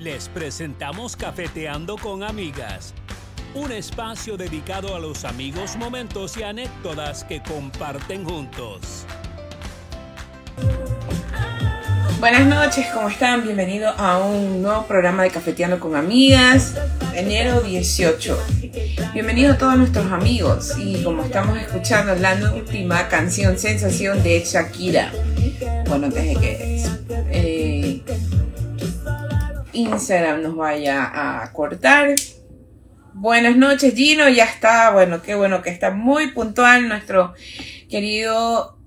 Les 0.00 0.30
presentamos 0.30 1.14
Cafeteando 1.14 1.98
con 1.98 2.22
Amigas, 2.22 2.94
un 3.54 3.70
espacio 3.70 4.38
dedicado 4.38 4.96
a 4.96 4.98
los 4.98 5.26
amigos, 5.26 5.76
momentos 5.76 6.38
y 6.38 6.42
anécdotas 6.42 7.22
que 7.24 7.42
comparten 7.42 8.24
juntos. 8.24 9.04
Buenas 12.18 12.46
noches, 12.46 12.86
¿cómo 12.94 13.10
están? 13.10 13.42
Bienvenidos 13.42 13.94
a 13.98 14.16
un 14.16 14.62
nuevo 14.62 14.86
programa 14.86 15.22
de 15.24 15.30
Cafeteando 15.30 15.78
con 15.78 15.94
Amigas, 15.94 16.76
enero 17.14 17.60
18. 17.60 18.38
Bienvenidos 19.12 19.56
a 19.56 19.58
todos 19.58 19.76
nuestros 19.76 20.10
amigos 20.10 20.78
y 20.78 21.02
como 21.02 21.24
estamos 21.24 21.58
escuchando 21.58 22.14
la 22.14 22.36
última 22.54 23.06
canción 23.08 23.58
Sensación 23.58 24.22
de 24.22 24.42
Shakira. 24.46 25.12
Bueno, 25.86 26.06
antes 26.06 26.24
de 26.24 26.36
que 26.36 26.69
Instagram 29.80 30.42
nos 30.42 30.56
vaya 30.56 31.42
a 31.42 31.52
cortar. 31.52 32.14
Buenas 33.12 33.56
noches, 33.56 33.94
Gino. 33.94 34.28
Ya 34.28 34.44
está, 34.44 34.90
bueno, 34.90 35.22
qué 35.22 35.34
bueno 35.34 35.62
que 35.62 35.70
está 35.70 35.90
muy 35.90 36.32
puntual 36.32 36.88
nuestro 36.88 37.34
querido 37.88 38.78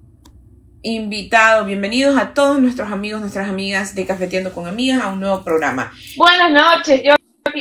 invitado. 0.81 1.66
Bienvenidos 1.66 2.17
a 2.17 2.33
todos 2.33 2.59
nuestros 2.59 2.91
amigos, 2.91 3.21
nuestras 3.21 3.49
amigas 3.49 3.95
de 3.95 4.05
Cafeteando 4.05 4.53
con 4.53 4.67
Amigas 4.67 5.02
a 5.02 5.11
un 5.11 5.19
nuevo 5.19 5.43
programa. 5.43 5.91
Buenas 6.16 6.52
noches, 6.52 7.02
yo 7.03 7.16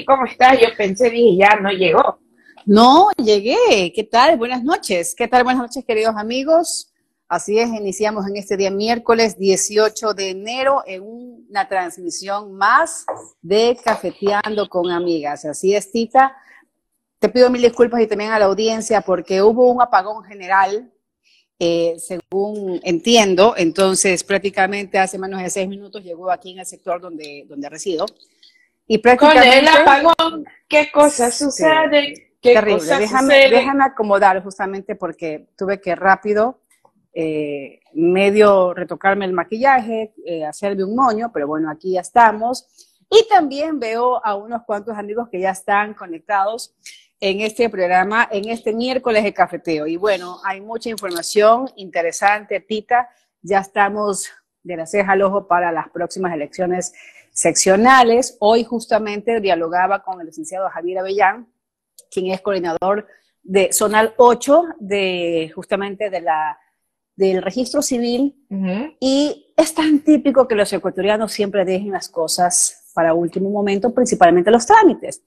¿cómo 0.07 0.27
estás? 0.27 0.61
Yo 0.61 0.69
pensé, 0.77 1.11
dije, 1.11 1.37
ya 1.37 1.57
no 1.61 1.71
llegó. 1.71 2.19
No, 2.65 3.09
llegué. 3.17 3.93
¿Qué 3.95 4.05
tal? 4.05 4.37
Buenas 4.37 4.63
noches. 4.63 5.15
¿Qué 5.17 5.27
tal? 5.27 5.43
Buenas 5.45 5.63
noches, 5.63 5.85
queridos 5.85 6.15
amigos. 6.17 6.92
Así 7.33 7.59
es, 7.59 7.71
iniciamos 7.71 8.27
en 8.29 8.37
este 8.37 8.59
día 8.59 8.71
miércoles 8.71 9.39
18 9.39 10.13
de 10.13 10.29
enero 10.29 10.83
en 10.87 11.01
una 11.03 11.67
transmisión 11.67 12.53
más 12.53 13.07
de 13.41 13.75
Cafeteando 13.83 14.69
con 14.69 14.91
Amigas. 14.91 15.47
Así 15.47 15.75
es, 15.75 15.91
Tita. 15.91 16.37
Te 17.19 17.31
pido 17.31 17.49
mil 17.49 17.63
disculpas 17.63 18.03
y 18.03 18.07
también 18.07 18.33
a 18.33 18.39
la 18.39 18.45
audiencia 18.45 19.01
porque 19.01 19.41
hubo 19.41 19.73
un 19.73 19.81
apagón 19.81 20.23
general, 20.25 20.93
eh, 21.59 21.97
según 21.99 22.79
entiendo. 22.83 23.55
Entonces, 23.57 24.23
prácticamente 24.25 24.99
hace 24.99 25.19
menos 25.19 25.41
de 25.41 25.49
seis 25.49 25.67
minutos 25.67 26.05
llegó 26.05 26.31
aquí 26.31 26.53
en 26.53 26.59
el 26.59 26.67
sector 26.67 27.01
donde, 27.01 27.47
donde 27.49 27.71
resido. 27.71 28.05
Y 28.87 28.99
prácticamente, 28.99 29.49
Con 29.49 29.59
el 29.59 29.69
apagón, 29.69 30.45
¿qué 30.69 30.91
cosas 30.93 31.39
suceden? 31.39 32.13
¿Qué 32.43 32.53
terrible. 32.53 32.81
Cosas 32.81 32.99
déjame, 32.99 33.49
déjame 33.49 33.85
acomodar 33.85 34.43
justamente 34.43 34.97
porque 34.97 35.47
tuve 35.57 35.81
que 35.81 35.95
rápido 35.95 36.59
eh, 37.15 37.81
medio 37.93 38.73
retocarme 38.73 39.25
el 39.25 39.33
maquillaje, 39.33 40.15
eh, 40.25 40.45
hacerme 40.45 40.85
un 40.85 40.95
moño, 40.95 41.31
pero 41.33 41.47
bueno, 41.47 41.71
aquí 41.71 41.93
ya 41.93 42.01
estamos. 42.01 42.67
Y 43.11 43.27
también 43.29 43.79
veo 43.79 44.25
a 44.25 44.35
unos 44.35 44.63
cuantos 44.65 44.97
amigos 44.97 45.29
que 45.31 45.41
ya 45.41 45.51
están 45.51 45.93
conectados 45.93 46.75
en 47.21 47.41
este 47.41 47.69
programa, 47.69 48.29
en 48.33 48.49
este 48.49 48.73
miércoles 48.73 49.23
de 49.23 49.35
cafeteo. 49.35 49.87
Y 49.87 49.97
bueno, 49.97 50.39
hay 50.45 50.61
mucha 50.61 50.89
información 50.89 51.69
interesante, 51.77 52.61
Tita. 52.61 53.11
Ya 53.43 53.61
estamos 53.61 54.29
de 54.63 54.77
la 54.77 54.87
ceja 54.87 55.13
al 55.13 55.23
ojo 55.23 55.47
para 55.47 55.71
las 55.71 55.91
próximas 55.91 56.33
elecciones 56.33 56.95
seccionales. 57.33 58.37
Hoy 58.41 58.65
justamente 58.65 59.41
dialogaba 59.41 60.03
con 60.03 60.21
el 60.21 60.27
licenciado 60.27 60.69
Javier 60.71 60.99
Avellán, 60.99 61.53
quien 62.11 62.33
es 62.33 62.41
coordinador 62.41 63.07
de 63.43 63.73
Zonal 63.73 64.15
8, 64.17 64.65
de 64.79 65.53
justamente 65.55 66.11
de 66.11 66.21
la 66.23 66.59
del 67.23 67.41
registro 67.41 67.83
civil 67.83 68.35
y 68.99 69.55
es 69.57 69.75
tan 69.75 70.01
típico 70.01 70.49
que 70.49 70.57
los 70.57 70.73
ecuatorianos 70.73 71.31
siempre 71.31 71.65
dejen 71.65 71.93
las 71.93 72.09
cosas 72.09 72.91
para 72.95 73.15
último 73.15 73.49
momento, 73.49 73.95
principalmente 73.95 74.51
los 74.51 74.67
trámites. 74.67 75.23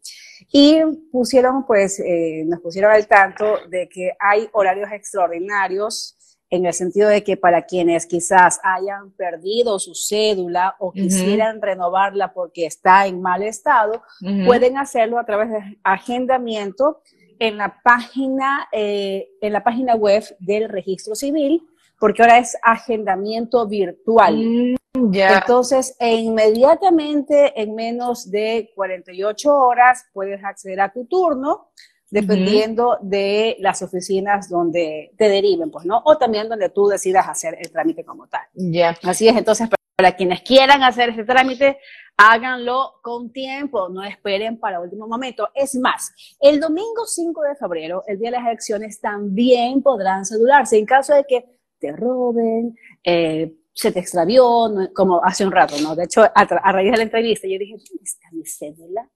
Y 0.51 0.81
pusieron, 1.11 1.65
pues, 1.65 1.99
eh, 1.99 2.43
nos 2.45 2.59
pusieron 2.59 2.91
al 2.91 3.07
tanto 3.07 3.45
de 3.69 3.87
que 3.87 4.11
hay 4.19 4.49
horarios 4.51 4.91
extraordinarios 4.91 6.17
en 6.49 6.65
el 6.65 6.73
sentido 6.73 7.07
de 7.07 7.23
que 7.23 7.37
para 7.37 7.65
quienes 7.65 8.05
quizás 8.05 8.59
hayan 8.61 9.11
perdido 9.11 9.79
su 9.79 9.95
cédula 9.95 10.75
o 10.79 10.91
quisieran 10.91 11.61
renovarla 11.61 12.33
porque 12.33 12.65
está 12.65 13.07
en 13.07 13.21
mal 13.21 13.41
estado, 13.41 14.03
pueden 14.45 14.77
hacerlo 14.77 15.17
a 15.17 15.25
través 15.25 15.49
de 15.49 15.79
agendamiento 15.83 17.01
en 17.39 17.57
la 17.57 17.81
página, 17.83 18.67
eh, 18.71 19.29
en 19.41 19.53
la 19.53 19.63
página 19.63 19.95
web 19.95 20.23
del 20.39 20.69
registro 20.69 21.15
civil 21.15 21.63
porque 21.99 22.21
ahora 22.21 22.37
es 22.37 22.57
agendamiento 22.61 23.67
virtual. 23.67 24.35
Mm, 24.35 24.75
Entonces, 25.13 25.95
e 25.99 26.15
inmediatamente, 26.15 27.59
en 27.61 27.75
menos 27.75 28.29
de 28.31 28.71
48 28.75 29.53
horas, 29.53 30.05
puedes 30.13 30.43
acceder 30.43 30.79
a 30.81 30.91
tu 30.91 31.05
turno, 31.05 31.69
dependiendo 32.09 32.97
de 33.01 33.57
las 33.59 33.81
oficinas 33.81 34.49
donde 34.49 35.11
te 35.17 35.27
deriven, 35.27 35.71
pues, 35.71 35.85
¿no? 35.85 36.01
O 36.05 36.17
también 36.17 36.47
donde 36.47 36.69
tú 36.69 36.87
decidas 36.87 37.27
hacer 37.27 37.57
el 37.59 37.71
trámite 37.71 38.05
como 38.05 38.27
tal. 38.27 38.43
Ya. 38.53 38.97
Así 39.03 39.27
es, 39.27 39.35
entonces, 39.35 39.67
para 39.95 40.15
quienes 40.15 40.41
quieran 40.41 40.83
hacer 40.83 41.09
ese 41.09 41.23
trámite, 41.23 41.77
háganlo 42.17 42.93
con 43.01 43.31
tiempo, 43.31 43.89
no 43.89 44.03
esperen 44.03 44.59
para 44.59 44.79
último 44.79 45.07
momento. 45.07 45.49
Es 45.53 45.75
más, 45.75 46.13
el 46.39 46.59
domingo 46.59 47.05
5 47.05 47.41
de 47.43 47.55
febrero, 47.55 48.03
el 48.07 48.19
día 48.19 48.29
de 48.29 48.37
las 48.37 48.45
elecciones, 48.45 48.99
también 48.99 49.81
podrán 49.81 50.25
cedularse 50.25 50.77
en 50.77 50.85
caso 50.85 51.13
de 51.13 51.25
que 51.25 51.54
te 51.85 51.91
roben, 51.91 52.75
eh, 53.03 53.53
se 53.73 53.91
te 53.91 53.99
extravió, 53.99 54.69
como 54.93 55.23
hace 55.23 55.45
un 55.45 55.51
rato, 55.51 55.75
¿no? 55.81 55.95
De 55.95 56.05
hecho, 56.05 56.23
a, 56.23 56.71
raíz 56.71 56.91
de 56.91 56.97
la 56.97 57.03
entrevista, 57.03 57.47
yo 57.47 57.59
dije, 57.59 57.73
¿dónde 57.73 58.03
está 58.03 58.27
mi 58.31 58.45
cédula? 58.45 59.07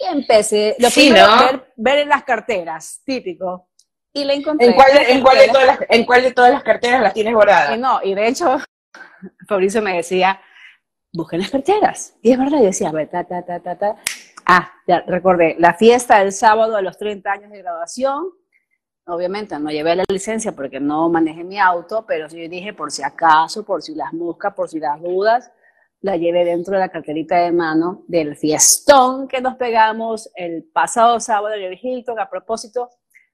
Y 0.00 0.16
empecé, 0.16 0.76
lo 0.78 0.90
primero, 0.90 1.26
ver, 1.38 1.72
ver, 1.76 1.98
en 2.00 2.08
las 2.08 2.24
carteras, 2.24 3.00
típico. 3.04 3.68
Y 4.12 4.24
la 4.24 4.34
encontré. 4.34 4.66
¿En 4.66 4.74
cuál, 4.74 4.90
en, 5.08 5.22
cuál 5.22 5.38
de 5.38 5.48
todas 5.48 5.66
las, 5.66 5.78
¿En 5.88 6.04
cuál 6.04 6.22
de 6.22 6.32
todas 6.32 6.52
las 6.52 6.62
carteras 6.62 7.00
las 7.00 7.14
tienes 7.14 7.32
guardadas? 7.32 7.76
Y 7.76 7.80
no, 7.80 8.00
y 8.02 8.14
de 8.14 8.28
hecho, 8.28 8.58
Fabricio 9.48 9.80
me 9.80 9.96
decía, 9.96 10.40
busquen 11.12 11.40
las 11.40 11.50
carteras. 11.50 12.16
Y 12.20 12.32
es 12.32 12.38
verdad, 12.38 12.58
yo 12.58 12.64
decía, 12.64 12.88
a 12.88 12.92
ver, 12.92 13.08
ta, 13.08 13.24
ta, 13.24 13.42
ta, 13.42 13.60
ta, 13.60 13.78
ta. 13.78 13.96
Ah, 14.44 14.72
ya 14.88 15.00
recordé, 15.06 15.54
la 15.58 15.74
fiesta 15.74 16.18
del 16.18 16.32
sábado 16.32 16.76
a 16.76 16.82
los 16.82 16.98
30 16.98 17.30
años 17.30 17.50
de 17.52 17.58
graduación, 17.58 18.24
Obviamente 19.06 19.58
no 19.58 19.70
llevé 19.70 19.96
la 19.96 20.04
licencia 20.08 20.52
porque 20.52 20.78
no 20.78 21.08
manejé 21.08 21.42
mi 21.42 21.58
auto, 21.58 22.04
pero 22.06 22.28
yo 22.28 22.48
dije 22.48 22.72
por 22.72 22.92
si 22.92 23.02
acaso, 23.02 23.64
por 23.64 23.82
si 23.82 23.94
las 23.94 24.12
moscas, 24.12 24.54
por 24.54 24.68
si 24.68 24.78
las 24.78 25.00
dudas, 25.02 25.50
la 26.00 26.16
llevé 26.16 26.44
dentro 26.44 26.74
de 26.74 26.80
la 26.80 26.88
carterita 26.88 27.36
de 27.38 27.52
mano 27.52 28.04
del 28.06 28.36
fiestón 28.36 29.26
que 29.26 29.40
nos 29.40 29.56
pegamos 29.56 30.30
el 30.36 30.64
pasado 30.72 31.18
sábado 31.18 31.54
en 31.54 31.64
el 31.64 31.78
Hilton 31.80 32.18
a 32.20 32.30
propósito 32.30 32.90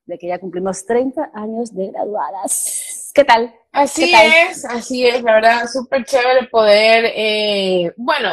de 0.06 0.18
que 0.18 0.28
ya 0.28 0.38
cumplimos 0.38 0.86
30 0.86 1.32
años 1.34 1.74
de 1.74 1.88
graduadas. 1.88 3.10
¿Qué 3.14 3.24
tal? 3.24 3.54
Así 3.72 4.10
es, 4.14 4.64
así 4.64 5.06
es, 5.06 5.22
la 5.22 5.34
verdad, 5.34 5.66
súper 5.66 6.04
chévere 6.04 6.46
poder, 6.48 7.12
eh, 7.14 7.92
bueno, 7.96 8.30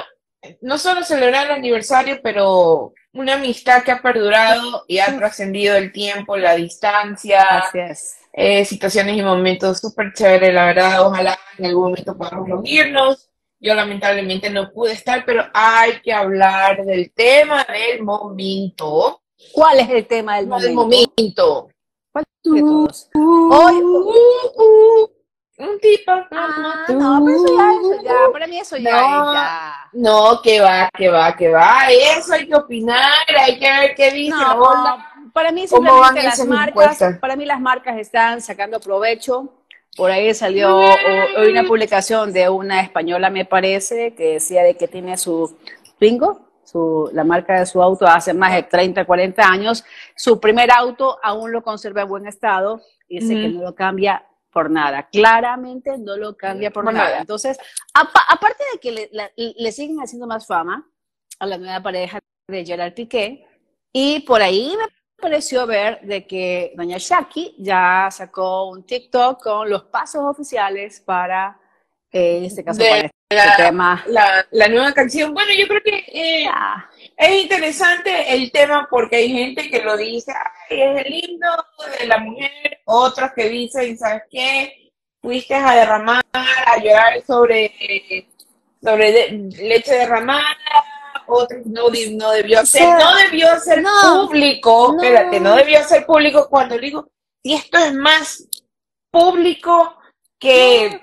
no 0.62 0.78
solo 0.78 1.04
celebrar 1.04 1.48
el 1.48 1.54
aniversario, 1.54 2.20
pero 2.22 2.94
una 3.14 3.36
amistad 3.36 3.84
que 3.84 3.92
ha 3.92 4.02
perdurado 4.02 4.84
y 4.88 5.00
ha 5.00 5.06
trascendido 5.18 5.76
el 5.76 5.92
tiempo, 5.92 6.38
la 6.38 6.56
distancia, 6.56 7.46
eh, 8.34 8.66
situaciones 8.66 9.18
y 9.18 9.24
momentos 9.24 9.80
súper 9.80 10.14
chéveres, 10.14 10.54
la 10.54 10.66
verdad. 10.66 11.08
Ojalá 11.08 11.38
en 11.58 11.66
algún 11.66 11.84
momento 11.86 12.18
podamos 12.18 12.48
reunirnos. 12.48 13.30
Yo 13.60 13.74
lamentablemente 13.74 14.50
no 14.50 14.72
pude 14.72 14.92
estar, 14.92 15.24
pero 15.26 15.46
hay 15.54 16.02
que 16.02 16.14
hablar 16.14 16.86
del 16.86 17.12
tema 17.14 17.66
del 17.66 18.04
momento. 18.04 19.22
¿Cuál 19.54 19.80
es 19.80 19.90
el 19.90 20.06
tema 20.06 20.38
del 20.38 20.48
momento? 20.48 20.68
Del 20.68 20.76
momento. 20.76 21.70
¿Cuál 22.12 22.26
de 22.44 22.60
todos? 22.60 23.10
Hoy, 23.16 23.76
uh, 23.76 24.12
uh, 24.56 25.15
un 25.58 25.80
tipo. 25.80 26.12
Ah, 26.32 26.86
no, 26.90 27.24
pero 27.26 27.38
eso 27.38 27.58
ya, 27.58 27.72
eso 27.74 28.04
ya, 28.04 28.32
para 28.32 28.48
mí 28.48 28.60
eso 28.60 28.78
ya 28.78 28.92
no, 28.92 29.32
es 29.32 29.34
ya. 29.34 29.74
No, 29.94 30.42
que 30.42 30.60
va, 30.60 30.90
que 30.96 31.10
va, 31.10 31.36
que 31.36 31.50
va. 31.50 31.88
Eso 31.90 32.34
hay 32.34 32.48
que 32.48 32.56
opinar, 32.56 33.26
hay 33.40 33.58
que 33.58 33.70
ver 33.70 33.96
qué 33.96 34.12
dice. 34.12 34.36
No, 34.36 34.98
para 35.34 35.52
mí 35.52 35.68
simplemente 35.68 36.24
las 36.24 36.46
marcas, 36.46 37.00
para 37.20 37.36
mí 37.36 37.46
las 37.46 37.60
marcas 37.60 37.98
están 37.98 38.42
sacando 38.42 38.80
provecho. 38.80 39.54
Por 39.96 40.12
ahí 40.12 40.34
salió 40.34 40.78
hoy 40.78 41.52
una 41.52 41.64
publicación 41.64 42.34
de 42.34 42.50
una 42.50 42.82
española, 42.82 43.30
me 43.30 43.46
parece, 43.46 44.14
que 44.14 44.34
decía 44.34 44.62
de 44.64 44.76
que 44.76 44.90
tiene 44.90 45.16
su 45.16 45.58
Twingo, 45.98 46.50
su, 46.66 47.10
la 47.14 47.24
marca 47.24 47.60
de 47.60 47.66
su 47.66 47.82
auto 47.82 48.06
hace 48.06 48.34
más 48.34 48.54
de 48.54 48.64
30, 48.64 49.06
40 49.06 49.42
años. 49.42 49.86
Su 50.18 50.38
primer 50.42 50.70
auto 50.70 51.18
aún 51.24 51.54
lo 51.54 51.64
conserva 51.64 52.02
en 52.02 52.10
buen 52.10 52.28
estado 52.28 52.82
y 53.08 53.22
dice 53.22 53.36
que 53.36 53.48
no 53.48 53.62
lo 53.62 53.74
cambia 53.74 54.26
por 54.56 54.72
nada. 54.72 55.10
Claramente 55.12 55.98
no 55.98 56.16
lo 56.16 56.38
cambia 56.38 56.72
por, 56.72 56.86
nada. 56.86 57.20
Entonces, 57.20 57.58
aparte 57.94 58.64
de 58.72 58.80
que 58.80 59.10
le, 59.58 59.72
siguen 59.74 59.98
haciendo 60.00 60.28
más 60.28 60.48
fama 60.48 60.90
a 61.40 61.46
la 61.46 61.58
nueva 61.58 61.84
pareja 61.84 62.20
de 62.48 62.66
Gerard 62.66 62.94
Piqué, 62.94 63.46
y 63.92 64.22
por 64.22 64.42
ahí 64.42 64.74
me 64.78 64.86
pareció 65.22 65.68
ver 65.68 66.00
de 66.04 66.26
que 66.26 66.72
doña 66.78 66.96
Shaki 66.98 67.56
ya 67.60 68.08
sacó 68.10 68.70
un 68.70 68.86
TikTok 68.86 69.44
con 69.44 69.70
los 69.70 69.84
pasos 69.84 70.22
oficiales 70.24 71.02
para 71.02 71.60
en 72.10 72.46
este 72.46 72.64
caso 72.64 72.80
De 72.82 72.88
con 72.88 72.98
este 72.98 73.12
la- 73.36 73.58
tema. 73.58 74.04
La, 74.08 74.46
la 74.52 74.70
nueva 74.70 74.94
canción. 74.94 75.34
Bueno, 75.34 75.52
yo 75.60 75.68
creo 75.68 75.82
que 75.84 76.06
eh, 76.14 76.48
Ah, 76.50 76.90
es 77.18 77.44
interesante 77.44 78.34
el 78.34 78.52
tema 78.52 78.88
porque 78.90 79.18
hay 79.18 79.30
gente 79.30 79.70
que 79.70 79.82
lo 79.82 79.96
dice, 79.98 80.34
Ay, 80.70 80.82
es 80.82 81.06
el 81.06 81.14
himno 81.14 81.52
de 82.00 82.08
la 82.08 82.18
mujer, 82.18 82.52
otros 82.86 83.32
que 83.36 83.50
dicen, 83.50 83.98
¿sabes 83.98 84.24
qué? 84.30 84.92
Fuiste 85.22 85.56
a 85.56 85.76
derramar, 85.76 86.24
a 86.34 86.78
llorar 86.78 87.24
sobre, 87.26 87.72
sobre 88.82 89.12
de- 89.12 89.30
leche 89.64 89.94
derramada, 89.94 90.56
otros 91.28 91.66
no, 91.66 91.88
no 92.12 92.32
debió 92.32 92.66
ser, 92.66 92.82
sea, 92.84 93.00
no 93.00 93.16
debió 93.16 93.60
ser 93.60 93.82
no, 93.82 94.28
público, 94.28 94.94
no. 94.96 95.02
espérate, 95.02 95.40
no 95.40 95.56
debió 95.56 95.84
ser 95.84 96.06
público 96.06 96.48
cuando 96.50 96.78
digo, 96.78 97.08
si 97.44 97.54
esto 97.54 97.78
es 97.78 97.94
más 97.94 98.48
público 99.12 99.98
que... 100.40 101.00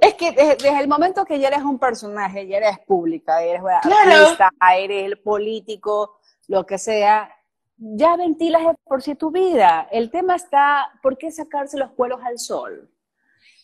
Es 0.00 0.14
que 0.14 0.32
desde, 0.32 0.56
desde 0.56 0.80
el 0.80 0.88
momento 0.88 1.24
que 1.24 1.38
ya 1.38 1.48
eres 1.48 1.62
un 1.62 1.78
personaje, 1.78 2.46
ya 2.46 2.58
eres 2.58 2.78
pública, 2.86 3.42
eres 3.42 3.60
bueno, 3.62 3.78
Claro. 3.82 4.10
artista, 4.22 4.50
eres 4.76 5.04
el 5.04 5.18
político, 5.20 6.18
lo 6.48 6.64
que 6.66 6.78
sea, 6.78 7.32
ya 7.76 8.16
ventilas 8.16 8.62
por 8.84 9.02
sí 9.02 9.14
tu 9.14 9.30
vida. 9.30 9.88
El 9.90 10.10
tema 10.10 10.36
está, 10.36 10.90
¿por 11.02 11.16
qué 11.18 11.30
sacarse 11.30 11.76
los 11.78 11.90
cueros 11.92 12.20
al 12.24 12.38
sol? 12.38 12.90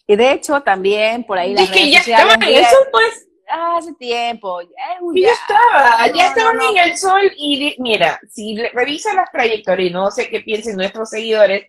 Y 0.06 0.16
de 0.16 0.32
hecho, 0.32 0.60
también 0.62 1.24
por 1.24 1.38
ahí 1.38 1.54
las 1.54 1.64
Es 1.64 1.70
que 1.70 1.78
redes 1.80 1.92
ya 1.92 1.98
sociales 2.00 2.34
en 2.34 2.40
ya- 2.40 2.58
el 2.58 2.64
sol, 2.66 2.86
pues. 2.92 3.28
hace 3.54 3.92
tiempo, 3.94 4.60
ya 4.62 4.94
es 4.94 5.00
un 5.02 5.16
Y 5.16 5.22
ya 5.22 5.28
ya- 5.28 5.34
estaba, 5.34 6.06
No, 6.08 6.14
ya 6.14 6.26
estaban 6.28 6.56
no, 6.56 6.62
no. 6.64 6.70
en 6.70 6.78
el 6.90 6.96
sol 6.96 7.20
y 7.36 7.76
mira, 7.78 8.18
si 8.30 8.56
revisa 8.72 9.12
las 9.14 9.30
trayectorias, 9.30 9.92
no 9.92 10.10
sé 10.10 10.28
qué 10.30 10.40
piensen 10.40 10.76
nuestros 10.76 11.10
seguidores, 11.10 11.66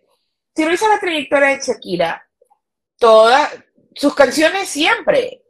si 0.55 0.63
revisa 0.63 0.87
la 0.87 0.99
trayectoria 0.99 1.49
de 1.49 1.59
Shakira, 1.59 2.25
todas 2.97 3.53
sus 3.95 4.13
canciones 4.15 4.69
siempre 4.69 5.41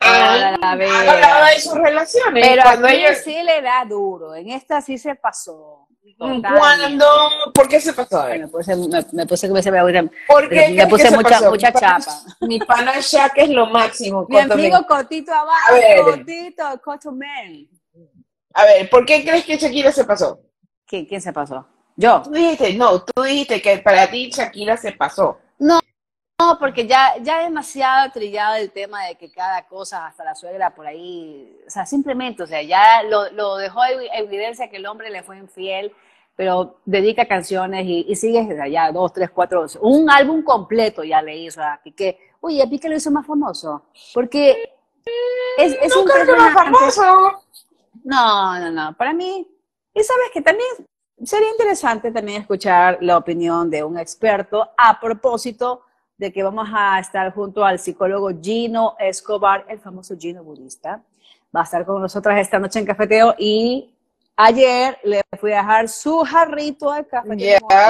Ah, 0.00 0.34
han, 0.54 0.64
a 0.64 0.72
han 0.72 0.78
ver. 0.78 0.88
hablado 1.08 1.46
de 1.46 1.60
sus 1.60 1.74
relaciones. 1.74 2.46
Pero 2.46 2.62
cuando 2.62 2.86
ella, 2.88 3.14
sí 3.14 3.34
le 3.42 3.62
da 3.62 3.84
duro, 3.86 4.34
en 4.34 4.50
esta 4.50 4.80
sí 4.80 4.98
se 4.98 5.14
pasó. 5.14 5.82
Totalmente. 6.18 6.48
cuando, 6.56 7.06
¿por 7.52 7.68
qué 7.68 7.80
se 7.80 7.92
pasó? 7.92 8.24
Me 8.28 8.46
puse, 8.46 8.76
me, 8.76 9.04
me 9.12 9.26
puse 9.26 9.52
que 9.52 9.62
se 9.62 9.70
me 9.72 9.78
ahorita- 9.80 10.08
¿Por 10.28 10.48
qué 10.48 10.68
me 10.68 10.76
que 10.76 10.86
puse 10.86 11.08
se 11.08 11.16
mucha, 11.16 11.28
pasó? 11.30 11.50
mucha 11.50 11.66
Mi 11.68 11.72
pana- 11.72 11.98
chapa. 11.98 12.22
Mi 12.42 12.58
pana 12.60 12.92
Shak 13.00 13.32
es 13.38 13.48
lo 13.48 13.66
máximo. 13.66 14.24
Mi 14.28 14.40
Coto 14.40 14.54
amigo 14.54 14.76
Men. 14.76 14.84
cortito 14.84 15.32
A 15.32 15.40
abajo, 15.40 15.72
ver. 15.74 16.00
cortito, 16.02 16.80
Cotomen. 16.84 17.68
A 18.54 18.64
ver, 18.64 18.88
¿por 18.88 19.04
qué 19.04 19.24
crees 19.24 19.44
que 19.44 19.56
Shakira 19.58 19.90
se 19.92 20.04
pasó? 20.04 20.38
¿Quién, 20.86 21.06
¿Quién 21.06 21.20
se 21.20 21.32
pasó? 21.32 21.66
Yo. 21.96 22.22
Tú 22.22 22.30
dijiste, 22.30 22.72
no, 22.74 23.02
tú 23.02 23.22
dijiste 23.22 23.60
que 23.60 23.78
para 23.78 24.08
ti 24.08 24.30
Shakira 24.30 24.76
se 24.76 24.92
pasó. 24.92 25.38
No, 25.58 25.80
porque 26.60 26.86
ya, 26.86 27.14
ya 27.22 27.40
demasiado 27.40 28.10
trillado 28.12 28.56
el 28.56 28.70
tema 28.70 29.06
de 29.06 29.14
que 29.16 29.30
cada 29.30 29.66
cosa, 29.66 30.06
hasta 30.06 30.22
la 30.24 30.34
suegra 30.34 30.74
por 30.74 30.86
ahí, 30.86 31.58
o 31.66 31.70
sea, 31.70 31.86
simplemente, 31.86 32.42
o 32.42 32.46
sea, 32.46 32.62
ya 32.62 33.02
lo, 33.04 33.30
lo 33.32 33.56
dejó 33.56 33.80
en 33.84 34.00
evidencia 34.12 34.68
que 34.68 34.76
el 34.76 34.86
hombre 34.86 35.08
le 35.10 35.22
fue 35.22 35.38
infiel, 35.38 35.92
pero 36.36 36.76
dedica 36.84 37.26
canciones 37.26 37.86
y, 37.86 38.04
y 38.06 38.16
sigue 38.16 38.46
ya 38.70 38.92
dos, 38.92 39.14
tres, 39.14 39.30
cuatro, 39.30 39.64
un 39.80 40.10
álbum 40.10 40.42
completo 40.42 41.02
ya 41.02 41.22
le 41.22 41.36
hizo 41.38 41.62
a 41.62 41.80
Piqué. 41.82 42.18
Oye, 42.40 42.62
a 42.62 42.66
Piqué 42.68 42.90
lo 42.90 42.96
hizo 42.96 43.10
más 43.10 43.26
famoso, 43.26 43.86
porque 44.12 44.74
es, 45.56 45.72
es 45.80 45.94
No 45.94 46.02
impresionante. 46.02 46.52
famoso. 46.52 47.42
No, 48.04 48.60
no, 48.60 48.70
no. 48.70 48.96
Para 48.96 49.14
mí, 49.14 49.48
y 49.94 50.02
sabes 50.02 50.30
que 50.34 50.42
también 50.42 50.68
sería 51.24 51.50
interesante 51.50 52.12
también 52.12 52.42
escuchar 52.42 52.98
la 53.00 53.16
opinión 53.16 53.70
de 53.70 53.82
un 53.82 53.98
experto 53.98 54.68
a 54.76 55.00
propósito 55.00 55.82
de 56.18 56.32
que 56.32 56.42
vamos 56.42 56.68
a 56.72 56.98
estar 56.98 57.32
junto 57.34 57.64
al 57.64 57.78
psicólogo 57.78 58.30
Gino 58.40 58.96
Escobar, 58.98 59.66
el 59.68 59.78
famoso 59.78 60.16
Gino 60.18 60.42
budista. 60.42 61.02
Va 61.54 61.60
a 61.60 61.64
estar 61.64 61.84
con 61.84 62.00
nosotras 62.00 62.40
esta 62.40 62.58
noche 62.58 62.78
en 62.78 62.86
cafeteo 62.86 63.34
y 63.38 63.94
ayer 64.36 64.98
le 65.04 65.22
fui 65.38 65.52
a 65.52 65.56
dejar 65.58 65.88
su 65.88 66.20
jarrito 66.20 66.92
de 66.92 67.06
café 67.06 67.28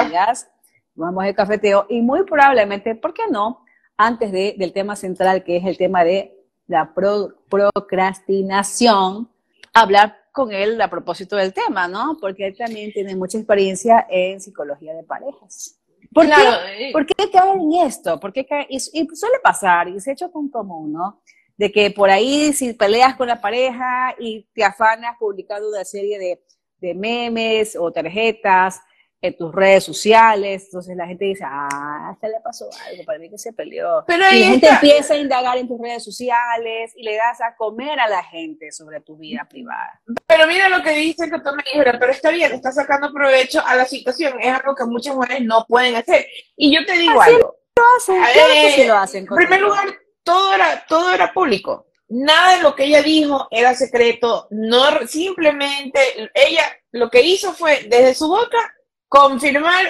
amigas. 0.03 0.49
Vamos 0.95 1.23
al 1.23 1.35
cafeteo 1.35 1.85
y 1.89 2.01
muy 2.01 2.23
probablemente, 2.23 2.95
¿por 2.95 3.13
qué 3.13 3.23
no? 3.29 3.63
Antes 3.97 4.31
de, 4.31 4.55
del 4.57 4.73
tema 4.73 4.95
central, 4.95 5.43
que 5.43 5.57
es 5.57 5.65
el 5.65 5.77
tema 5.77 6.03
de 6.03 6.33
la 6.67 6.93
pro- 6.93 7.33
procrastinación, 7.49 9.29
hablar 9.73 10.17
con 10.31 10.51
él 10.51 10.79
a 10.81 10.89
propósito 10.89 11.35
del 11.35 11.53
tema, 11.53 11.87
¿no? 11.87 12.17
Porque 12.19 12.47
él 12.47 12.57
también 12.57 12.91
tiene 12.91 13.15
mucha 13.15 13.37
experiencia 13.37 14.05
en 14.09 14.39
psicología 14.41 14.93
de 14.93 15.03
parejas. 15.03 15.79
¿Por, 16.13 16.25
Claro, 16.25 16.65
qué. 16.77 16.89
¿Por 16.91 17.05
qué 17.05 17.31
caer 17.31 17.55
en 17.57 17.73
esto? 17.85 18.19
¿Por 18.19 18.33
qué 18.33 18.45
caer? 18.45 18.67
Y, 18.69 18.77
y 18.77 19.07
suele 19.15 19.39
pasar, 19.43 19.87
y 19.87 19.99
se 19.99 20.11
ha 20.11 20.13
hecho 20.13 20.29
tan 20.29 20.49
común, 20.49 20.93
¿no? 20.93 21.21
De 21.57 21.71
que 21.71 21.91
por 21.91 22.09
ahí 22.09 22.53
si 22.53 22.73
peleas 22.73 23.15
con 23.15 23.27
la 23.27 23.41
pareja 23.41 24.15
y 24.19 24.47
te 24.53 24.63
afanas 24.63 25.15
publicando 25.19 25.69
una 25.69 25.83
serie 25.83 26.19
de, 26.19 26.43
de 26.79 26.93
memes 26.93 27.75
o 27.75 27.91
tarjetas 27.91 28.79
en 29.19 29.35
tus 29.35 29.53
redes 29.53 29.83
sociales, 29.83 30.65
entonces 30.65 30.95
la 30.95 31.07
gente 31.07 31.25
dice, 31.25 31.43
ah, 31.45 32.11
esta 32.13 32.27
le 32.27 32.39
pasó 32.43 32.69
algo, 32.87 33.03
para 33.03 33.17
mí 33.17 33.29
que 33.29 33.37
se 33.37 33.51
peleó. 33.51 34.03
Pero 34.05 34.19
y 34.31 34.39
la 34.39 34.47
gente 34.47 34.67
está. 34.67 34.75
empieza 34.75 35.13
a 35.15 35.17
indagar 35.17 35.57
en 35.57 35.67
tus 35.67 35.79
redes 35.81 36.03
sociales 36.03 36.93
y 36.95 37.03
le 37.03 37.15
das 37.15 37.41
a 37.41 37.55
comer 37.55 37.99
a 37.99 38.07
la 38.07 38.23
gente 38.23 38.71
sobre 38.71 39.01
tu 39.01 39.17
vida 39.17 39.47
privada. 39.49 40.01
Pero 40.27 40.47
mira 40.47 40.69
lo 40.69 40.83
que 40.83 40.91
dice 40.91 41.29
que 41.29 41.39
tú 41.39 41.49
me 41.55 41.63
dijiste, 41.63 41.97
pero 41.99 42.11
está 42.11 42.29
bien, 42.29 42.51
está 42.51 42.71
sacando 42.71 43.11
provecho 43.11 43.61
a 43.65 43.75
la 43.75 43.85
situación, 43.85 44.39
es 44.39 44.53
algo 44.53 44.75
que 44.75 44.85
muchas 44.85 45.15
mujeres 45.15 45.41
no 45.43 45.65
pueden 45.67 45.95
hacer. 45.95 46.27
Y 46.55 46.73
yo 46.75 46.85
te 46.85 46.97
digo 46.97 47.19
Así 47.19 47.33
algo, 47.33 47.55
Lo 47.75 47.83
hacen, 47.97 48.23
A 48.23 48.31
claro 48.33 48.53
que 48.53 48.71
sí 48.71 48.83
lo 48.85 48.97
hacen. 48.97 49.27
en 49.27 49.35
primer 49.35 49.61
lugar, 49.61 49.85
todo 50.23 50.53
era, 50.53 50.85
todo 50.87 51.11
era 51.11 51.33
público. 51.33 51.87
Nada 52.09 52.55
de 52.55 52.61
lo 52.61 52.75
que 52.75 52.85
ella 52.85 53.01
dijo 53.01 53.47
era 53.51 53.73
secreto, 53.73 54.47
no 54.51 55.05
simplemente 55.07 55.99
ella 56.33 56.63
lo 56.91 57.09
que 57.09 57.21
hizo 57.21 57.51
fue 57.51 57.83
desde 57.89 58.13
su 58.13 58.29
boca 58.29 58.57
confirmar 59.07 59.85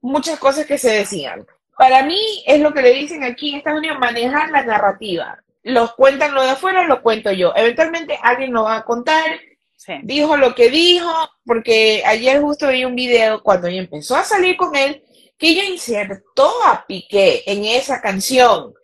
muchas 0.00 0.38
cosas 0.38 0.66
que 0.66 0.78
se 0.78 0.90
decían. 0.90 1.46
Para 1.76 2.02
mí 2.02 2.42
es 2.46 2.60
lo 2.60 2.72
que 2.72 2.82
le 2.82 2.92
dicen 2.92 3.24
aquí 3.24 3.50
en 3.50 3.58
Estados 3.58 3.78
Unidos, 3.78 3.98
manejar 3.98 4.50
la 4.50 4.64
narrativa. 4.64 5.38
Los 5.62 5.94
cuentan 5.94 6.34
lo 6.34 6.42
de 6.42 6.50
afuera, 6.50 6.86
lo 6.86 7.02
cuento 7.02 7.30
yo. 7.32 7.52
Eventualmente 7.56 8.18
alguien 8.22 8.52
lo 8.52 8.64
va 8.64 8.76
a 8.76 8.84
contar, 8.84 9.24
Sí. 9.76 9.94
dijo 10.04 10.36
lo 10.36 10.54
que 10.54 10.70
dijo, 10.70 11.10
porque 11.44 12.04
ayer 12.06 12.40
justo 12.40 12.68
vi 12.68 12.84
un 12.84 12.94
video 12.94 13.42
cuando 13.42 13.66
ella 13.66 13.80
empezó 13.80 14.14
a 14.14 14.22
salir 14.22 14.56
con 14.56 14.76
él, 14.76 15.02
que 15.36 15.48
ella 15.48 15.64
insertó 15.64 16.52
a 16.66 16.86
Piqué 16.86 17.42
en 17.46 17.64
esa 17.64 18.00
canción. 18.00 18.74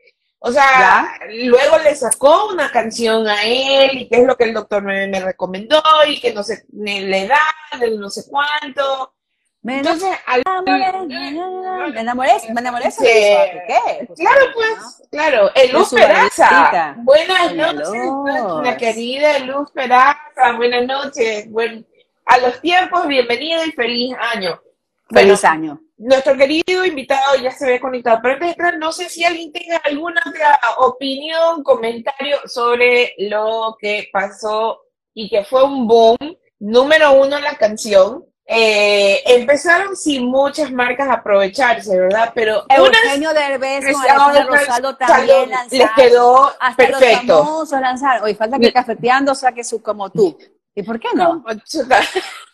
O 0.40 0.50
sea, 0.50 1.08
luego 1.30 1.78
le 1.78 1.94
sacó 1.94 2.48
una 2.48 2.70
canción 2.72 3.28
a 3.28 3.44
él 3.44 3.90
y 3.98 4.08
qué 4.08 4.16
es 4.16 4.26
lo 4.26 4.36
que 4.36 4.44
el 4.44 4.54
doctor 4.54 4.82
me, 4.82 5.06
me 5.06 5.20
recomendó 5.20 5.80
y 6.06 6.20
que 6.20 6.32
no 6.32 6.42
sé, 6.42 6.64
le 6.72 7.28
da, 7.28 7.40
no 7.96 8.10
sé 8.10 8.22
cuánto. 8.28 9.14
Me 9.60 9.78
Entonces, 9.78 10.08
al- 10.26 10.42
enamoré, 10.46 11.06
me 11.08 12.00
enamoré, 12.00 12.32
me 12.54 12.60
enamoré. 12.60 12.84
Claro, 14.16 14.46
pues, 14.54 15.02
claro. 15.10 15.50
El 15.54 15.72
Luz 15.72 15.90
Peraza. 15.90 16.94
Buenas 16.98 17.54
noches, 17.54 17.92
nuestra 17.92 18.76
querida 18.76 19.38
Luz 19.40 19.70
Peraza. 19.72 20.52
Buenas 20.56 20.86
noches. 20.86 21.50
Buen- 21.50 21.86
a 22.24 22.38
los 22.38 22.60
tiempos, 22.60 23.06
bienvenida 23.08 23.64
y 23.66 23.72
feliz 23.72 24.14
año. 24.34 24.60
Feliz 25.10 25.40
Bueno, 25.42 25.52
año. 25.54 25.80
Nuestro 25.96 26.36
querido 26.36 26.84
invitado 26.84 27.34
ya 27.42 27.50
se 27.50 27.66
ve 27.66 27.80
conectado, 27.80 28.20
pero 28.22 28.34
antes 28.34 28.46
de 28.46 28.52
entrar, 28.52 28.78
no 28.78 28.92
sé 28.92 29.08
si 29.08 29.24
alguien 29.24 29.50
tenga 29.50 29.78
alguna 29.78 30.22
otra 30.24 30.60
opinión, 30.76 31.64
comentario 31.64 32.36
sobre 32.46 33.14
lo 33.18 33.76
que 33.80 34.08
pasó 34.12 34.82
y 35.14 35.28
que 35.28 35.44
fue 35.44 35.64
un 35.64 35.88
boom. 35.88 36.16
Número 36.60 37.12
uno, 37.12 37.40
la 37.40 37.56
canción. 37.56 38.24
Eh, 38.50 39.22
empezaron 39.26 39.94
sin 39.94 40.24
muchas 40.24 40.72
marcas 40.72 41.06
a 41.08 41.14
aprovecharse, 41.14 41.98
¿verdad? 42.00 42.32
Pero 42.34 42.64
Eugenio 42.70 43.34
Derbez 43.34 43.92
con 43.92 44.00
Alejandra 44.00 44.44
Rosaldo 44.44 44.96
también 44.96 45.50
les 45.50 45.50
lanzaron. 45.50 45.90
quedó 45.94 46.52
Hasta 46.58 46.88
los 46.88 46.98
perfecto. 46.98 47.44
famosos 47.44 47.80
lanzaron. 47.80 48.24
Oye, 48.24 48.34
falta 48.34 48.58
que 48.58 48.72
cafeteando 48.72 49.34
saque 49.34 49.62
su 49.62 49.82
como 49.82 50.08
tú. 50.08 50.38
¿Y 50.74 50.82
por 50.82 50.98
qué 50.98 51.08
no? 51.14 51.44
Chuta. 51.66 52.00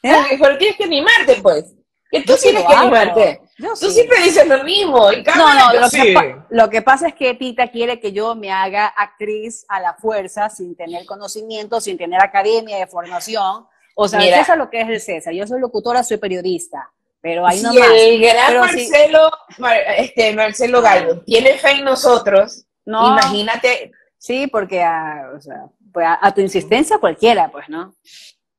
¿Eh? 0.02 0.16
Pero 0.40 0.58
tienes 0.58 0.76
que 0.76 0.84
animarte, 0.84 1.36
pues. 1.40 1.72
Que 2.10 2.22
tú 2.22 2.32
sí 2.32 2.48
tienes 2.48 2.64
que 2.64 2.74
animarte. 2.74 3.40
Yo 3.58 3.68
Tú 3.70 3.86
sí. 3.86 3.92
siempre 3.92 4.20
dices 4.24 4.48
lo 4.48 4.64
mismo. 4.64 5.12
No, 5.36 5.54
no, 5.54 5.80
lo, 5.80 5.88
sí. 5.88 6.02
que 6.02 6.36
lo 6.50 6.70
que 6.70 6.82
pasa 6.82 7.06
es 7.06 7.14
que 7.14 7.34
Tita 7.34 7.68
quiere 7.68 8.00
que 8.00 8.10
yo 8.10 8.34
me 8.34 8.50
haga 8.50 8.86
actriz 8.86 9.64
a 9.68 9.78
la 9.78 9.94
fuerza, 9.94 10.50
sin 10.50 10.74
tener 10.74 11.06
conocimiento, 11.06 11.80
sin 11.80 11.96
tener 11.96 12.20
academia 12.20 12.78
de 12.78 12.88
formación. 12.88 13.68
O 13.94 14.08
sea, 14.08 14.18
Mira. 14.18 14.38
César 14.38 14.58
lo 14.58 14.68
que 14.70 14.80
es 14.80 14.88
el 14.88 15.00
César. 15.00 15.32
Yo 15.32 15.46
soy 15.46 15.60
locutora, 15.60 16.02
soy 16.02 16.16
periodista. 16.18 16.90
Pero 17.20 17.46
ahí 17.46 17.56
si 17.58 17.64
no 17.64 17.72
más. 17.72 17.88
el 17.94 18.20
gran 18.20 18.48
Pero. 18.48 18.60
Marcelo, 18.60 19.30
Mar- 19.58 19.80
este, 19.96 20.34
Marcelo 20.34 20.82
Gallo 20.82 21.20
tiene 21.22 21.56
fe 21.56 21.70
en 21.70 21.84
nosotros, 21.84 22.66
No, 22.84 23.12
imagínate, 23.12 23.92
sí, 24.18 24.46
porque 24.46 24.82
a, 24.82 25.30
o 25.34 25.40
sea, 25.40 25.64
pues 25.90 26.06
a, 26.06 26.18
a 26.20 26.34
tu 26.34 26.42
insistencia 26.42 26.98
cualquiera, 26.98 27.48
pues, 27.50 27.66
¿no? 27.70 27.94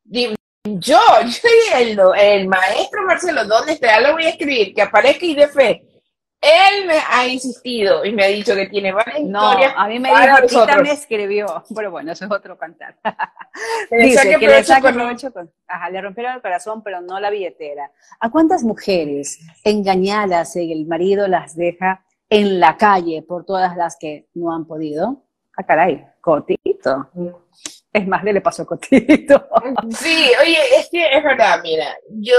yo, 0.03 0.29
yo 0.63 0.99
el, 1.75 1.99
el 2.17 2.47
maestro 2.47 3.03
Marcelo, 3.05 3.45
¿dónde 3.45 3.73
está? 3.73 3.87
Ya 3.87 3.99
lo 3.99 4.13
voy 4.13 4.25
a 4.25 4.29
escribir, 4.29 4.73
que 4.73 4.81
aparezca 4.81 5.25
y 5.25 5.35
de 5.35 5.47
fe. 5.47 5.83
Él 6.45 6.85
me 6.85 6.97
ha 7.09 7.27
insistido 7.27 8.05
y 8.05 8.13
me 8.13 8.23
ha 8.23 8.27
dicho 8.27 8.53
que 8.55 8.67
tiene 8.67 8.91
varias 8.93 9.21
no, 9.21 9.49
historias. 9.51 9.73
a 9.75 9.87
mí 9.87 9.99
me 9.99 10.09
dijo, 10.09 10.47
Tita 10.47 10.81
me 10.81 10.91
escribió. 10.91 11.63
Pero 11.75 11.91
bueno, 11.91 12.11
eso 12.11 12.25
es 12.25 12.31
otro 12.31 12.57
cantar. 12.57 12.95
Dice 13.91 14.29
que 14.39 14.47
le 14.47 14.63
saque 14.63 14.81
con- 14.83 14.93
provecho 14.93 15.33
con- 15.33 15.51
Ajá, 15.67 15.89
le 15.89 16.01
rompieron 16.01 16.35
el 16.35 16.41
corazón, 16.41 16.83
pero 16.83 17.01
no 17.01 17.19
la 17.19 17.29
billetera. 17.29 17.91
¿A 18.19 18.29
cuántas 18.29 18.63
mujeres 18.63 19.39
engañadas 19.63 20.55
y 20.55 20.71
el 20.71 20.85
marido 20.85 21.27
las 21.27 21.55
deja 21.55 22.03
en 22.29 22.59
la 22.59 22.77
calle 22.77 23.23
por 23.27 23.45
todas 23.45 23.75
las 23.75 23.97
que 23.97 24.27
no 24.33 24.53
han 24.53 24.65
podido? 24.65 25.23
Ah, 25.57 25.63
caray, 25.63 26.05
Cotito. 26.21 27.09
Es 27.95 28.05
más, 28.07 28.23
le 28.25 28.41
pasó 28.41 28.65
Cotito. 28.65 29.47
Sí, 29.97 30.29
oye, 30.41 30.57
es 30.77 30.89
que 30.91 31.15
es 31.17 31.23
verdad, 31.23 31.61
mira, 31.63 31.95
yo 32.09 32.35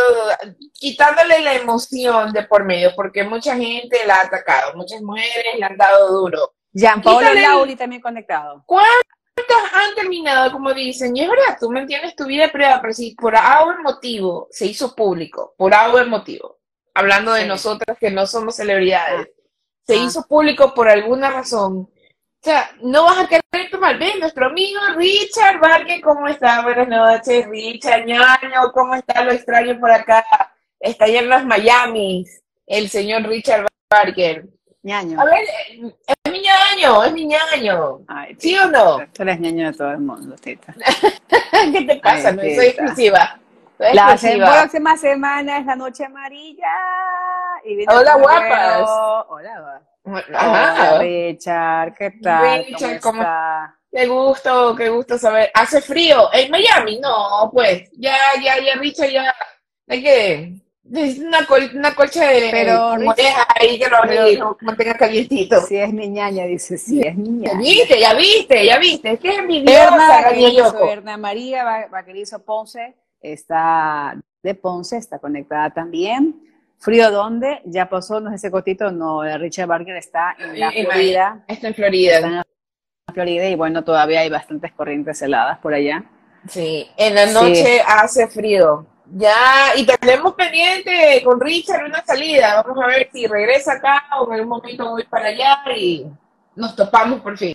quitándole 0.74 1.40
la 1.40 1.54
emoción 1.54 2.30
de 2.32 2.42
por 2.44 2.64
medio, 2.64 2.92
porque 2.94 3.24
mucha 3.24 3.56
gente 3.56 3.98
la 4.06 4.16
ha 4.16 4.20
atacado, 4.26 4.74
muchas 4.74 5.00
mujeres 5.00 5.58
le 5.58 5.64
han 5.64 5.76
dado 5.78 6.08
duro. 6.20 6.52
Jean 6.72 7.00
Quítale 7.00 7.30
el- 7.38 7.42
Lauri 7.42 7.74
también 7.74 8.02
conectado. 8.02 8.62
¿Cuántas 8.66 9.72
han 9.72 9.94
terminado 9.94 10.52
como 10.52 10.74
dicen? 10.74 11.16
Y 11.16 11.22
es 11.22 11.30
verdad, 11.30 11.56
tú 11.58 11.70
mantienes 11.70 12.14
tu 12.14 12.26
vida 12.26 12.52
privada, 12.52 12.80
pero 12.82 12.92
si 12.92 13.14
por 13.14 13.34
algo 13.34 13.72
motivo 13.82 14.48
se 14.50 14.66
hizo 14.66 14.94
público, 14.94 15.54
por 15.56 15.72
algo 15.72 16.04
motivo, 16.04 16.58
hablando 16.92 17.32
de 17.32 17.42
Sí. 17.42 17.48
nosotras 17.48 17.96
que 17.98 18.10
no 18.10 18.26
somos 18.26 18.56
celebridades, 18.56 19.28
se 19.86 19.94
Ah. 19.94 20.04
hizo 20.04 20.26
público 20.28 20.74
por 20.74 20.88
alguna 20.90 21.30
razón. 21.30 21.88
O 22.40 22.48
sea, 22.48 22.70
no 22.80 23.04
vas 23.04 23.18
a 23.18 23.26
querer 23.28 23.70
tomar 23.70 23.98
bien. 23.98 24.20
Nuestro 24.20 24.46
amigo 24.46 24.80
Richard 24.96 25.58
Vargas, 25.58 26.00
¿cómo 26.02 26.28
está? 26.28 26.62
Buenas 26.62 26.86
noches, 26.88 27.46
Richard 27.48 28.04
ñaño, 28.04 28.70
¿cómo 28.72 28.94
está? 28.94 29.24
Lo 29.24 29.32
extraño 29.32 29.78
por 29.80 29.90
acá. 29.90 30.24
Está 30.78 31.06
allá 31.06 31.20
en 31.20 31.28
los 31.28 31.44
Miami, 31.44 32.24
el 32.66 32.88
señor 32.88 33.22
Richard 33.26 33.66
Barker. 33.90 34.46
Ñaño. 34.82 35.20
A 35.20 35.24
ver, 35.24 35.42
es 35.42 36.32
mi 36.32 36.40
ñaño, 36.40 37.02
es 37.02 37.12
mi 37.12 37.26
ñaño. 37.26 38.02
Ay, 38.06 38.36
¿Sí 38.38 38.56
o 38.56 38.68
no? 38.68 38.98
Tú 39.12 39.22
eres 39.22 39.40
ñaño 39.40 39.72
de 39.72 39.76
todo 39.76 39.90
el 39.90 39.98
mundo, 39.98 40.36
Tita. 40.36 40.72
¿Qué 41.72 41.82
te 41.82 41.96
pasa? 41.96 42.28
Ay, 42.28 42.36
no 42.36 42.42
soy 42.42 42.66
exclusiva. 42.66 43.40
Soy 43.78 43.94
La 43.94 44.12
exclusiva. 44.12 44.52
próxima 44.60 44.96
semana 44.96 45.58
es 45.58 45.66
la 45.66 45.74
noche 45.74 46.04
amarilla. 46.04 46.68
Y 47.66 47.84
Hola, 47.88 48.14
guapas. 48.16 48.90
Hola, 49.28 49.82
Hola, 50.04 50.22
Ajá. 50.34 50.98
Richard, 51.00 51.94
¿qué 51.94 52.10
tal? 52.22 52.64
Richard, 52.64 53.00
¿Cómo 53.00 53.18
¿cómo- 53.18 53.22
está? 53.22 53.76
Qué 53.90 54.06
gusto, 54.06 54.76
qué 54.76 54.88
gusto 54.88 55.18
saber. 55.18 55.50
¿Hace 55.54 55.80
frío 55.80 56.28
en 56.32 56.50
Miami? 56.50 57.00
No, 57.00 57.50
pues, 57.52 57.90
ya, 57.98 58.14
ya, 58.42 58.58
ya, 58.60 58.74
Richard, 58.76 59.10
ya. 59.10 59.34
Hay 59.88 60.02
que. 60.02 60.52
es 60.94 61.18
Una, 61.18 61.44
col- 61.46 61.70
una 61.74 61.92
colcha 61.94 62.28
de 62.28 62.48
Pero, 62.52 62.96
Richard, 62.96 63.46
ahí 63.58 63.78
que 63.80 63.88
lo 63.88 64.04
lo 64.50 64.56
mantenga 64.60 64.94
calientito. 64.94 65.60
Si 65.62 65.76
es 65.76 65.92
mi 65.92 66.08
ñaña, 66.08 66.44
dice, 66.44 66.78
sí, 66.78 67.00
es 67.00 67.16
mi 67.16 67.44
Ya 67.44 67.54
viste, 67.54 67.98
ya 67.98 68.14
viste, 68.14 68.64
ya 68.66 68.78
viste. 68.78 69.12
Es 69.12 69.18
que 69.20 69.28
es 69.30 69.38
envidiosa, 69.38 69.84
Erna 69.86 70.08
Daniel 70.08 70.24
Vaquerizo, 70.24 70.72
Yoko. 70.72 70.88
Erna 70.88 71.16
María 71.16 71.64
Va- 71.64 71.86
Vaquerizo 71.90 72.44
Ponce 72.44 72.94
está 73.20 74.14
de 74.42 74.54
Ponce, 74.54 74.98
está 74.98 75.18
conectada 75.18 75.70
también. 75.70 76.42
¿Frío 76.78 77.10
dónde? 77.10 77.60
Ya 77.64 77.88
pasó, 77.88 78.20
no 78.20 78.30
es 78.30 78.36
ese 78.36 78.50
cotito, 78.50 78.90
no, 78.90 79.22
Richard 79.38 79.66
Barker 79.66 79.96
está 79.96 80.36
en 80.38 80.60
la 80.60 80.70
Florida. 80.70 81.44
Está 81.48 81.68
en 81.68 81.74
Florida. 81.74 82.14
Está 82.16 82.26
en 82.28 82.34
la 82.36 82.44
Florida 83.12 83.48
y 83.48 83.54
bueno, 83.54 83.82
todavía 83.82 84.20
hay 84.20 84.30
bastantes 84.30 84.72
corrientes 84.72 85.20
heladas 85.22 85.58
por 85.58 85.74
allá. 85.74 86.04
Sí, 86.48 86.88
en 86.96 87.14
la 87.14 87.26
Sí. 87.26 87.34
noche 87.34 87.80
hace 87.86 88.28
frío. 88.28 88.86
Ya, 89.14 89.74
y 89.76 89.86
tenemos 89.86 90.34
pendiente 90.34 91.22
con 91.24 91.40
Richard 91.40 91.84
una 91.86 92.04
salida. 92.04 92.62
Vamos 92.62 92.82
a 92.84 92.88
ver 92.88 93.08
si 93.12 93.26
regresa 93.26 93.74
acá 93.74 94.04
o 94.20 94.26
en 94.28 94.34
algún 94.34 94.48
momento 94.48 94.90
voy 94.90 95.04
para 95.04 95.26
allá 95.28 95.58
y 95.76 96.06
nos 96.56 96.74
topamos 96.76 97.20
por 97.20 97.38
fin. 97.38 97.54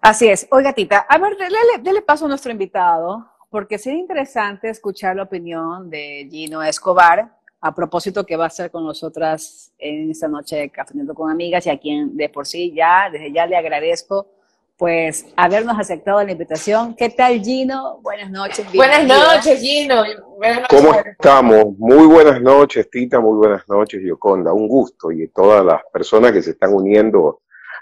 Así 0.00 0.28
es. 0.28 0.46
Oiga, 0.50 0.72
Tita, 0.72 1.06
a 1.08 1.18
ver, 1.18 1.36
dele, 1.36 1.56
dele 1.80 2.02
paso 2.02 2.26
a 2.26 2.28
nuestro 2.28 2.52
invitado, 2.52 3.28
porque 3.50 3.78
sería 3.78 3.98
interesante 3.98 4.68
escuchar 4.68 5.16
la 5.16 5.24
opinión 5.24 5.90
de 5.90 6.28
Gino 6.30 6.62
Escobar 6.62 7.35
a 7.60 7.74
propósito 7.74 8.24
que 8.24 8.36
va 8.36 8.44
a 8.44 8.48
estar 8.48 8.70
con 8.70 8.84
nosotras 8.84 9.72
en 9.78 10.10
esta 10.10 10.28
noche 10.28 10.56
de 10.56 10.70
Cafeteando 10.70 11.14
con 11.14 11.30
Amigas 11.30 11.66
y 11.66 11.70
a 11.70 11.78
quien 11.78 12.16
de 12.16 12.28
por 12.28 12.46
sí 12.46 12.72
ya, 12.74 13.08
desde 13.10 13.32
ya 13.32 13.46
le 13.46 13.56
agradezco 13.56 14.28
pues 14.76 15.24
habernos 15.36 15.78
aceptado 15.78 16.22
la 16.22 16.32
invitación. 16.32 16.94
¿Qué 16.94 17.08
tal, 17.08 17.40
Gino? 17.42 17.98
Buenas 18.02 18.30
noches. 18.30 18.66
Buenas 18.74 19.06
noches, 19.06 19.58
Gino. 19.60 20.04
Buenas 20.36 20.60
noches. 20.60 20.80
¿Cómo 20.80 20.94
estamos? 20.94 21.78
Muy 21.78 22.06
buenas 22.06 22.42
noches, 22.42 22.90
Tita, 22.90 23.18
muy 23.18 23.38
buenas 23.38 23.66
noches, 23.68 24.02
Yoconda. 24.04 24.52
Un 24.52 24.68
gusto 24.68 25.10
y 25.10 25.28
todas 25.28 25.64
las 25.64 25.80
personas 25.90 26.32
que 26.32 26.42
se 26.42 26.50
están 26.50 26.74
uniendo 26.74 27.40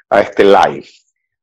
a 0.08 0.20
este 0.20 0.44
live. 0.44 0.86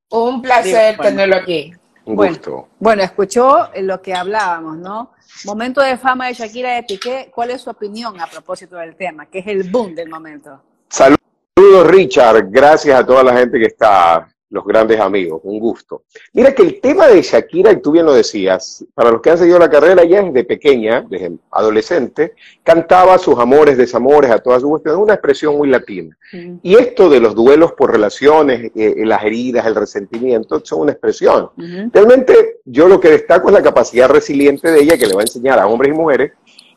Un 0.09 0.41
placer 0.41 0.95
Bueno. 0.95 1.09
tenerlo 1.11 1.35
aquí. 1.35 1.73
Un 2.11 2.17
Bueno. 2.17 2.33
gusto. 2.33 2.67
Bueno, 2.79 3.03
escuchó 3.03 3.69
lo 3.81 4.01
que 4.01 4.13
hablábamos, 4.13 4.77
¿no? 4.77 5.11
Momento 5.45 5.81
de 5.81 5.97
fama 5.97 6.27
de 6.27 6.33
Shakira 6.33 6.73
de 6.75 6.83
Piqué. 6.83 7.31
¿Cuál 7.33 7.51
es 7.51 7.61
su 7.61 7.69
opinión 7.69 8.19
a 8.19 8.27
propósito 8.27 8.75
del 8.75 8.95
tema? 8.95 9.25
Que 9.27 9.39
es 9.39 9.47
el 9.47 9.69
boom 9.71 9.95
del 9.95 10.09
momento. 10.09 10.61
Saludos, 10.89 11.87
Richard. 11.87 12.49
Gracias 12.49 12.99
a 12.99 13.05
toda 13.05 13.23
la 13.23 13.33
gente 13.37 13.57
que 13.59 13.67
está, 13.67 14.27
los 14.51 14.65
grandes 14.65 14.99
amigos. 14.99 15.41
Un 15.43 15.59
gusto. 15.59 16.03
Mira 16.33 16.53
que 16.53 16.61
el 16.61 16.79
tema 16.79 17.07
de 17.07 17.21
Shakira, 17.21 17.71
y 17.71 17.81
tú 17.81 17.91
bien 17.91 18.05
lo 18.05 18.13
decías, 18.13 18.85
para 18.93 19.09
los 19.09 19.21
que 19.21 19.31
han 19.31 19.37
seguido 19.37 19.57
la 19.57 19.69
carrera, 19.69 20.03
ya 20.03 20.21
desde 20.21 20.43
pequeña, 20.43 21.05
desde 21.09 21.31
adolescente, 21.49 22.33
cantaba 22.61 23.17
sus 23.17 23.39
amores, 23.39 23.77
desamores, 23.77 24.29
a 24.29 24.39
todas 24.39 24.61
sus 24.61 24.69
cuestiones, 24.69 25.01
una 25.01 25.13
expresión 25.13 25.57
muy 25.57 25.69
latina. 25.69 26.15
Y 26.61 26.75
esto 26.75 27.09
de 27.09 27.19
los 27.19 27.33
duelos 27.33 27.73
por 27.73 27.91
relaciones, 27.91 28.71
eh, 28.75 28.95
las 29.05 29.23
heridas, 29.23 29.65
el 29.65 29.75
resentimiento, 29.75 30.61
son 30.63 30.81
una 30.81 30.91
expresión. 30.91 31.49
Realmente 31.91 32.59
yo 32.65 32.87
lo 32.87 32.99
que 32.99 33.09
destaco 33.09 33.47
es 33.47 33.53
la 33.53 33.63
capacidad 33.63 34.09
resiliente 34.09 34.69
de 34.69 34.81
ella 34.81 34.97
que 34.97 35.07
le 35.07 35.13
va 35.13 35.21
a 35.21 35.23
enseñar 35.23 35.59
a 35.59 35.67
hombres 35.67 35.93
y 35.93 35.97
mujeres 35.97 36.31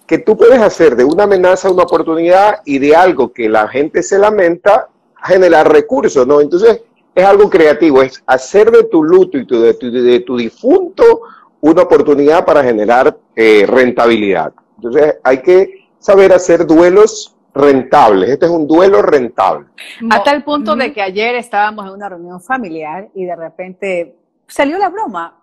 que 0.07 0.19
tú 0.19 0.37
puedes 0.37 0.61
hacer 0.61 0.97
de 0.97 1.05
una 1.05 1.25
amenaza 1.25 1.71
una 1.71 1.85
oportunidad 1.85 2.61
y 2.65 2.79
de 2.79 2.95
algo 2.95 3.33
que 3.33 3.49
la 3.49 3.69
gente 3.69 4.03
se 4.03 4.19
lamenta 4.19 4.89
generar 5.25 5.73
recursos, 5.73 6.27
¿no? 6.27 6.41
Entonces 6.41 6.83
es 7.15 7.25
algo 7.25 7.49
creativo, 7.51 8.03
es 8.03 8.23
hacer 8.27 8.71
de 8.71 8.85
tu 8.85 9.03
luto 9.05 9.39
y 9.39 9.47
tu- 9.47 9.61
de, 9.61 9.75
tu, 9.75 9.91
de 9.91 10.21
tu 10.21 10.37
difunto 10.37 11.21
una 11.61 11.83
oportunidad 11.83 12.45
para 12.45 12.63
generar 12.63 13.17
eh, 13.37 13.65
rentabilidad. 13.67 14.53
Entonces 14.77 15.17
hay 15.23 15.41
que 15.43 15.89
saber 15.99 16.33
hacer 16.33 16.67
duelos 16.67 17.37
rentables. 17.55 18.31
Este 18.31 18.47
es 18.47 18.53
un 18.53 18.67
duelo 18.67 19.01
rentable. 19.01 19.67
A 20.11 20.23
tal 20.23 20.43
punto 20.45 20.75
de 20.77 20.93
que 20.93 21.01
ayer 21.01 21.37
estábamos 21.37 21.87
en 21.87 21.93
una 21.93 22.09
reunión 22.09 22.41
familiar 22.41 23.09
y 23.15 23.25
de 23.25 23.37
repente 23.37 24.17
salió 24.49 24.77
la 24.77 24.89
broma. 24.89 25.41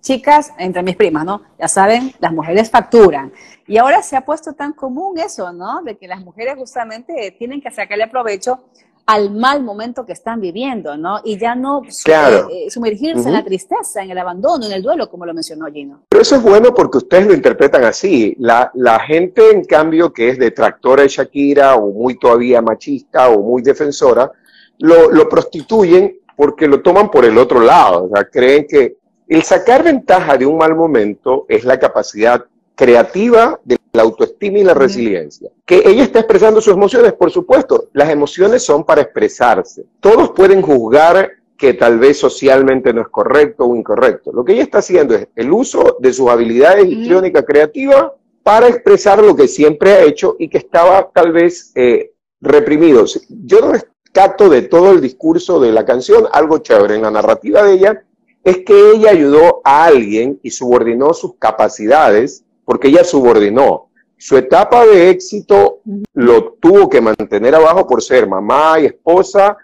Chicas, 0.00 0.52
entre 0.58 0.82
mis 0.82 0.96
primas, 0.96 1.24
¿no? 1.24 1.42
Ya 1.60 1.68
saben, 1.68 2.12
las 2.18 2.32
mujeres 2.32 2.68
facturan. 2.70 3.32
Y 3.68 3.76
ahora 3.78 4.02
se 4.02 4.16
ha 4.16 4.24
puesto 4.24 4.52
tan 4.54 4.72
común 4.72 5.16
eso, 5.20 5.52
¿no? 5.52 5.80
De 5.82 5.96
que 5.96 6.08
las 6.08 6.20
mujeres 6.24 6.56
justamente 6.56 7.36
tienen 7.38 7.60
que 7.60 7.70
sacarle 7.70 8.08
provecho 8.08 8.64
al 9.06 9.30
mal 9.30 9.62
momento 9.62 10.06
que 10.06 10.12
están 10.12 10.40
viviendo, 10.40 10.96
¿no? 10.96 11.20
Y 11.24 11.36
ya 11.38 11.54
no 11.54 11.82
Claro. 12.04 12.48
eh, 12.50 12.66
eh, 12.66 12.70
sumergirse 12.70 13.28
en 13.28 13.34
la 13.34 13.44
tristeza, 13.44 14.02
en 14.02 14.10
el 14.10 14.18
abandono, 14.18 14.66
en 14.66 14.72
el 14.72 14.82
duelo, 14.82 15.10
como 15.10 15.26
lo 15.26 15.34
mencionó 15.34 15.66
Gino. 15.66 16.02
Pero 16.08 16.22
eso 16.22 16.36
es 16.36 16.42
bueno 16.42 16.72
porque 16.72 16.98
ustedes 16.98 17.26
lo 17.26 17.34
interpretan 17.34 17.84
así. 17.84 18.34
La, 18.38 18.70
la 18.74 19.00
gente, 19.00 19.50
en 19.50 19.64
cambio, 19.64 20.12
que 20.12 20.28
es 20.28 20.38
detractora 20.38 21.02
de 21.02 21.08
Shakira 21.08 21.74
o 21.76 21.90
muy 21.90 22.18
todavía 22.18 22.62
machista 22.62 23.28
o 23.30 23.40
muy 23.42 23.62
defensora, 23.62 24.30
lo, 24.78 25.10
lo 25.10 25.28
prostituyen 25.28 26.18
porque 26.36 26.66
lo 26.68 26.80
toman 26.80 27.10
por 27.10 27.24
el 27.24 27.36
otro 27.38 27.60
lado. 27.60 28.04
O 28.04 28.08
sea, 28.14 28.24
creen 28.24 28.66
que 28.68 28.96
el 29.28 29.42
sacar 29.42 29.82
ventaja 29.82 30.36
de 30.36 30.46
un 30.46 30.58
mal 30.58 30.74
momento 30.74 31.44
es 31.48 31.64
la 31.64 31.78
capacidad 31.78 32.44
creativa 32.82 33.60
de 33.64 33.78
la 33.92 34.02
autoestima 34.02 34.58
y 34.58 34.64
la 34.64 34.74
resiliencia. 34.74 35.50
Que 35.64 35.82
ella 35.86 36.02
está 36.02 36.18
expresando 36.18 36.60
sus 36.60 36.74
emociones, 36.74 37.12
por 37.12 37.30
supuesto. 37.30 37.90
Las 37.92 38.10
emociones 38.10 38.64
son 38.64 38.82
para 38.82 39.02
expresarse. 39.02 39.84
Todos 40.00 40.30
pueden 40.30 40.62
juzgar 40.62 41.30
que 41.56 41.74
tal 41.74 42.00
vez 42.00 42.18
socialmente 42.18 42.92
no 42.92 43.02
es 43.02 43.08
correcto 43.08 43.66
o 43.66 43.76
incorrecto. 43.76 44.32
Lo 44.32 44.44
que 44.44 44.54
ella 44.54 44.64
está 44.64 44.78
haciendo 44.78 45.14
es 45.14 45.28
el 45.36 45.52
uso 45.52 45.96
de 46.00 46.12
sus 46.12 46.28
habilidades 46.28 46.86
histriónicas 46.86 47.44
creativas 47.46 48.10
para 48.42 48.66
expresar 48.66 49.22
lo 49.22 49.36
que 49.36 49.46
siempre 49.46 49.92
ha 49.92 50.02
hecho 50.02 50.34
y 50.40 50.48
que 50.48 50.58
estaba 50.58 51.08
tal 51.14 51.30
vez 51.30 51.70
eh, 51.76 52.14
reprimido. 52.40 53.04
Yo 53.28 53.60
rescato 53.70 54.48
de 54.48 54.62
todo 54.62 54.90
el 54.90 55.00
discurso 55.00 55.60
de 55.60 55.70
la 55.70 55.84
canción 55.84 56.26
algo 56.32 56.58
chévere 56.58 56.96
en 56.96 57.02
la 57.02 57.12
narrativa 57.12 57.62
de 57.62 57.74
ella, 57.74 58.04
es 58.42 58.64
que 58.64 58.90
ella 58.90 59.10
ayudó 59.10 59.60
a 59.62 59.84
alguien 59.84 60.40
y 60.42 60.50
subordinó 60.50 61.14
sus 61.14 61.36
capacidades, 61.36 62.41
porque 62.64 62.88
ella 62.88 63.04
subordinó. 63.04 63.88
Su 64.16 64.36
etapa 64.36 64.86
de 64.86 65.10
éxito 65.10 65.80
lo 66.14 66.52
tuvo 66.60 66.88
que 66.88 67.00
mantener 67.00 67.54
abajo 67.54 67.86
por 67.86 68.02
ser 68.02 68.28
mamá 68.28 68.78
y 68.78 68.86
esposa, 68.86 69.56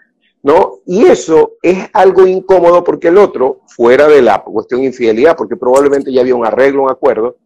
¿no? 0.43 0.79
Y 0.85 1.05
eso 1.05 1.53
es 1.61 1.89
algo 1.93 2.27
incómodo 2.27 2.83
porque 2.83 3.07
el 3.07 3.17
otro, 3.17 3.61
fuera 3.67 4.07
de 4.07 4.21
la 4.21 4.43
cuestión 4.43 4.81
de 4.81 4.87
infidelidad, 4.87 5.37
porque 5.37 5.55
probablemente 5.55 6.11
ya 6.11 6.21
había 6.21 6.35
un 6.35 6.45
arreglo, 6.45 6.83
un 6.83 6.91
acuerdo, 6.91 7.37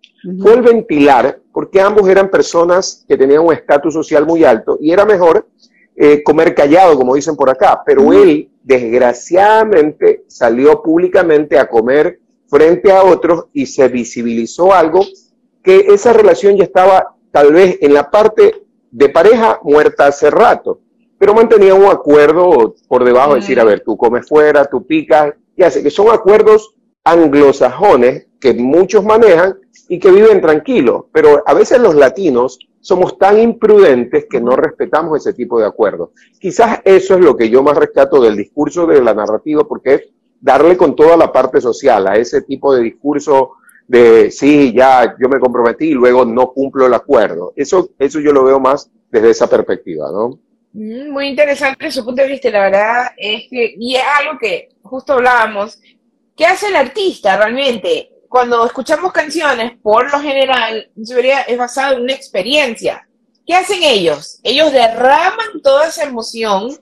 fue 0.41 0.53
el 0.53 0.61
ventilar, 0.61 1.39
porque 1.51 1.81
ambos 1.81 2.07
eran 2.07 2.29
personas 2.29 3.03
que 3.07 3.17
tenían 3.17 3.45
un 3.45 3.53
estatus 3.53 3.93
social 3.93 4.25
muy 4.25 4.45
alto 4.45 4.77
y 4.79 4.91
era 4.91 5.05
mejor 5.05 5.47
eh, 5.95 6.23
comer 6.23 6.55
callado, 6.55 6.95
como 6.95 7.13
dicen 7.13 7.35
por 7.35 7.49
acá, 7.49 7.83
pero 7.85 8.13
él 8.13 8.49
desgraciadamente 8.63 10.23
salió 10.27 10.81
públicamente 10.81 11.59
a 11.59 11.69
comer 11.69 12.19
frente 12.47 12.91
a 12.91 13.03
otros 13.03 13.45
y 13.53 13.65
se 13.65 13.87
visibilizó 13.89 14.73
algo 14.73 15.01
que 15.63 15.77
esa 15.89 16.13
relación 16.13 16.57
ya 16.57 16.65
estaba 16.65 17.15
tal 17.31 17.53
vez 17.53 17.77
en 17.81 17.93
la 17.93 18.11
parte 18.11 18.65
de 18.91 19.09
pareja 19.09 19.59
muerta 19.63 20.07
hace 20.07 20.29
rato, 20.29 20.81
pero 21.17 21.33
mantenía 21.33 21.73
un 21.73 21.85
acuerdo 21.85 22.75
por 22.87 23.03
debajo, 23.03 23.33
de 23.33 23.39
decir, 23.39 23.59
a 23.59 23.63
ver, 23.63 23.81
tú 23.81 23.97
comes 23.97 24.27
fuera, 24.27 24.65
tú 24.65 24.85
picas, 24.85 25.33
y 25.55 25.63
hace 25.63 25.81
que 25.81 25.89
son 25.89 26.09
acuerdos 26.09 26.75
anglosajones 27.03 28.27
que 28.39 28.53
muchos 28.53 29.03
manejan 29.03 29.57
y 29.87 29.99
que 29.99 30.11
viven 30.11 30.41
tranquilos, 30.41 31.05
pero 31.11 31.43
a 31.45 31.53
veces 31.53 31.79
los 31.79 31.95
latinos 31.95 32.59
somos 32.81 33.17
tan 33.17 33.39
imprudentes 33.39 34.25
que 34.29 34.41
no 34.41 34.55
respetamos 34.57 35.17
ese 35.17 35.33
tipo 35.33 35.59
de 35.59 35.65
acuerdos. 35.65 36.09
Quizás 36.39 36.81
eso 36.83 37.15
es 37.15 37.21
lo 37.21 37.37
que 37.37 37.49
yo 37.49 37.63
más 37.63 37.77
rescato 37.77 38.21
del 38.21 38.35
discurso 38.35 38.85
de 38.85 39.01
la 39.01 39.13
narrativa, 39.13 39.63
porque 39.65 39.93
es 39.93 40.01
darle 40.41 40.75
con 40.75 40.93
toda 40.93 41.15
la 41.15 41.31
parte 41.31 41.61
social 41.61 42.05
a 42.07 42.17
ese 42.17 42.41
tipo 42.41 42.75
de 42.75 42.83
discurso 42.83 43.53
de 43.87 44.31
sí, 44.31 44.73
ya 44.73 45.15
yo 45.19 45.29
me 45.29 45.39
comprometí 45.39 45.89
y 45.89 45.93
luego 45.93 46.25
no 46.25 46.51
cumplo 46.51 46.85
el 46.85 46.93
acuerdo. 46.93 47.53
Eso, 47.55 47.89
eso 47.99 48.19
yo 48.19 48.31
lo 48.31 48.43
veo 48.43 48.59
más 48.59 48.89
desde 49.11 49.29
esa 49.29 49.47
perspectiva, 49.47 50.09
¿no? 50.11 50.39
Mm, 50.73 51.11
muy 51.11 51.27
interesante 51.27 51.91
su 51.91 52.03
punto 52.03 52.23
de 52.23 52.29
vista, 52.29 52.49
la 52.49 52.61
verdad 52.61 53.11
es 53.15 53.43
que, 53.49 53.75
y 53.77 53.95
es 53.95 54.03
algo 54.19 54.39
que 54.39 54.69
justo 54.81 55.13
hablábamos, 55.13 55.79
¿qué 56.35 56.45
hace 56.45 56.67
el 56.67 56.75
artista 56.75 57.37
realmente? 57.37 58.09
Cuando 58.27 58.65
escuchamos 58.65 59.11
canciones, 59.11 59.73
por 59.83 60.11
lo 60.11 60.19
general, 60.19 60.89
es 60.95 61.57
basado 61.57 61.97
en 61.97 62.03
una 62.03 62.13
experiencia. 62.13 63.07
¿Qué 63.45 63.53
hacen 63.53 63.83
ellos? 63.83 64.39
Ellos 64.41 64.71
derraman 64.71 65.61
toda 65.61 65.87
esa 65.87 66.05
emoción 66.05 66.75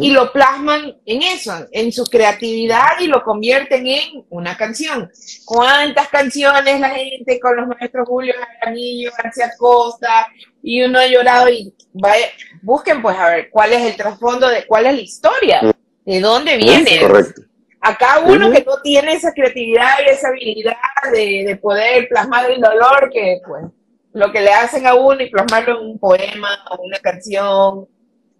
y 0.00 0.10
lo 0.10 0.32
plasman 0.32 0.96
en 1.06 1.22
eso, 1.22 1.52
en 1.72 1.92
su 1.92 2.04
creatividad 2.04 3.00
y 3.00 3.06
lo 3.06 3.22
convierten 3.22 3.86
en 3.86 4.24
una 4.28 4.56
canción. 4.56 5.10
¿Cuántas 5.44 6.08
canciones 6.08 6.80
la 6.80 6.90
gente 6.90 7.40
con 7.40 7.56
los 7.56 7.68
maestros 7.68 8.06
Julio 8.06 8.34
Jaramillo, 8.60 9.10
García 9.16 9.50
Costa 9.56 10.26
y 10.62 10.82
uno 10.82 10.98
ha 10.98 11.06
llorado 11.06 11.48
y 11.48 11.74
vaya, 11.92 12.26
busquen 12.62 13.00
pues 13.00 13.16
a 13.16 13.30
ver 13.30 13.50
cuál 13.50 13.72
es 13.72 13.82
el 13.82 13.96
trasfondo 13.96 14.48
de 14.48 14.66
cuál 14.66 14.86
es 14.86 14.94
la 14.94 15.00
historia, 15.00 15.74
de 16.04 16.20
dónde 16.20 16.56
viene. 16.56 17.00
Correcto. 17.00 17.42
Acá 17.80 18.20
uno 18.26 18.50
que 18.50 18.64
no 18.64 18.82
tiene 18.82 19.12
esa 19.12 19.32
creatividad 19.32 19.98
y 20.04 20.10
esa 20.10 20.28
habilidad 20.28 20.74
de, 21.12 21.44
de 21.46 21.56
poder 21.56 22.08
plasmar 22.08 22.50
el 22.50 22.60
dolor 22.60 23.08
que 23.12 23.40
pues 23.46 23.64
lo 24.12 24.32
que 24.32 24.40
le 24.40 24.52
hacen 24.52 24.86
a 24.86 24.94
uno 24.94 25.22
y 25.22 25.30
plasmarlo 25.30 25.80
en 25.80 25.86
un 25.86 25.98
poema 25.98 26.48
o 26.70 26.82
una 26.82 26.98
canción. 26.98 27.86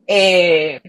Eh, 0.07 0.81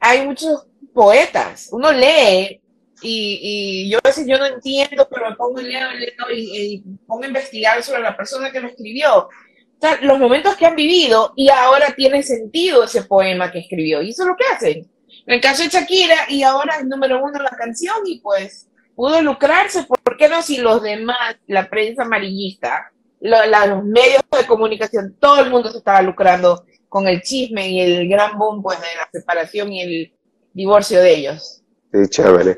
hay 0.00 0.26
muchos 0.26 0.66
poetas, 0.92 1.68
uno 1.72 1.92
lee 1.92 2.60
y, 3.02 3.40
y, 3.42 3.90
yo 3.90 3.98
a 4.02 4.08
veces 4.08 4.26
yo 4.26 4.38
no 4.38 4.46
entiendo, 4.46 5.06
pero 5.10 5.28
me 5.28 5.36
pongo, 5.36 5.60
leo, 5.60 5.90
leo 5.90 6.30
y, 6.34 6.74
y 6.74 6.84
pongo 7.06 7.24
a 7.24 7.28
investigar 7.28 7.82
sobre 7.82 8.02
la 8.02 8.16
persona 8.16 8.50
que 8.50 8.60
lo 8.60 8.68
escribió. 8.68 9.28
O 9.76 9.80
sea, 9.80 9.98
los 10.00 10.18
momentos 10.18 10.56
que 10.56 10.64
han 10.64 10.74
vivido 10.74 11.32
y 11.36 11.50
ahora 11.50 11.94
tiene 11.94 12.22
sentido 12.22 12.84
ese 12.84 13.02
poema 13.02 13.52
que 13.52 13.58
escribió. 13.58 14.00
Y 14.00 14.10
eso 14.10 14.22
es 14.22 14.28
lo 14.28 14.36
que 14.36 14.44
hacen. 14.54 14.90
En 15.26 15.34
el 15.34 15.40
caso 15.40 15.62
de 15.62 15.68
Shakira, 15.68 16.26
y 16.28 16.42
ahora 16.42 16.78
es 16.78 16.86
número 16.86 17.22
uno 17.22 17.38
la 17.40 17.50
canción 17.50 17.96
y 18.06 18.20
pues 18.20 18.68
pudo 18.94 19.20
lucrarse. 19.20 19.84
¿Por 19.84 20.16
qué 20.16 20.28
no 20.28 20.40
si 20.40 20.58
los 20.58 20.82
demás, 20.82 21.36
la 21.46 21.68
prensa 21.68 22.04
amarillista, 22.04 22.90
lo, 23.20 23.44
la, 23.44 23.66
los 23.66 23.84
medios 23.84 24.22
de 24.30 24.46
comunicación, 24.46 25.16
todo 25.20 25.42
el 25.42 25.50
mundo 25.50 25.70
se 25.70 25.78
estaba 25.78 26.00
lucrando 26.00 26.64
con 26.96 27.06
el 27.08 27.20
chisme 27.20 27.68
y 27.68 27.78
el 27.78 28.08
gran 28.08 28.38
boom 28.38 28.62
pues, 28.62 28.80
de 28.80 28.86
la 28.96 29.06
separación 29.12 29.70
y 29.70 29.82
el 29.82 30.14
divorcio 30.54 30.98
de 30.98 31.14
ellos. 31.14 31.62
Sí, 31.92 32.08
chévere. 32.08 32.56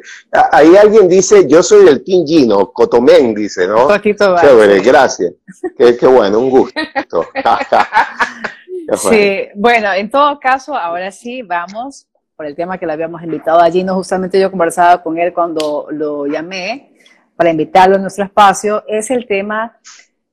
Ahí 0.52 0.76
alguien 0.76 1.08
dice, 1.08 1.48
yo 1.48 1.60
soy 1.60 1.88
el 1.88 2.04
Team 2.04 2.24
Gino, 2.24 2.70
Cotomén, 2.70 3.34
dice, 3.34 3.66
¿no? 3.66 3.88
Poquito 3.88 4.36
chévere, 4.40 4.78
gracias. 4.78 5.32
Qué, 5.76 5.96
qué, 5.96 6.06
bueno, 6.06 6.38
un 6.38 6.50
gusto. 6.50 7.26
sí, 9.10 9.48
bueno, 9.56 9.92
en 9.92 10.08
todo 10.08 10.38
caso, 10.38 10.76
ahora 10.76 11.10
sí, 11.10 11.42
vamos 11.42 12.06
por 12.36 12.46
el 12.46 12.54
tema 12.54 12.78
que 12.78 12.86
le 12.86 12.92
habíamos 12.92 13.20
invitado 13.24 13.58
a 13.58 13.68
Gino. 13.68 13.96
Justamente 13.96 14.40
yo 14.40 14.52
conversaba 14.52 15.02
con 15.02 15.18
él 15.18 15.34
cuando 15.34 15.88
lo 15.90 16.26
llamé 16.26 16.92
para 17.34 17.50
invitarlo 17.50 17.96
a 17.96 17.98
nuestro 17.98 18.24
espacio. 18.24 18.84
Es 18.86 19.10
el 19.10 19.26
tema, 19.26 19.80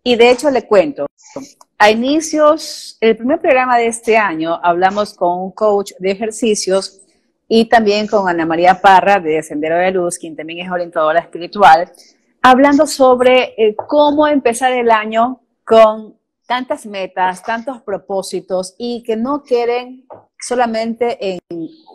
y 0.03 0.15
de 0.15 0.29
hecho 0.29 0.51
le 0.51 0.67
cuento, 0.67 1.07
a 1.77 1.91
inicios, 1.91 2.97
el 3.01 3.17
primer 3.17 3.39
programa 3.41 3.77
de 3.77 3.87
este 3.87 4.17
año, 4.17 4.59
hablamos 4.63 5.13
con 5.13 5.39
un 5.39 5.51
coach 5.51 5.91
de 5.99 6.11
ejercicios 6.11 7.01
y 7.47 7.65
también 7.65 8.07
con 8.07 8.27
Ana 8.27 8.45
María 8.45 8.81
Parra 8.81 9.19
de 9.19 9.43
Sendero 9.43 9.77
de 9.77 9.91
Luz, 9.91 10.17
quien 10.17 10.35
también 10.35 10.65
es 10.65 10.71
orientadora 10.71 11.19
espiritual, 11.19 11.91
hablando 12.41 12.87
sobre 12.87 13.53
eh, 13.57 13.75
cómo 13.75 14.27
empezar 14.27 14.71
el 14.71 14.89
año 14.89 15.41
con 15.63 16.17
tantas 16.47 16.85
metas, 16.85 17.43
tantos 17.43 17.81
propósitos 17.81 18.75
y 18.77 19.03
que 19.03 19.15
no 19.15 19.43
quieren 19.43 20.05
solamente 20.39 21.17
en 21.19 21.39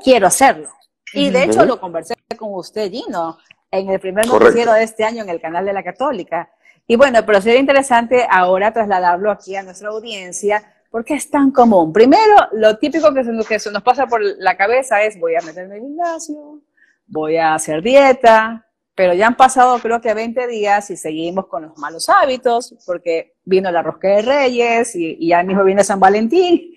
quiero 0.03 0.27
hacerlo. 0.27 0.69
Y 1.13 1.31
de 1.31 1.45
hecho 1.45 1.65
lo 1.65 1.81
conversé 1.81 2.15
con 2.37 2.55
usted, 2.55 2.91
Gino, 2.91 3.39
en 3.71 3.91
el 3.91 4.01
primer 4.01 4.27
noticiero 4.27 4.73
de 4.73 4.83
este 4.83 5.05
año 5.05 5.23
en 5.23 5.29
el 5.29 5.41
canal 5.41 5.65
de 5.65 5.73
la 5.73 5.83
Católica. 5.83 6.51
Y 6.87 6.97
bueno, 6.97 7.21
pero 7.25 7.41
sería 7.41 7.61
interesante 7.61 8.27
ahora 8.29 8.73
trasladarlo 8.73 9.31
aquí 9.31 9.55
a 9.57 9.63
nuestra 9.63 9.91
audiencia, 9.91 10.63
porque 10.91 11.15
es 11.15 11.31
tan 11.31 11.51
común. 11.51 11.93
Primero, 11.93 12.35
lo 12.53 12.77
típico 12.79 13.15
que 13.15 13.25
se, 13.25 13.71
nos, 13.71 13.83
pasa 13.83 14.07
por 14.07 14.21
la 14.23 14.57
cabeza 14.57 15.03
es 15.03 15.19
voy 15.19 15.37
a 15.37 15.41
meterme 15.43 15.77
en 15.77 15.83
el 15.83 15.89
gimnasio, 15.89 16.61
voy 17.07 17.37
a 17.37 17.55
hacer 17.55 17.83
dieta, 17.83 18.67
pero 18.95 19.15
ya 19.15 19.29
han 19.29 19.37
pasado 19.37 19.79
creo 19.79 20.01
que 20.01 20.13
20 20.13 20.47
días 20.49 20.91
y 20.91 20.97
seguimos 20.97 21.47
con 21.47 21.63
los 21.63 21.79
malos 21.79 22.09
hábitos, 22.09 22.75
porque 22.85 23.35
vino 23.45 23.71
la 23.71 23.83
rosca 23.83 24.09
de 24.09 24.23
Reyes 24.23 24.97
y, 24.97 25.17
y 25.21 25.29
ya 25.29 25.43
mismo 25.43 25.65
viene 25.65 25.85
San 25.85 26.01
Valentín 26.01 26.75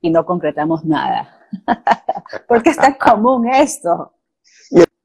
y 0.00 0.10
no 0.10 0.26
concretamos 0.26 0.84
nada. 0.84 1.38
porque 2.48 2.70
es 2.70 2.76
tan 2.76 2.94
común 2.94 3.48
esto. 3.48 4.12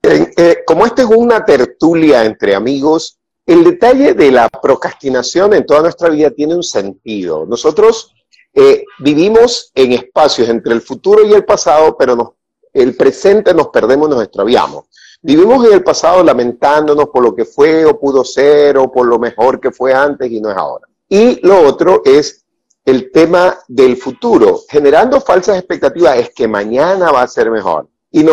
Eh, 0.03 0.31
eh, 0.37 0.57
como 0.65 0.85
esta 0.85 1.01
es 1.01 1.07
una 1.07 1.43
tertulia 1.43 2.23
entre 2.23 2.55
amigos, 2.55 3.16
el 3.47 3.63
detalle 3.63 4.13
de 4.13 4.29
la 4.29 4.49
procrastinación 4.49 5.53
en 5.53 5.65
toda 5.65 5.81
nuestra 5.81 6.09
vida 6.09 6.29
tiene 6.31 6.53
un 6.53 6.63
sentido. 6.63 7.45
Nosotros 7.45 8.13
eh, 8.53 8.83
vivimos 8.99 9.71
en 9.73 9.93
espacios 9.93 10.49
entre 10.49 10.73
el 10.73 10.81
futuro 10.81 11.25
y 11.25 11.33
el 11.33 11.45
pasado, 11.45 11.95
pero 11.97 12.35
el 12.73 12.95
presente 12.97 13.53
nos 13.53 13.69
perdemos, 13.69 14.09
nos 14.09 14.21
extraviamos. 14.21 14.85
Vivimos 15.21 15.65
en 15.65 15.73
el 15.73 15.83
pasado 15.83 16.23
lamentándonos 16.23 17.07
por 17.07 17.23
lo 17.23 17.33
que 17.33 17.45
fue 17.45 17.85
o 17.85 17.97
pudo 17.97 18.25
ser 18.25 18.77
o 18.77 18.91
por 18.91 19.07
lo 19.07 19.17
mejor 19.17 19.61
que 19.61 19.71
fue 19.71 19.93
antes 19.93 20.29
y 20.29 20.41
no 20.41 20.51
es 20.51 20.57
ahora. 20.57 20.85
Y 21.07 21.39
lo 21.47 21.61
otro 21.61 22.01
es 22.03 22.45
el 22.83 23.11
tema 23.11 23.57
del 23.69 23.95
futuro, 23.95 24.61
generando 24.69 25.21
falsas 25.21 25.57
expectativas, 25.57 26.17
es 26.17 26.33
que 26.33 26.47
mañana 26.49 27.11
va 27.11 27.21
a 27.21 27.27
ser 27.27 27.49
mejor. 27.49 27.87
Y 28.11 28.25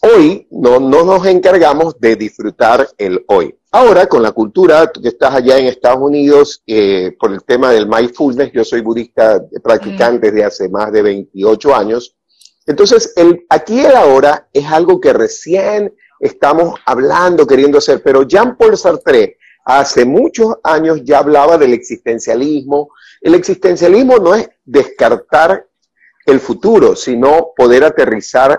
hoy 0.00 0.48
no 0.50 0.80
nos 0.80 1.26
encargamos 1.26 1.98
de 2.00 2.16
disfrutar 2.16 2.88
el 2.96 3.22
hoy. 3.28 3.54
Ahora, 3.78 4.06
con 4.06 4.22
la 4.22 4.32
cultura, 4.32 4.90
tú 4.90 5.02
que 5.02 5.08
estás 5.08 5.34
allá 5.34 5.58
en 5.58 5.66
Estados 5.66 6.00
Unidos, 6.00 6.62
eh, 6.66 7.14
por 7.20 7.30
el 7.30 7.44
tema 7.44 7.72
del 7.72 7.86
mindfulness, 7.86 8.50
yo 8.50 8.64
soy 8.64 8.80
budista 8.80 9.38
practicante 9.62 10.30
desde 10.30 10.44
hace 10.44 10.68
más 10.70 10.90
de 10.90 11.02
28 11.02 11.76
años. 11.76 12.16
Entonces, 12.64 13.12
el 13.16 13.44
aquí 13.50 13.74
y 13.74 13.84
el 13.84 13.94
ahora 13.94 14.48
es 14.50 14.64
algo 14.64 14.98
que 14.98 15.12
recién 15.12 15.94
estamos 16.18 16.80
hablando, 16.86 17.46
queriendo 17.46 17.76
hacer, 17.76 18.02
pero 18.02 18.22
Jean-Paul 18.22 18.78
Sartre 18.78 19.36
hace 19.66 20.06
muchos 20.06 20.54
años 20.62 21.02
ya 21.04 21.18
hablaba 21.18 21.58
del 21.58 21.74
existencialismo. 21.74 22.88
El 23.20 23.34
existencialismo 23.34 24.16
no 24.16 24.34
es 24.34 24.48
descartar 24.64 25.68
el 26.24 26.40
futuro, 26.40 26.96
sino 26.96 27.50
poder 27.54 27.84
aterrizar 27.84 28.58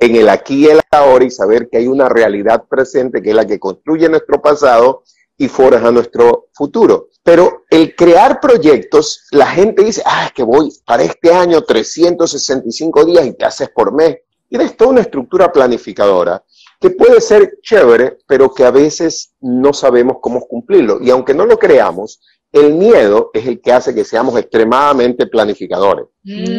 en 0.00 0.16
el 0.16 0.28
aquí 0.30 0.66
y 0.66 0.70
el 0.70 0.80
ahora 0.90 1.24
y 1.24 1.30
saber 1.30 1.68
que 1.68 1.76
hay 1.76 1.86
una 1.86 2.08
realidad 2.08 2.64
presente 2.68 3.22
que 3.22 3.30
es 3.30 3.36
la 3.36 3.46
que 3.46 3.60
construye 3.60 4.08
nuestro 4.08 4.40
pasado 4.40 5.04
y 5.36 5.46
forja 5.46 5.90
nuestro 5.90 6.48
futuro. 6.54 7.08
Pero 7.22 7.64
el 7.70 7.94
crear 7.94 8.40
proyectos, 8.40 9.26
la 9.30 9.46
gente 9.46 9.84
dice, 9.84 10.02
ah, 10.06 10.26
es 10.26 10.32
que 10.32 10.42
voy 10.42 10.72
para 10.86 11.02
este 11.02 11.32
año 11.32 11.62
365 11.62 13.04
días 13.04 13.26
y 13.26 13.32
te 13.34 13.44
haces 13.44 13.68
por 13.68 13.92
mes. 13.92 14.16
Y 14.48 14.60
es 14.60 14.76
toda 14.76 14.90
una 14.90 15.02
estructura 15.02 15.52
planificadora 15.52 16.42
que 16.80 16.90
puede 16.90 17.20
ser 17.20 17.58
chévere, 17.62 18.18
pero 18.26 18.52
que 18.52 18.64
a 18.64 18.70
veces 18.70 19.34
no 19.40 19.74
sabemos 19.74 20.16
cómo 20.20 20.40
cumplirlo. 20.40 20.98
Y 21.00 21.10
aunque 21.10 21.34
no 21.34 21.44
lo 21.44 21.58
creamos, 21.58 22.20
el 22.52 22.74
miedo 22.74 23.30
es 23.34 23.46
el 23.46 23.60
que 23.60 23.72
hace 23.72 23.94
que 23.94 24.04
seamos 24.04 24.36
extremadamente 24.38 25.26
planificadores. 25.26 26.06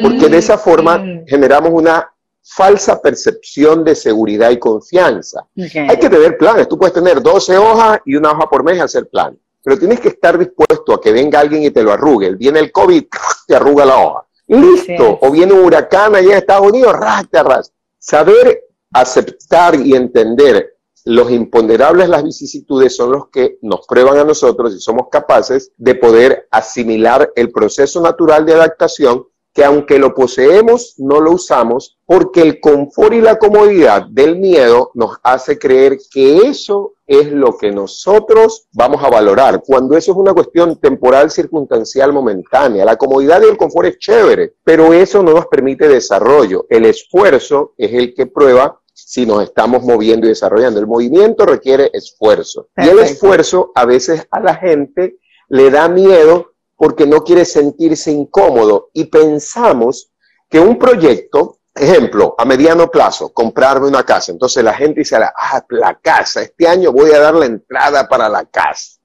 Porque 0.01 0.29
de 0.29 0.37
esa 0.37 0.57
forma 0.57 0.99
mm. 0.99 1.25
generamos 1.27 1.71
una 1.73 2.13
falsa 2.43 3.01
percepción 3.01 3.83
de 3.83 3.95
seguridad 3.95 4.49
y 4.51 4.59
confianza. 4.59 5.47
Hay 5.55 5.97
que 5.97 6.09
tener 6.09 6.37
planes. 6.37 6.67
Tú 6.67 6.77
puedes 6.77 6.93
tener 6.93 7.21
12 7.21 7.57
hojas 7.57 7.99
y 8.05 8.15
una 8.15 8.31
hoja 8.31 8.49
por 8.49 8.63
mes 8.63 8.77
y 8.77 8.81
hacer 8.81 9.07
plan. 9.07 9.37
Pero 9.63 9.77
tienes 9.77 9.99
que 9.99 10.09
estar 10.09 10.37
dispuesto 10.37 10.93
a 10.93 11.01
que 11.01 11.11
venga 11.11 11.39
alguien 11.39 11.63
y 11.63 11.71
te 11.71 11.83
lo 11.83 11.91
arrugue. 11.91 12.35
Viene 12.35 12.59
el 12.59 12.71
COVID, 12.71 13.03
te 13.47 13.55
arruga 13.55 13.85
la 13.85 13.97
hoja. 13.97 14.25
Listo. 14.47 15.19
O 15.21 15.31
viene 15.31 15.53
un 15.53 15.65
huracán 15.65 16.15
allá 16.15 16.31
en 16.31 16.37
Estados 16.37 16.67
Unidos, 16.67 16.93
ras. 16.93 17.71
Saber 17.99 18.63
aceptar 18.91 19.75
y 19.75 19.95
entender 19.95 20.75
los 21.05 21.31
imponderables, 21.31 22.09
las 22.09 22.23
vicisitudes 22.23 22.95
son 22.95 23.11
los 23.11 23.29
que 23.29 23.57
nos 23.61 23.87
prueban 23.87 24.17
a 24.17 24.23
nosotros 24.23 24.75
y 24.75 24.79
somos 24.79 25.07
capaces 25.09 25.71
de 25.77 25.95
poder 25.95 26.47
asimilar 26.51 27.31
el 27.35 27.51
proceso 27.51 28.01
natural 28.01 28.45
de 28.45 28.53
adaptación 28.53 29.25
que 29.53 29.63
aunque 29.63 29.99
lo 29.99 30.13
poseemos, 30.13 30.95
no 30.97 31.19
lo 31.19 31.31
usamos 31.31 31.97
porque 32.05 32.41
el 32.41 32.59
confort 32.59 33.13
y 33.13 33.21
la 33.21 33.37
comodidad 33.37 34.05
del 34.09 34.37
miedo 34.37 34.91
nos 34.93 35.17
hace 35.23 35.59
creer 35.59 35.97
que 36.11 36.37
eso 36.47 36.93
es 37.05 37.31
lo 37.31 37.57
que 37.57 37.71
nosotros 37.71 38.67
vamos 38.71 39.03
a 39.03 39.09
valorar, 39.09 39.61
cuando 39.65 39.97
eso 39.97 40.13
es 40.13 40.17
una 40.17 40.33
cuestión 40.33 40.79
temporal, 40.79 41.29
circunstancial, 41.29 42.13
momentánea. 42.13 42.85
La 42.85 42.95
comodidad 42.95 43.41
y 43.41 43.49
el 43.49 43.57
confort 43.57 43.89
es 43.89 43.97
chévere, 43.99 44.53
pero 44.63 44.93
eso 44.93 45.21
no 45.21 45.33
nos 45.33 45.47
permite 45.47 45.89
desarrollo. 45.89 46.65
El 46.69 46.85
esfuerzo 46.85 47.73
es 47.77 47.91
el 47.93 48.13
que 48.13 48.27
prueba 48.27 48.79
si 48.93 49.25
nos 49.25 49.43
estamos 49.43 49.83
moviendo 49.83 50.25
y 50.25 50.29
desarrollando. 50.29 50.79
El 50.79 50.87
movimiento 50.87 51.45
requiere 51.45 51.89
esfuerzo. 51.91 52.69
Y 52.77 52.87
el 52.87 52.99
esfuerzo 52.99 53.71
a 53.75 53.85
veces 53.85 54.25
a 54.31 54.39
la 54.39 54.55
gente 54.55 55.17
le 55.49 55.69
da 55.69 55.89
miedo 55.89 56.50
porque 56.81 57.05
no 57.05 57.23
quiere 57.23 57.45
sentirse 57.45 58.09
incómodo 58.09 58.89
y 58.91 59.05
pensamos 59.05 60.09
que 60.49 60.59
un 60.59 60.79
proyecto, 60.79 61.59
ejemplo, 61.75 62.33
a 62.35 62.43
mediano 62.43 62.89
plazo, 62.89 63.31
comprarme 63.31 63.87
una 63.87 64.03
casa. 64.03 64.31
Entonces 64.31 64.63
la 64.63 64.73
gente 64.73 65.01
dice, 65.01 65.15
ah, 65.15 65.63
la 65.69 65.99
casa, 65.99 66.41
este 66.41 66.67
año 66.67 66.91
voy 66.91 67.11
a 67.11 67.19
dar 67.19 67.35
la 67.35 67.45
entrada 67.45 68.09
para 68.09 68.27
la 68.27 68.45
casa. 68.45 68.97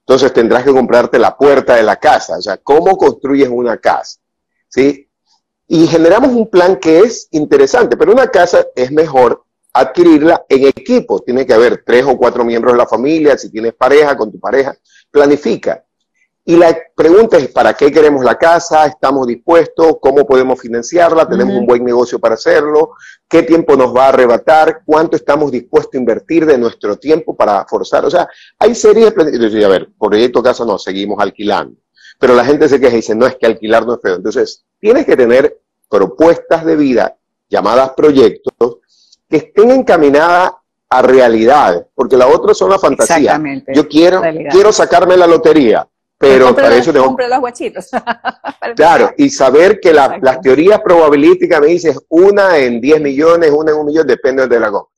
Entonces 0.00 0.32
tendrás 0.32 0.64
que 0.64 0.72
comprarte 0.72 1.20
la 1.20 1.36
puerta 1.36 1.76
de 1.76 1.84
la 1.84 1.94
casa. 1.94 2.36
O 2.36 2.42
sea, 2.42 2.56
¿cómo 2.56 2.96
construyes 2.96 3.48
una 3.48 3.76
casa? 3.76 4.18
¿Sí? 4.68 5.08
Y 5.68 5.86
generamos 5.86 6.32
un 6.32 6.50
plan 6.50 6.78
que 6.78 6.98
es 6.98 7.28
interesante, 7.30 7.96
pero 7.96 8.10
una 8.10 8.26
casa 8.26 8.66
es 8.74 8.90
mejor 8.90 9.44
adquirirla 9.72 10.46
en 10.48 10.66
equipo. 10.66 11.20
Tiene 11.20 11.46
que 11.46 11.54
haber 11.54 11.84
tres 11.86 12.04
o 12.06 12.18
cuatro 12.18 12.44
miembros 12.44 12.74
de 12.74 12.78
la 12.78 12.88
familia, 12.88 13.38
si 13.38 13.52
tienes 13.52 13.74
pareja, 13.74 14.16
con 14.16 14.32
tu 14.32 14.40
pareja, 14.40 14.76
planifica. 15.12 15.84
Y 16.44 16.56
la 16.56 16.76
pregunta 16.96 17.36
es, 17.36 17.48
¿para 17.48 17.74
qué 17.74 17.92
queremos 17.92 18.24
la 18.24 18.36
casa? 18.36 18.86
¿Estamos 18.86 19.26
dispuestos? 19.26 19.98
¿Cómo 20.00 20.26
podemos 20.26 20.58
financiarla? 20.58 21.28
¿Tenemos 21.28 21.54
un 21.54 21.66
buen 21.66 21.84
negocio 21.84 22.18
para 22.18 22.34
hacerlo? 22.34 22.92
¿Qué 23.28 23.42
tiempo 23.42 23.76
nos 23.76 23.94
va 23.94 24.06
a 24.06 24.08
arrebatar? 24.08 24.82
¿Cuánto 24.84 25.16
estamos 25.16 25.52
dispuestos 25.52 25.94
a 25.94 25.98
invertir 25.98 26.46
de 26.46 26.56
nuestro 26.56 26.96
tiempo 26.96 27.36
para 27.36 27.66
forzar? 27.66 28.04
O 28.06 28.10
sea, 28.10 28.28
hay 28.58 28.74
series 28.74 29.14
de... 29.14 29.64
A 29.64 29.68
ver, 29.68 29.90
proyecto 29.98 30.42
casa 30.42 30.64
no, 30.64 30.78
seguimos 30.78 31.20
alquilando. 31.20 31.76
Pero 32.18 32.34
la 32.34 32.44
gente 32.44 32.68
se 32.68 32.80
queja 32.80 32.94
y 32.94 32.96
dice, 32.96 33.14
no, 33.14 33.26
es 33.26 33.36
que 33.36 33.46
alquilar 33.46 33.86
no 33.86 33.94
es 33.94 34.00
feo. 34.00 34.16
Entonces, 34.16 34.64
tienes 34.78 35.04
que 35.06 35.16
tener 35.16 35.60
propuestas 35.88 36.64
de 36.64 36.76
vida 36.76 37.16
llamadas 37.48 37.90
proyectos 37.90 38.78
que 39.28 39.36
estén 39.36 39.70
encaminadas 39.70 40.52
a 40.88 41.02
realidad, 41.02 41.86
porque 41.94 42.16
la 42.16 42.26
otra 42.26 42.52
son 42.52 42.70
la 42.70 42.78
fantasía. 42.78 43.40
Yo 43.72 43.88
quiero, 43.88 44.22
quiero 44.50 44.72
sacarme 44.72 45.16
la 45.16 45.28
lotería, 45.28 45.86
pero 46.20 46.54
para 46.54 46.76
eso 46.76 46.92
tengo... 46.92 47.06
Compre 47.06 47.28
los 47.28 47.40
guachitos. 47.40 47.88
claro, 48.76 49.14
y 49.16 49.30
saber 49.30 49.80
que 49.80 49.94
las 49.94 50.40
teorías 50.42 50.78
probabilísticas 50.80 51.62
me 51.62 51.68
dicen 51.68 51.96
una 52.10 52.58
en 52.58 52.78
10 52.78 53.00
millones, 53.00 53.50
una 53.50 53.72
en 53.72 53.78
un 53.78 53.86
millón, 53.86 54.06
depende 54.06 54.46
de 54.46 54.60
la 54.60 54.70
compra. 54.70 54.94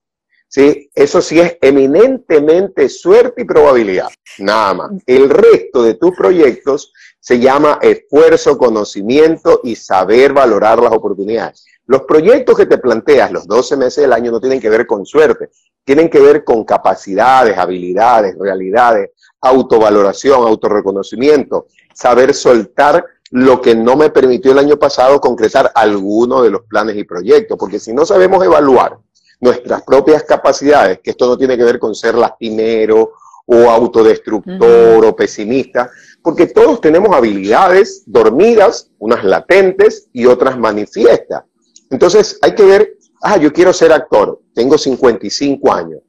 ¿Sí? 0.48 0.90
Eso 0.92 1.22
sí 1.22 1.40
es 1.40 1.56
eminentemente 1.62 2.88
suerte 2.88 3.42
y 3.42 3.44
probabilidad, 3.44 4.08
nada 4.38 4.74
más. 4.74 4.90
El 5.06 5.30
resto 5.30 5.84
de 5.84 5.94
tus 5.94 6.10
proyectos 6.10 6.92
se 7.20 7.38
llama 7.38 7.78
esfuerzo, 7.80 8.58
conocimiento 8.58 9.60
y 9.62 9.76
saber 9.76 10.32
valorar 10.32 10.82
las 10.82 10.92
oportunidades. 10.92 11.64
Los 11.86 12.02
proyectos 12.02 12.56
que 12.56 12.66
te 12.66 12.78
planteas 12.78 13.30
los 13.30 13.46
12 13.46 13.76
meses 13.76 14.02
del 14.02 14.12
año 14.12 14.32
no 14.32 14.40
tienen 14.40 14.60
que 14.60 14.68
ver 14.68 14.88
con 14.88 15.06
suerte, 15.06 15.50
tienen 15.84 16.10
que 16.10 16.18
ver 16.18 16.42
con 16.42 16.64
capacidades, 16.64 17.56
habilidades, 17.56 18.36
realidades, 18.38 19.10
autovaloración, 19.42 20.46
autorreconocimiento, 20.46 21.66
saber 21.92 22.32
soltar 22.32 23.04
lo 23.30 23.60
que 23.60 23.74
no 23.74 23.96
me 23.96 24.10
permitió 24.10 24.52
el 24.52 24.58
año 24.58 24.78
pasado 24.78 25.20
concretar 25.20 25.72
alguno 25.74 26.42
de 26.42 26.50
los 26.50 26.62
planes 26.62 26.96
y 26.96 27.04
proyectos, 27.04 27.58
porque 27.58 27.78
si 27.80 27.92
no 27.92 28.06
sabemos 28.06 28.44
evaluar 28.44 28.98
nuestras 29.40 29.82
propias 29.82 30.22
capacidades, 30.22 31.00
que 31.02 31.10
esto 31.10 31.26
no 31.26 31.36
tiene 31.36 31.56
que 31.56 31.64
ver 31.64 31.78
con 31.78 31.94
ser 31.94 32.14
lastimero 32.14 33.12
o 33.46 33.70
autodestructor 33.70 35.04
o 35.04 35.16
pesimista, 35.16 35.90
porque 36.22 36.46
todos 36.46 36.80
tenemos 36.80 37.14
habilidades 37.14 38.04
dormidas, 38.06 38.90
unas 38.98 39.24
latentes 39.24 40.08
y 40.12 40.26
otras 40.26 40.58
manifiestas. 40.58 41.42
Entonces 41.90 42.38
hay 42.42 42.54
que 42.54 42.64
ver, 42.64 42.98
ah, 43.22 43.36
yo 43.38 43.52
quiero 43.52 43.72
ser 43.72 43.92
actor, 43.92 44.40
tengo 44.54 44.78
55 44.78 45.72
años, 45.72 46.00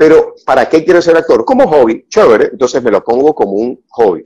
pero 0.00 0.34
¿para 0.46 0.66
qué 0.66 0.82
quiero 0.82 1.02
ser 1.02 1.14
actor? 1.18 1.44
Como 1.44 1.68
hobby, 1.68 2.06
chévere, 2.08 2.48
entonces 2.52 2.82
me 2.82 2.90
lo 2.90 3.04
pongo 3.04 3.34
como 3.34 3.52
un 3.52 3.84
hobby. 3.90 4.22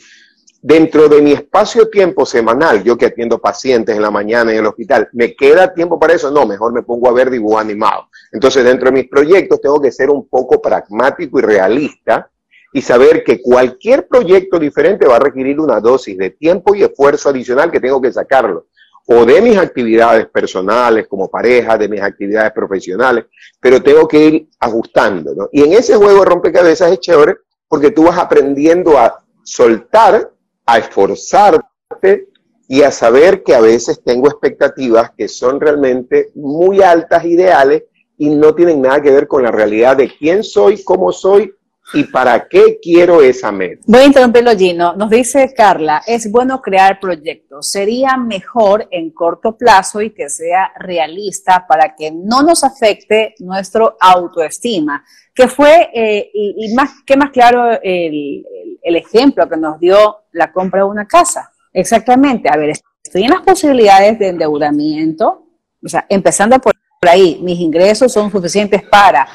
Dentro 0.62 1.08
de 1.08 1.20
mi 1.20 1.32
espacio-tiempo 1.32 2.24
semanal, 2.24 2.84
yo 2.84 2.96
que 2.96 3.06
atiendo 3.06 3.40
pacientes 3.40 3.96
en 3.96 4.00
la 4.00 4.12
mañana 4.12 4.52
en 4.52 4.58
el 4.58 4.66
hospital, 4.66 5.08
¿me 5.14 5.34
queda 5.34 5.74
tiempo 5.74 5.98
para 5.98 6.14
eso? 6.14 6.30
No, 6.30 6.46
mejor 6.46 6.72
me 6.72 6.84
pongo 6.84 7.08
a 7.08 7.12
ver 7.12 7.28
dibujo 7.28 7.58
animado. 7.58 8.06
Entonces, 8.30 8.62
dentro 8.62 8.86
de 8.86 8.92
mis 8.92 9.08
proyectos 9.08 9.60
tengo 9.60 9.82
que 9.82 9.90
ser 9.90 10.10
un 10.10 10.28
poco 10.28 10.62
pragmático 10.62 11.40
y 11.40 11.42
realista 11.42 12.30
y 12.72 12.80
saber 12.80 13.24
que 13.24 13.42
cualquier 13.42 14.06
proyecto 14.06 14.60
diferente 14.60 15.08
va 15.08 15.16
a 15.16 15.18
requerir 15.18 15.58
una 15.58 15.80
dosis 15.80 16.16
de 16.16 16.30
tiempo 16.30 16.76
y 16.76 16.84
esfuerzo 16.84 17.30
adicional 17.30 17.72
que 17.72 17.80
tengo 17.80 18.00
que 18.00 18.12
sacarlo 18.12 18.66
o 19.06 19.24
de 19.24 19.40
mis 19.40 19.56
actividades 19.58 20.26
personales 20.28 21.06
como 21.08 21.28
pareja, 21.28 21.76
de 21.76 21.88
mis 21.88 22.00
actividades 22.00 22.52
profesionales, 22.52 23.26
pero 23.60 23.82
tengo 23.82 24.08
que 24.08 24.26
ir 24.26 24.48
ajustando, 24.58 25.34
¿no? 25.34 25.48
Y 25.52 25.62
en 25.62 25.74
ese 25.74 25.96
juego 25.96 26.20
de 26.20 26.26
rompecabezas 26.26 26.92
es 26.92 27.00
chévere 27.00 27.36
porque 27.68 27.90
tú 27.90 28.04
vas 28.04 28.18
aprendiendo 28.18 28.98
a 28.98 29.22
soltar, 29.42 30.32
a 30.64 30.78
esforzarte 30.78 32.28
y 32.68 32.82
a 32.82 32.90
saber 32.90 33.42
que 33.42 33.54
a 33.54 33.60
veces 33.60 34.02
tengo 34.02 34.28
expectativas 34.28 35.10
que 35.16 35.28
son 35.28 35.60
realmente 35.60 36.30
muy 36.34 36.80
altas, 36.82 37.24
ideales, 37.24 37.84
y 38.16 38.30
no 38.30 38.54
tienen 38.54 38.80
nada 38.80 39.02
que 39.02 39.10
ver 39.10 39.26
con 39.26 39.42
la 39.42 39.50
realidad 39.50 39.96
de 39.96 40.08
quién 40.08 40.44
soy, 40.44 40.82
cómo 40.84 41.12
soy 41.12 41.52
y 41.92 42.04
para 42.04 42.48
qué 42.48 42.78
quiero 42.80 43.20
esa 43.22 43.52
meta. 43.52 43.82
Voy 43.86 44.00
a 44.00 44.06
interrumpirlo, 44.06 44.56
Gino. 44.56 44.94
Nos 44.94 45.10
dice 45.10 45.52
Carla, 45.54 46.02
es 46.06 46.30
bueno 46.30 46.60
crear 46.62 46.98
proyectos. 46.98 47.70
Sería 47.70 48.16
mejor 48.16 48.88
en 48.90 49.10
corto 49.10 49.56
plazo 49.56 50.00
y 50.00 50.10
que 50.10 50.30
sea 50.30 50.72
realista 50.78 51.66
para 51.68 51.94
que 51.94 52.10
no 52.10 52.42
nos 52.42 52.64
afecte 52.64 53.34
nuestro 53.38 53.96
autoestima. 54.00 55.04
Que 55.34 55.48
fue, 55.48 55.90
eh, 55.92 56.30
y, 56.32 56.72
más 56.74 57.02
que 57.04 57.16
más 57.16 57.30
claro, 57.30 57.78
el 57.82 58.96
ejemplo 58.96 59.48
que 59.48 59.56
nos 59.56 59.78
dio 59.80 60.18
la 60.32 60.52
compra 60.52 60.80
de 60.80 60.88
una 60.88 61.06
casa. 61.06 61.50
Exactamente. 61.72 62.48
A 62.48 62.56
ver, 62.56 62.72
estoy 63.02 63.24
en 63.24 63.30
las 63.30 63.42
posibilidades 63.42 64.18
de 64.18 64.28
endeudamiento, 64.28 65.46
o 65.84 65.88
sea, 65.88 66.06
empezando 66.08 66.58
por 66.60 66.72
ahí, 67.08 67.38
mis 67.42 67.60
ingresos 67.60 68.12
son 68.12 68.30
suficientes 68.30 68.82
para 68.84 69.26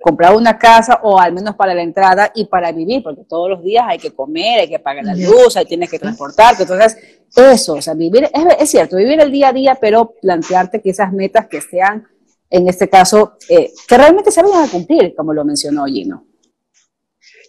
comprar 0.00 0.34
una 0.34 0.58
casa 0.58 1.00
o 1.02 1.18
al 1.18 1.32
menos 1.32 1.56
para 1.56 1.74
la 1.74 1.82
entrada 1.82 2.30
y 2.34 2.44
para 2.44 2.72
vivir, 2.72 3.02
porque 3.02 3.24
todos 3.24 3.50
los 3.50 3.62
días 3.62 3.84
hay 3.88 3.98
que 3.98 4.12
comer, 4.12 4.60
hay 4.60 4.68
que 4.68 4.78
pagar 4.78 5.04
la 5.04 5.14
luz, 5.14 5.56
hay 5.56 5.64
tienes 5.64 5.90
que 5.90 5.98
transportarte. 5.98 6.62
Entonces, 6.62 6.96
eso, 7.34 7.74
o 7.74 7.82
sea, 7.82 7.94
vivir, 7.94 8.28
es, 8.58 8.70
cierto, 8.70 8.96
vivir 8.96 9.20
el 9.20 9.32
día 9.32 9.48
a 9.48 9.52
día, 9.52 9.78
pero 9.80 10.14
plantearte 10.20 10.80
que 10.80 10.90
esas 10.90 11.12
metas 11.12 11.48
que 11.48 11.60
sean, 11.60 12.06
en 12.50 12.68
este 12.68 12.88
caso, 12.88 13.34
eh, 13.48 13.72
que 13.88 13.96
realmente 13.96 14.30
se 14.30 14.42
vayan 14.42 14.64
a 14.64 14.70
cumplir, 14.70 15.14
como 15.14 15.32
lo 15.32 15.44
mencionó 15.44 15.84
Gino. 15.86 16.24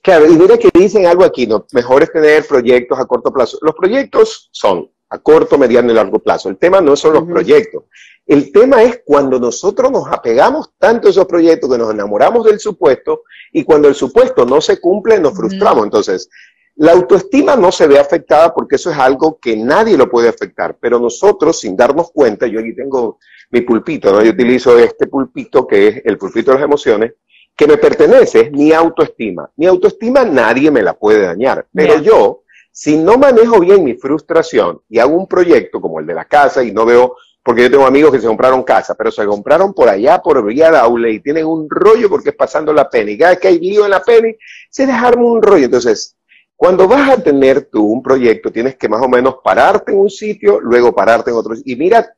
Claro, 0.01 0.25
y 0.25 0.35
mira 0.35 0.57
que 0.57 0.69
dicen 0.73 1.05
algo 1.05 1.23
aquí, 1.23 1.45
¿no? 1.45 1.65
Mejor 1.73 2.03
es 2.03 2.11
tener 2.11 2.45
proyectos 2.45 2.97
a 2.99 3.05
corto 3.05 3.31
plazo. 3.31 3.57
Los 3.61 3.75
proyectos 3.75 4.49
son 4.51 4.89
a 5.09 5.19
corto, 5.19 5.57
mediano 5.57 5.91
y 5.91 5.95
largo 5.95 6.19
plazo. 6.19 6.49
El 6.49 6.57
tema 6.57 6.81
no 6.81 6.95
son 6.95 7.13
los 7.13 7.23
proyectos. 7.23 7.83
El 8.27 8.51
tema 8.51 8.83
es 8.83 9.01
cuando 9.05 9.39
nosotros 9.39 9.89
nos 9.89 10.07
apegamos 10.11 10.71
tanto 10.77 11.07
a 11.07 11.11
esos 11.11 11.25
proyectos 11.25 11.71
que 11.71 11.77
nos 11.77 11.91
enamoramos 11.91 12.45
del 12.45 12.59
supuesto 12.59 13.23
y 13.53 13.63
cuando 13.63 13.87
el 13.87 13.95
supuesto 13.95 14.45
no 14.45 14.59
se 14.59 14.81
cumple 14.81 15.17
nos 15.17 15.33
frustramos. 15.33 15.85
Entonces, 15.85 16.29
la 16.75 16.91
autoestima 16.91 17.55
no 17.55 17.71
se 17.71 17.87
ve 17.87 17.97
afectada 17.97 18.53
porque 18.53 18.75
eso 18.75 18.91
es 18.91 18.97
algo 18.97 19.39
que 19.41 19.55
nadie 19.55 19.97
lo 19.97 20.09
puede 20.09 20.27
afectar, 20.27 20.77
pero 20.79 20.99
nosotros 20.99 21.59
sin 21.59 21.77
darnos 21.77 22.11
cuenta, 22.11 22.47
yo 22.47 22.59
aquí 22.59 22.75
tengo 22.75 23.17
mi 23.49 23.61
pulpito, 23.61 24.11
¿no? 24.11 24.21
yo 24.21 24.31
utilizo 24.31 24.77
este 24.77 25.07
pulpito 25.07 25.65
que 25.65 25.87
es 25.87 26.01
el 26.03 26.17
pulpito 26.17 26.51
de 26.51 26.57
las 26.57 26.65
emociones, 26.65 27.13
que 27.55 27.65
me 27.65 27.77
pertenece, 27.77 28.41
es 28.41 28.51
mi 28.51 28.73
autoestima. 28.73 29.49
Mi 29.55 29.65
autoestima 29.65 30.23
nadie 30.25 30.69
me 30.69 30.83
la 30.83 30.93
puede 30.93 31.21
dañar, 31.21 31.65
pero 31.73 31.99
yo 31.99 32.41
si 32.71 32.95
no 32.95 33.17
manejo 33.17 33.59
bien 33.59 33.83
mi 33.83 33.95
frustración 33.95 34.81
y 34.87 34.99
hago 34.99 35.15
un 35.15 35.25
proyecto 35.25 35.81
como 35.81 35.99
el 35.99 36.05
de 36.05 36.13
la 36.13 36.25
casa 36.25 36.63
y 36.63 36.71
no 36.71 36.85
veo, 36.85 37.15
porque 37.47 37.61
yo 37.61 37.71
tengo 37.71 37.85
amigos 37.85 38.11
que 38.11 38.19
se 38.19 38.27
compraron 38.27 38.61
casa, 38.61 38.93
pero 38.93 39.09
se 39.09 39.25
compraron 39.25 39.73
por 39.73 39.87
allá, 39.87 40.21
por 40.21 40.45
Villa 40.45 40.69
Daule 40.69 41.13
y 41.13 41.21
tienen 41.21 41.45
un 41.45 41.69
rollo 41.69 42.09
porque 42.09 42.31
es 42.31 42.35
pasando 42.35 42.73
la 42.73 42.89
pena. 42.89 43.09
Y 43.09 43.17
cada 43.17 43.31
vez 43.31 43.39
que 43.39 43.47
hay 43.47 43.57
lío 43.57 43.85
en 43.85 43.91
la 43.91 44.03
pena, 44.03 44.27
se 44.69 44.85
dejaron 44.85 45.23
un 45.23 45.41
rollo. 45.41 45.63
Entonces, 45.63 46.17
Cuando 46.57 46.89
vas 46.89 47.09
a 47.09 47.23
tener 47.23 47.69
tú 47.71 47.85
un 47.85 48.03
proyecto, 48.03 48.51
tienes 48.51 48.75
que 48.75 48.89
más 48.89 49.01
o 49.01 49.07
menos 49.07 49.35
pararte 49.41 49.93
en 49.93 49.99
un 49.99 50.09
sitio, 50.09 50.59
luego 50.59 50.93
pararte 50.93 51.29
en 51.29 51.37
otro. 51.37 51.53
Y 51.63 51.75
mira, 51.77 52.13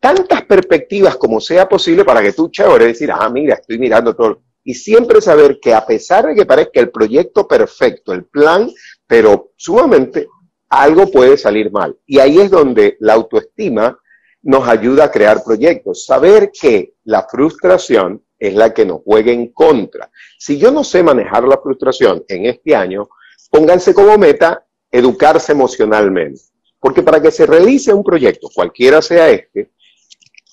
tantas 0.00 0.42
perspectivas 0.48 1.16
como 1.16 1.40
sea 1.40 1.68
posible 1.68 2.04
para 2.04 2.22
que 2.22 2.32
tú, 2.32 2.48
chévere, 2.50 2.86
decir, 2.86 3.12
ah, 3.12 3.28
mira, 3.28 3.54
estoy 3.54 3.78
mirando 3.78 4.16
todo. 4.16 4.42
Y 4.64 4.74
siempre 4.74 5.20
saber 5.20 5.60
que 5.60 5.74
a 5.74 5.86
pesar 5.86 6.26
de 6.26 6.34
que 6.34 6.44
parezca 6.44 6.80
el 6.80 6.90
proyecto 6.90 7.46
perfecto, 7.46 8.12
el 8.12 8.24
plan, 8.24 8.68
pero 9.06 9.52
sumamente 9.56 10.26
algo 10.68 11.10
puede 11.10 11.36
salir 11.36 11.70
mal. 11.70 11.96
Y 12.06 12.18
ahí 12.18 12.38
es 12.38 12.50
donde 12.50 12.96
la 13.00 13.14
autoestima 13.14 13.98
nos 14.42 14.68
ayuda 14.68 15.04
a 15.04 15.10
crear 15.10 15.42
proyectos. 15.44 16.04
Saber 16.06 16.50
que 16.52 16.94
la 17.04 17.26
frustración 17.28 18.22
es 18.38 18.54
la 18.54 18.72
que 18.72 18.84
nos 18.84 19.02
juega 19.02 19.32
en 19.32 19.52
contra. 19.52 20.10
Si 20.38 20.58
yo 20.58 20.70
no 20.70 20.84
sé 20.84 21.02
manejar 21.02 21.44
la 21.44 21.58
frustración 21.58 22.24
en 22.28 22.46
este 22.46 22.74
año, 22.74 23.08
pónganse 23.50 23.94
como 23.94 24.16
meta 24.18 24.64
educarse 24.90 25.52
emocionalmente. 25.52 26.40
Porque 26.78 27.02
para 27.02 27.20
que 27.20 27.30
se 27.30 27.46
realice 27.46 27.92
un 27.92 28.04
proyecto, 28.04 28.48
cualquiera 28.54 29.02
sea 29.02 29.30
este, 29.30 29.70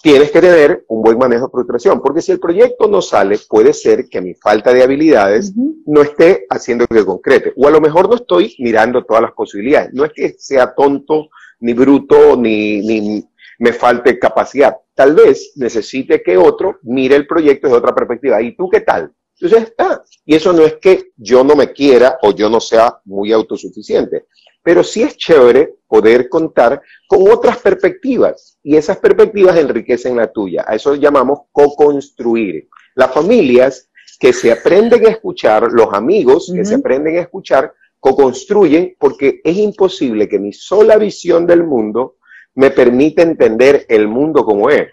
tienes 0.03 0.31
que 0.31 0.41
tener 0.41 0.83
un 0.89 1.01
buen 1.01 1.17
manejo 1.17 1.45
de 1.45 1.51
frustración. 1.51 2.01
Porque 2.01 2.21
si 2.21 2.33
el 2.33 2.39
proyecto 2.39 2.89
no 2.89 3.01
sale, 3.01 3.39
puede 3.47 3.71
ser 3.71 4.09
que 4.09 4.19
mi 4.19 4.33
falta 4.33 4.73
de 4.73 4.83
habilidades 4.83 5.53
no 5.55 6.01
esté 6.01 6.45
haciendo 6.49 6.85
que 6.87 7.05
concrete. 7.05 7.53
O 7.55 7.67
a 7.67 7.71
lo 7.71 7.79
mejor 7.79 8.09
no 8.09 8.15
estoy 8.15 8.53
mirando 8.59 9.05
todas 9.05 9.23
las 9.23 9.31
posibilidades. 9.31 9.93
No 9.93 10.03
es 10.03 10.11
que 10.13 10.35
sea 10.37 10.75
tonto, 10.75 11.29
ni 11.61 11.73
bruto, 11.73 12.35
ni, 12.35 12.81
ni 12.81 13.23
me 13.59 13.71
falte 13.71 14.19
capacidad. 14.19 14.75
Tal 14.93 15.15
vez 15.15 15.53
necesite 15.55 16.21
que 16.21 16.37
otro 16.37 16.79
mire 16.83 17.15
el 17.15 17.25
proyecto 17.25 17.67
desde 17.67 17.79
otra 17.79 17.95
perspectiva. 17.95 18.41
¿Y 18.41 18.57
tú 18.57 18.69
qué 18.69 18.81
tal? 18.81 19.09
Entonces 19.39 19.69
está. 19.69 20.03
Y 20.25 20.35
eso 20.35 20.51
no 20.51 20.63
es 20.63 20.75
que 20.81 21.11
yo 21.15 21.45
no 21.45 21.55
me 21.55 21.71
quiera 21.71 22.17
o 22.23 22.33
yo 22.33 22.49
no 22.49 22.59
sea 22.59 22.99
muy 23.05 23.31
autosuficiente. 23.31 24.25
Pero 24.63 24.83
sí 24.83 25.03
es 25.03 25.17
chévere 25.17 25.75
poder 25.87 26.29
contar 26.29 26.81
con 27.07 27.29
otras 27.29 27.57
perspectivas. 27.57 28.57
Y 28.63 28.75
esas 28.75 28.97
perspectivas 28.97 29.57
enriquecen 29.57 30.15
la 30.15 30.31
tuya. 30.31 30.63
A 30.65 30.75
eso 30.75 30.95
llamamos 30.95 31.41
co-construir. 31.51 32.67
Las 32.95 33.13
familias 33.13 33.89
que 34.19 34.33
se 34.33 34.51
aprenden 34.51 35.05
a 35.05 35.09
escuchar, 35.09 35.71
los 35.71 35.93
amigos 35.93 36.51
que 36.55 36.63
se 36.63 36.75
aprenden 36.75 37.17
a 37.17 37.21
escuchar, 37.21 37.73
co-construyen 37.99 38.95
porque 38.97 39.41
es 39.43 39.57
imposible 39.57 40.27
que 40.27 40.39
mi 40.39 40.51
sola 40.51 40.97
visión 40.97 41.45
del 41.45 41.63
mundo 41.63 42.15
me 42.55 42.71
permite 42.71 43.21
entender 43.21 43.85
el 43.89 44.07
mundo 44.07 44.45
como 44.45 44.69
es. 44.69 44.89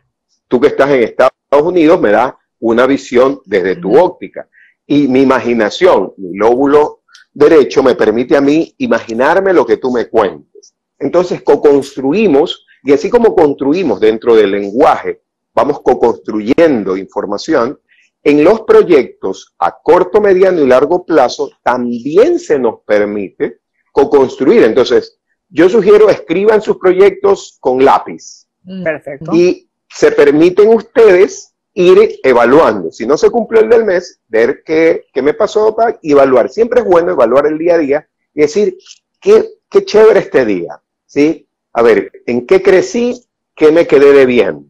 Tú 0.48 0.60
que 0.60 0.68
estás 0.68 0.90
en 0.90 1.02
Estados 1.02 1.32
Unidos 1.62 2.00
me 2.00 2.10
das 2.10 2.34
una 2.58 2.86
visión 2.86 3.40
desde 3.44 3.76
tu 3.76 3.98
óptica. 3.98 4.48
Y 4.86 5.08
mi 5.08 5.22
imaginación, 5.22 6.12
mi 6.16 6.36
lóbulo 6.36 6.99
derecho 7.32 7.82
me 7.82 7.94
permite 7.94 8.36
a 8.36 8.40
mí 8.40 8.74
imaginarme 8.78 9.52
lo 9.52 9.64
que 9.64 9.76
tú 9.76 9.90
me 9.90 10.08
cuentes. 10.08 10.74
Entonces, 10.98 11.42
co-construimos, 11.42 12.66
y 12.82 12.92
así 12.92 13.08
como 13.08 13.34
construimos 13.34 14.00
dentro 14.00 14.34
del 14.34 14.50
lenguaje, 14.50 15.22
vamos 15.54 15.80
co-construyendo 15.80 16.96
información, 16.96 17.78
en 18.22 18.44
los 18.44 18.62
proyectos 18.62 19.54
a 19.58 19.78
corto, 19.82 20.20
mediano 20.20 20.60
y 20.60 20.66
largo 20.66 21.06
plazo 21.06 21.50
también 21.62 22.38
se 22.38 22.58
nos 22.58 22.80
permite 22.86 23.60
co-construir. 23.92 24.62
Entonces, 24.62 25.18
yo 25.48 25.68
sugiero 25.68 26.10
escriban 26.10 26.60
sus 26.60 26.76
proyectos 26.76 27.56
con 27.60 27.84
lápiz. 27.84 28.46
Mm. 28.62 28.84
Perfecto. 28.84 29.34
Y 29.34 29.70
se 29.88 30.12
permiten 30.12 30.68
ustedes 30.68 31.54
ir 31.74 32.18
evaluando. 32.22 32.90
Si 32.90 33.06
no 33.06 33.16
se 33.16 33.30
cumplió 33.30 33.62
el 33.62 33.68
del 33.68 33.84
mes, 33.84 34.20
ver 34.28 34.62
qué, 34.64 35.06
qué 35.12 35.22
me 35.22 35.34
pasó 35.34 35.74
para 35.74 35.98
evaluar. 36.02 36.48
Siempre 36.50 36.80
es 36.80 36.86
bueno 36.86 37.12
evaluar 37.12 37.46
el 37.46 37.58
día 37.58 37.74
a 37.74 37.78
día 37.78 38.08
y 38.34 38.42
decir, 38.42 38.76
qué, 39.20 39.44
qué 39.70 39.84
chévere 39.84 40.20
este 40.20 40.44
día. 40.44 40.80
¿Sí? 41.06 41.46
A 41.72 41.82
ver, 41.82 42.10
¿en 42.26 42.46
qué 42.46 42.62
crecí? 42.62 43.24
¿Qué 43.54 43.72
me 43.72 43.86
quedé 43.86 44.12
debiendo? 44.12 44.66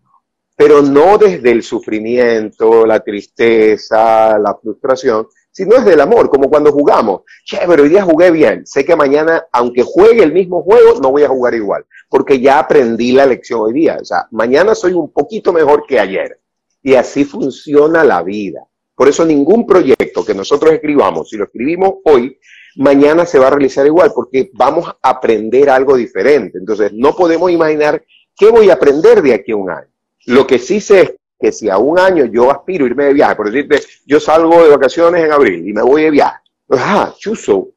Pero 0.57 0.83
no 0.83 1.17
desde 1.17 1.51
el 1.53 1.63
sufrimiento, 1.63 2.85
la 2.85 3.01
tristeza, 3.01 4.39
la 4.39 4.55
frustración, 4.61 5.27
si 5.53 5.67
no 5.67 5.77
es 5.77 5.85
del 5.85 6.01
amor, 6.01 6.31
como 6.31 6.49
cuando 6.49 6.71
jugamos. 6.71 7.23
Chévere, 7.45 7.83
hoy 7.83 7.89
día 7.89 8.03
jugué 8.03 8.31
bien. 8.31 8.67
Sé 8.67 8.85
que 8.85 8.95
mañana, 8.95 9.45
aunque 9.53 9.83
juegue 9.83 10.23
el 10.23 10.33
mismo 10.33 10.63
juego, 10.63 11.01
no 11.01 11.11
voy 11.11 11.25
a 11.25 11.29
jugar 11.29 11.55
igual, 11.55 11.85
porque 12.09 12.41
ya 12.41 12.59
aprendí 12.59 13.13
la 13.13 13.27
lección 13.27 13.61
hoy 13.61 13.73
día. 13.73 13.99
O 14.01 14.05
sea, 14.05 14.29
mañana 14.31 14.75
soy 14.75 14.93
un 14.93 15.11
poquito 15.13 15.53
mejor 15.53 15.85
que 15.87 15.99
ayer. 15.99 16.41
Y 16.83 16.95
así 16.95 17.25
funciona 17.25 18.05
la 18.05 18.23
vida. 18.23 18.65
Por 18.95 19.09
eso 19.09 19.25
ningún 19.25 19.67
proyecto 19.67 20.25
que 20.25 20.35
nosotros 20.35 20.73
escribamos, 20.73 21.29
si 21.31 21.37
lo 21.37 21.45
escribimos 21.45 21.95
hoy, 22.05 22.39
mañana 22.77 23.25
se 23.25 23.39
va 23.39 23.47
a 23.47 23.51
realizar 23.51 23.87
igual, 23.87 24.13
porque 24.15 24.51
vamos 24.53 24.89
a 24.89 25.11
aprender 25.11 25.71
algo 25.71 25.97
diferente. 25.97 26.59
Entonces, 26.59 26.93
no 26.93 27.17
podemos 27.17 27.51
imaginar 27.51 28.05
qué 28.37 28.51
voy 28.51 28.71
a 28.71 28.75
aprender 28.75 29.23
de 29.23 29.35
aquí 29.35 29.53
a 29.53 29.57
un 29.57 29.71
año. 29.71 29.89
Lo 30.27 30.47
que 30.47 30.59
sí 30.59 30.81
sé 30.81 31.01
es 31.01 31.15
que 31.39 31.53
si 31.53 31.71
a 31.71 31.79
un 31.79 31.99
año 31.99 32.27
yo 32.27 32.51
aspiro 32.51 32.85
a 32.85 32.89
irme 32.89 33.05
de 33.07 33.15
viaje, 33.15 33.37
por 33.37 33.51
decirte, 33.51 33.81
yo 34.05 34.21
salgo 34.21 34.63
de 34.63 34.71
vacaciones 34.71 35.25
en 35.25 35.33
abril 35.33 35.67
y 35.67 35.73
me 35.73 35.83
voy 35.83 36.03
de 36.03 36.11
viaje, 36.11 36.39
pues, 36.67 36.81
ah, 36.85 37.15
chuso, 37.19 37.71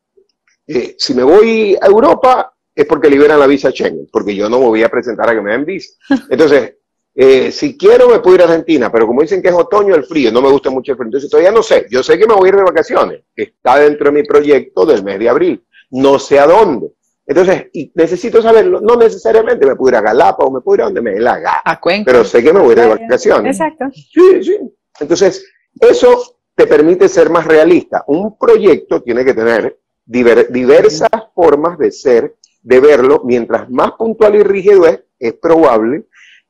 eh, 0.67 0.95
si 0.97 1.13
me 1.13 1.23
voy 1.23 1.77
a 1.81 1.87
Europa 1.87 2.53
es 2.75 2.85
porque 2.85 3.09
liberan 3.09 3.39
la 3.39 3.47
visa 3.47 3.71
Schengen, 3.71 4.07
porque 4.11 4.35
yo 4.35 4.49
no 4.49 4.59
me 4.59 4.65
voy 4.65 4.83
a 4.83 4.89
presentar 4.89 5.29
a 5.29 5.35
que 5.35 5.41
me 5.41 5.51
den 5.51 5.65
visa. 5.65 5.93
Entonces, 6.29 6.75
eh, 7.15 7.51
si 7.51 7.77
quiero 7.77 8.09
me 8.09 8.19
puedo 8.19 8.35
ir 8.35 8.41
a 8.41 8.45
Argentina, 8.45 8.91
pero 8.91 9.05
como 9.07 9.21
dicen 9.21 9.41
que 9.41 9.49
es 9.49 9.53
otoño, 9.55 9.93
el 9.95 10.03
frío, 10.05 10.31
no 10.31 10.41
me 10.41 10.49
gusta 10.49 10.69
mucho 10.69 10.91
el 10.93 10.97
frío, 10.97 11.07
entonces 11.07 11.29
todavía 11.29 11.51
no 11.51 11.61
sé, 11.61 11.85
yo 11.89 12.01
sé 12.01 12.17
que 12.17 12.25
me 12.27 12.33
voy 12.33 12.47
a 12.47 12.49
ir 12.49 12.55
de 12.57 12.63
vacaciones, 12.63 13.21
está 13.35 13.77
dentro 13.79 14.05
de 14.05 14.11
mi 14.11 14.23
proyecto 14.23 14.85
del 14.85 15.03
mes 15.03 15.19
de 15.19 15.29
abril, 15.29 15.63
no 15.91 16.17
sé 16.19 16.39
a 16.39 16.47
dónde. 16.47 16.91
Entonces, 17.25 17.67
y 17.71 17.89
necesito 17.95 18.41
saberlo, 18.41 18.81
no 18.81 18.97
necesariamente 18.97 19.65
me 19.65 19.75
puedo 19.77 19.91
ir 19.91 19.95
a 19.95 20.01
Galapa 20.01 20.43
o 20.43 20.51
me 20.51 20.59
puedo 20.59 20.75
ir 20.75 20.81
a 20.81 20.85
donde 20.85 21.01
me 21.01 21.11
dé 21.11 21.21
la 21.21 21.39
gana. 21.39 21.61
A 21.63 21.79
Cuenca. 21.79 22.11
Pero 22.11 22.25
sé 22.25 22.43
que 22.43 22.51
me 22.51 22.59
voy 22.59 22.75
de 22.75 22.85
vacaciones. 22.85 23.55
Exacto. 23.57 23.85
Sí, 23.93 24.43
sí. 24.43 24.57
Entonces, 24.99 25.45
eso 25.79 26.35
te 26.53 26.67
permite 26.67 27.07
ser 27.07 27.29
más 27.29 27.47
realista. 27.47 28.03
Un 28.07 28.37
proyecto 28.37 29.01
tiene 29.01 29.23
que 29.23 29.33
tener 29.33 29.79
diver- 30.05 30.49
diversas 30.49 31.09
formas 31.33 31.77
de 31.77 31.91
ser, 31.91 32.35
de 32.61 32.79
verlo. 32.81 33.21
Mientras 33.23 33.69
más 33.69 33.93
puntual 33.93 34.35
y 34.35 34.43
rígido 34.43 34.85
es, 34.85 34.99
es 35.17 35.33
probable 35.35 36.03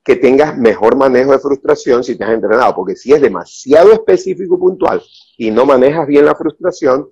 que 0.04 0.18
tengas 0.18 0.58
mejor 0.58 0.96
manejo 0.96 1.32
de 1.32 1.40
frustración 1.40 2.04
si 2.04 2.18
te 2.18 2.24
has 2.24 2.32
entrenado. 2.32 2.76
Porque 2.76 2.96
si 2.96 3.14
es 3.14 3.22
demasiado 3.22 3.94
específico 3.94 4.56
y 4.56 4.60
puntual 4.60 5.02
y 5.38 5.50
no 5.50 5.66
manejas 5.66 6.06
bien 6.08 6.26
la 6.26 6.36
frustración, 6.36 7.10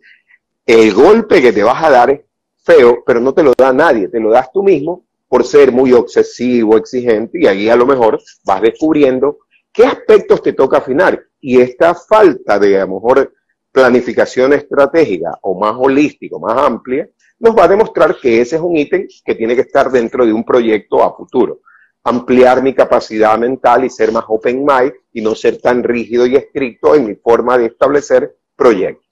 el 0.65 0.93
golpe 0.93 1.41
que 1.41 1.53
te 1.53 1.63
vas 1.63 1.83
a 1.83 1.89
dar 1.89 2.09
es 2.09 2.21
feo, 2.63 3.03
pero 3.05 3.19
no 3.19 3.33
te 3.33 3.43
lo 3.43 3.53
da 3.57 3.73
nadie, 3.73 4.07
te 4.07 4.19
lo 4.19 4.29
das 4.29 4.51
tú 4.51 4.61
mismo 4.61 5.05
por 5.27 5.45
ser 5.45 5.71
muy 5.71 5.93
obsesivo, 5.93 6.75
exigente, 6.75 7.39
y 7.41 7.47
ahí 7.47 7.69
a 7.69 7.75
lo 7.77 7.85
mejor 7.85 8.19
vas 8.43 8.61
descubriendo 8.61 9.39
qué 9.71 9.85
aspectos 9.85 10.41
te 10.41 10.51
toca 10.51 10.79
afinar. 10.79 11.23
Y 11.39 11.61
esta 11.61 11.95
falta 11.95 12.59
de 12.59 12.77
a 12.77 12.85
lo 12.85 12.95
mejor 12.95 13.33
planificación 13.71 14.51
estratégica 14.51 15.31
o 15.41 15.57
más 15.57 15.73
holística, 15.77 16.37
más 16.37 16.57
amplia, 16.57 17.09
nos 17.39 17.57
va 17.57 17.63
a 17.63 17.69
demostrar 17.69 18.17
que 18.21 18.41
ese 18.41 18.57
es 18.57 18.61
un 18.61 18.75
ítem 18.75 19.07
que 19.23 19.35
tiene 19.35 19.55
que 19.55 19.61
estar 19.61 19.89
dentro 19.89 20.25
de 20.25 20.33
un 20.33 20.43
proyecto 20.43 21.01
a 21.01 21.15
futuro. 21.15 21.61
Ampliar 22.03 22.63
mi 22.63 22.73
capacidad 22.73 23.37
mental 23.37 23.85
y 23.85 23.89
ser 23.89 24.11
más 24.11 24.25
open 24.27 24.65
mind 24.65 24.93
y 25.13 25.21
no 25.21 25.35
ser 25.35 25.61
tan 25.61 25.83
rígido 25.83 26.25
y 26.25 26.35
estricto 26.35 26.95
en 26.95 27.05
mi 27.05 27.15
forma 27.15 27.57
de 27.57 27.67
establecer 27.67 28.37
proyectos. 28.55 29.05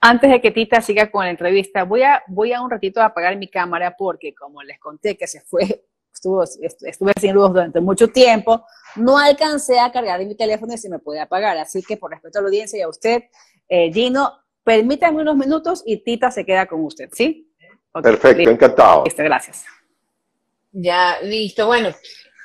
Antes 0.00 0.30
de 0.30 0.40
que 0.40 0.50
Tita 0.50 0.80
siga 0.80 1.10
con 1.10 1.24
la 1.24 1.30
entrevista, 1.30 1.84
voy 1.84 2.02
a, 2.02 2.22
voy 2.28 2.52
a 2.52 2.60
un 2.62 2.70
ratito 2.70 3.00
a 3.00 3.06
apagar 3.06 3.36
mi 3.36 3.48
cámara 3.48 3.94
porque 3.96 4.34
como 4.34 4.62
les 4.62 4.78
conté 4.78 5.16
que 5.16 5.26
se 5.26 5.40
fue, 5.40 5.84
estuvo, 6.12 6.42
est- 6.42 6.82
estuve 6.82 7.12
sin 7.20 7.34
luz 7.34 7.48
durante 7.52 7.80
mucho 7.80 8.08
tiempo, 8.08 8.64
no 8.96 9.18
alcancé 9.18 9.78
a 9.80 9.90
cargar 9.92 10.24
mi 10.24 10.34
teléfono 10.34 10.72
y 10.74 10.78
se 10.78 10.88
me 10.90 10.98
puede 10.98 11.20
apagar. 11.20 11.56
Así 11.58 11.82
que 11.82 11.96
por 11.96 12.10
respeto 12.10 12.38
a 12.38 12.42
la 12.42 12.48
audiencia 12.48 12.78
y 12.78 12.82
a 12.82 12.88
usted, 12.88 13.24
eh, 13.68 13.90
Gino, 13.92 14.32
permítame 14.62 15.20
unos 15.22 15.36
minutos 15.36 15.82
y 15.86 16.02
Tita 16.04 16.30
se 16.30 16.44
queda 16.44 16.66
con 16.66 16.82
usted, 16.84 17.08
¿sí? 17.12 17.50
Ok, 17.92 18.02
Perfecto, 18.02 18.38
listo, 18.38 18.50
encantado. 18.50 19.04
listo, 19.04 19.22
gracias. 19.22 19.64
Ya, 20.76 21.20
listo. 21.22 21.66
Bueno, 21.66 21.94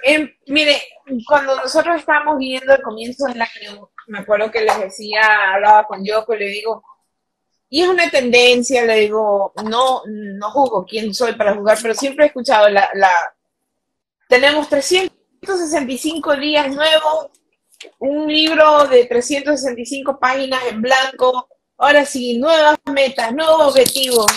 em, 0.03 0.31
mire, 0.45 0.79
cuando 1.27 1.55
nosotros 1.55 1.97
estábamos 1.97 2.37
viendo 2.37 2.75
el 2.75 2.81
comienzo 2.83 3.25
del 3.25 3.41
año, 3.41 3.89
me 4.07 4.19
acuerdo 4.19 4.51
que 4.51 4.61
les 4.61 4.79
decía, 4.79 5.21
hablaba 5.53 5.85
con 5.85 6.05
Yoko 6.05 6.35
y 6.35 6.39
le 6.39 6.45
digo, 6.45 6.83
y 7.69 7.81
es 7.81 7.87
una 7.87 8.09
tendencia, 8.09 8.85
le 8.85 8.99
digo, 8.99 9.51
no, 9.65 10.03
no 10.05 10.51
juzgo 10.51 10.85
quién 10.85 11.11
soy 11.13 11.33
para 11.33 11.55
jugar, 11.55 11.79
pero 11.81 11.95
siempre 11.95 12.25
he 12.25 12.27
escuchado 12.27 12.69
la, 12.69 12.87
la, 12.93 13.09
tenemos 14.27 14.69
365 14.69 16.35
días 16.37 16.67
nuevos, 16.69 17.29
un 17.97 18.27
libro 18.27 18.85
de 18.85 19.05
365 19.05 20.19
páginas 20.19 20.61
en 20.69 20.83
blanco, 20.83 21.47
ahora 21.77 22.05
sí, 22.05 22.37
nuevas 22.37 22.77
metas, 22.93 23.33
nuevos 23.33 23.69
objetivos. 23.69 24.27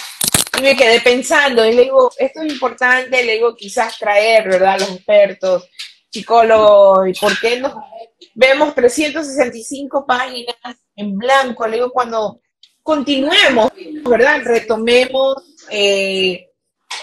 Y 0.58 0.62
me 0.62 0.76
quedé 0.76 1.00
pensando, 1.00 1.64
y 1.64 1.72
le 1.74 1.82
digo, 1.82 2.12
esto 2.18 2.42
es 2.42 2.52
importante, 2.52 3.22
le 3.24 3.34
digo, 3.34 3.56
quizás 3.56 3.98
traer, 3.98 4.48
¿verdad? 4.48 4.80
Los 4.80 4.90
expertos, 4.90 5.68
psicólogos, 6.10 7.08
y 7.08 7.12
por 7.14 7.38
qué 7.40 7.58
no 7.58 7.82
vemos 8.34 8.74
365 8.74 10.06
páginas 10.06 10.56
en 10.96 11.16
blanco, 11.16 11.66
le 11.66 11.76
digo, 11.76 11.90
cuando 11.90 12.40
continuemos, 12.82 13.70
¿verdad? 14.04 14.40
Retomemos 14.44 15.36
eh, 15.70 16.48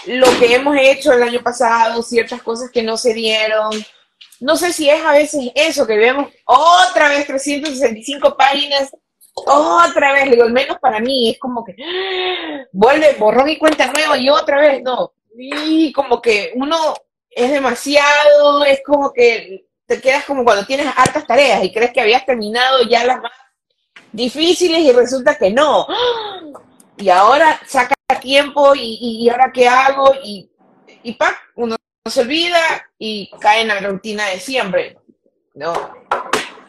lo 0.06 0.26
que 0.38 0.54
hemos 0.54 0.76
hecho 0.78 1.12
el 1.12 1.22
año 1.22 1.42
pasado, 1.42 2.02
ciertas 2.02 2.42
cosas 2.42 2.70
que 2.70 2.82
no 2.82 2.96
se 2.96 3.14
dieron. 3.14 3.70
No 4.40 4.56
sé 4.56 4.72
si 4.72 4.88
es 4.88 5.02
a 5.02 5.12
veces 5.12 5.50
eso 5.54 5.86
que 5.86 5.96
vemos 5.96 6.32
otra 6.44 7.08
vez 7.08 7.26
365 7.26 8.36
páginas, 8.36 8.90
otra 9.46 10.12
vez, 10.12 10.30
digo, 10.30 10.44
al 10.44 10.52
menos 10.52 10.78
para 10.78 11.00
mí 11.00 11.30
es 11.30 11.38
como 11.38 11.64
que 11.64 11.76
vuelve 12.72 13.14
borrón 13.18 13.48
y 13.48 13.58
cuenta 13.58 13.92
nueva 13.92 14.18
y 14.18 14.28
otra 14.28 14.60
vez, 14.60 14.82
no. 14.82 15.12
Y 15.36 15.92
como 15.92 16.20
que 16.20 16.52
uno 16.54 16.94
es 17.30 17.50
demasiado, 17.50 18.64
es 18.64 18.80
como 18.84 19.12
que 19.12 19.66
te 19.86 20.00
quedas 20.00 20.24
como 20.24 20.44
cuando 20.44 20.66
tienes 20.66 20.86
hartas 20.96 21.26
tareas 21.26 21.64
y 21.64 21.72
crees 21.72 21.92
que 21.92 22.00
habías 22.00 22.24
terminado 22.24 22.82
ya 22.82 23.04
las 23.04 23.20
más 23.20 23.32
difíciles 24.12 24.80
y 24.80 24.92
resulta 24.92 25.36
que 25.36 25.50
no. 25.50 25.86
Y 26.96 27.08
ahora 27.08 27.60
saca 27.66 27.94
tiempo 28.20 28.74
y, 28.74 28.98
y 29.00 29.28
ahora 29.28 29.50
qué 29.52 29.68
hago 29.68 30.14
y, 30.22 30.50
y 31.02 31.12
pa, 31.14 31.38
uno 31.56 31.76
se 32.04 32.20
olvida 32.20 32.58
y 32.98 33.30
cae 33.40 33.62
en 33.62 33.68
la 33.68 33.80
rutina 33.80 34.26
de 34.26 34.40
siempre. 34.40 34.98
No. 35.54 35.72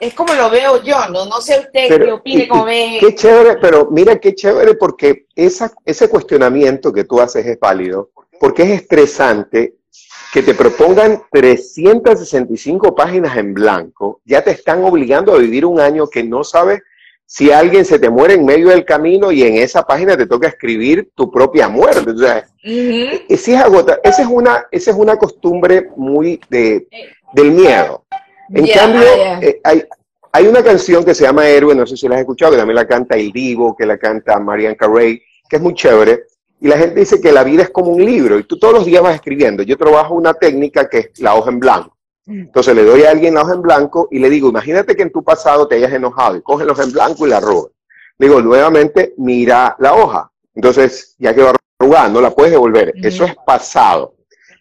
Es 0.02 0.16
como 0.16 0.34
lo 0.34 0.50
veo 0.50 0.82
yo, 0.82 0.98
no, 1.12 1.28
no 1.28 1.40
sé 1.42 1.60
usted 1.60 2.04
qué 2.04 2.12
opine, 2.12 2.48
como 2.48 2.66
ve. 2.66 2.98
Qué 3.00 3.14
chévere, 3.14 3.58
pero 3.62 3.88
mira 3.92 4.20
qué 4.20 4.34
chévere 4.34 4.74
porque 4.74 5.28
esa, 5.36 5.72
ese 5.86 6.10
cuestionamiento 6.10 6.92
que 6.92 7.04
tú 7.04 7.22
haces 7.22 7.46
es 7.46 7.60
válido, 7.60 8.10
porque 8.40 8.64
es 8.64 8.82
estresante 8.82 9.76
que 10.34 10.42
te 10.42 10.56
propongan 10.56 11.22
365 11.32 12.96
páginas 12.96 13.38
en 13.38 13.54
blanco, 13.54 14.22
ya 14.26 14.44
te 14.44 14.50
están 14.50 14.84
obligando 14.84 15.36
a 15.36 15.38
vivir 15.38 15.68
un 15.68 15.80
año 15.80 16.08
que 16.08 16.24
no 16.24 16.44
sabes 16.44 16.82
si 17.28 17.52
alguien 17.52 17.86
se 17.86 18.00
te 18.00 18.10
muere 18.10 18.34
en 18.34 18.44
medio 18.44 18.70
del 18.70 18.84
camino 18.84 19.32
y 19.32 19.44
en 19.44 19.58
esa 19.58 19.84
página 19.84 20.18
te 20.18 20.26
toca 20.26 20.48
escribir 20.48 21.12
tu 21.14 21.32
propia 21.32 21.70
muerte. 21.70 22.10
O 22.10 22.18
sea, 22.18 22.44
es 22.64 23.50
agota, 23.50 24.00
esa, 24.04 24.24
es 24.24 24.28
una, 24.28 24.66
esa 24.72 24.90
es 24.90 24.98
una 24.98 25.16
costumbre 25.16 25.92
muy 25.96 26.42
de, 26.50 26.88
del 27.34 27.52
miedo. 27.52 28.04
En 28.54 28.68
cambio, 28.68 29.02
eh, 29.42 29.60
hay, 29.64 29.84
hay 30.34 30.48
una 30.48 30.64
canción 30.64 31.04
que 31.04 31.14
se 31.14 31.24
llama 31.24 31.48
Héroe, 31.48 31.76
no 31.76 31.86
sé 31.86 31.98
si 31.98 32.08
la 32.08 32.16
has 32.16 32.22
escuchado, 32.22 32.52
que 32.52 32.58
también 32.58 32.76
la 32.76 32.88
canta 32.88 33.16
El 33.16 33.32
Divo, 33.32 33.76
que 33.76 33.86
la 33.86 33.98
canta 33.98 34.40
Marianne 34.40 34.78
Carey, 34.78 35.22
que 35.50 35.58
es 35.58 35.62
muy 35.62 35.74
chévere. 35.74 36.24
Y 36.62 36.68
la 36.68 36.78
gente 36.78 37.00
dice 37.00 37.20
que 37.20 37.32
la 37.32 37.44
vida 37.44 37.64
es 37.64 37.70
como 37.72 37.92
un 37.92 38.06
libro 38.06 38.38
y 38.38 38.44
tú 38.44 38.58
todos 38.58 38.74
los 38.74 38.86
días 38.86 39.02
vas 39.02 39.16
escribiendo. 39.16 39.64
Yo 39.64 39.78
trabajo 39.78 40.14
una 40.14 40.34
técnica 40.34 40.88
que 40.88 41.00
es 41.00 41.20
la 41.20 41.36
hoja 41.36 41.50
en 41.50 41.60
blanco. 41.60 41.98
Entonces 42.28 42.76
le 42.76 42.86
doy 42.86 43.04
a 43.04 43.10
alguien 43.10 43.34
la 43.34 43.42
hoja 43.42 43.56
en 43.56 43.62
blanco 43.62 44.08
y 44.12 44.20
le 44.20 44.30
digo, 44.30 44.48
imagínate 44.50 44.96
que 44.96 45.02
en 45.02 45.12
tu 45.12 45.24
pasado 45.24 45.68
te 45.68 45.76
hayas 45.76 45.92
enojado 45.92 46.38
y 46.38 46.42
coge 46.42 46.66
la 46.66 46.74
hoja 46.74 46.84
en 46.84 46.92
blanco 46.92 47.26
y 47.26 47.30
la. 47.30 47.42
Le 47.42 48.28
digo, 48.28 48.42
nuevamente, 48.42 49.16
mira 49.18 49.76
la 49.80 49.96
hoja. 49.96 50.32
Entonces, 50.54 51.16
ya 51.18 51.34
quedó 51.34 51.54
arrugada, 51.80 52.10
no 52.10 52.22
la 52.22 52.30
puedes 52.30 52.52
devolver. 52.52 52.94
Eso 53.02 53.26
es 53.26 53.36
pasado. 53.46 54.14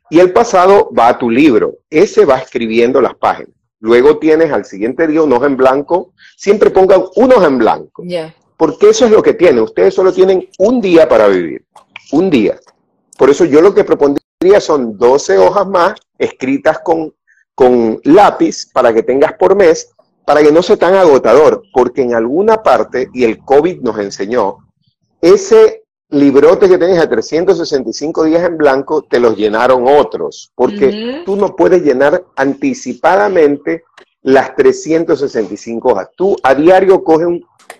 Y 0.08 0.18
el 0.18 0.32
pasado 0.32 0.90
va 0.98 1.08
a 1.08 1.18
tu 1.18 1.30
libro. 1.30 1.78
Ese 1.90 2.24
va 2.24 2.38
escribiendo 2.38 3.00
las 3.00 3.14
páginas. 3.14 3.59
Luego 3.80 4.18
tienes 4.18 4.52
al 4.52 4.64
siguiente 4.64 5.06
día 5.06 5.22
una 5.22 5.36
hoja 5.36 5.46
en 5.46 5.56
blanco. 5.56 6.12
Siempre 6.36 6.70
pongan 6.70 7.04
una 7.16 7.36
hoja 7.36 7.46
en 7.46 7.58
blanco. 7.58 8.02
Porque 8.56 8.90
eso 8.90 9.06
es 9.06 9.10
lo 9.10 9.22
que 9.22 9.34
tienen. 9.34 9.62
Ustedes 9.62 9.94
solo 9.94 10.12
tienen 10.12 10.48
un 10.58 10.80
día 10.80 11.08
para 11.08 11.28
vivir. 11.28 11.64
Un 12.12 12.30
día. 12.30 12.58
Por 13.18 13.30
eso 13.30 13.44
yo 13.44 13.60
lo 13.60 13.74
que 13.74 13.84
propondría 13.84 14.60
son 14.60 14.96
12 14.96 15.38
hojas 15.38 15.66
más 15.66 15.94
escritas 16.18 16.80
con 16.80 17.14
con 17.60 18.00
lápiz 18.04 18.70
para 18.72 18.90
que 18.90 19.02
tengas 19.02 19.34
por 19.34 19.54
mes, 19.54 19.90
para 20.24 20.42
que 20.42 20.50
no 20.50 20.62
sea 20.62 20.78
tan 20.78 20.94
agotador, 20.94 21.62
porque 21.74 22.00
en 22.00 22.14
alguna 22.14 22.62
parte, 22.62 23.10
y 23.12 23.24
el 23.24 23.36
COVID 23.44 23.82
nos 23.82 23.98
enseñó, 23.98 24.66
ese 25.20 25.79
librote 26.10 26.68
que 26.68 26.78
tienes 26.78 26.98
a 26.98 27.08
365 27.08 28.24
días 28.24 28.44
en 28.44 28.58
blanco, 28.58 29.02
te 29.02 29.20
los 29.20 29.36
llenaron 29.36 29.84
otros, 29.86 30.52
porque 30.54 31.22
tú 31.24 31.36
no 31.36 31.54
puedes 31.54 31.82
llenar 31.82 32.24
anticipadamente 32.36 33.84
las 34.22 34.54
365 34.56 35.92
hojas. 35.92 36.08
Tú 36.16 36.36
a 36.42 36.54
diario 36.54 37.02
coges 37.04 37.28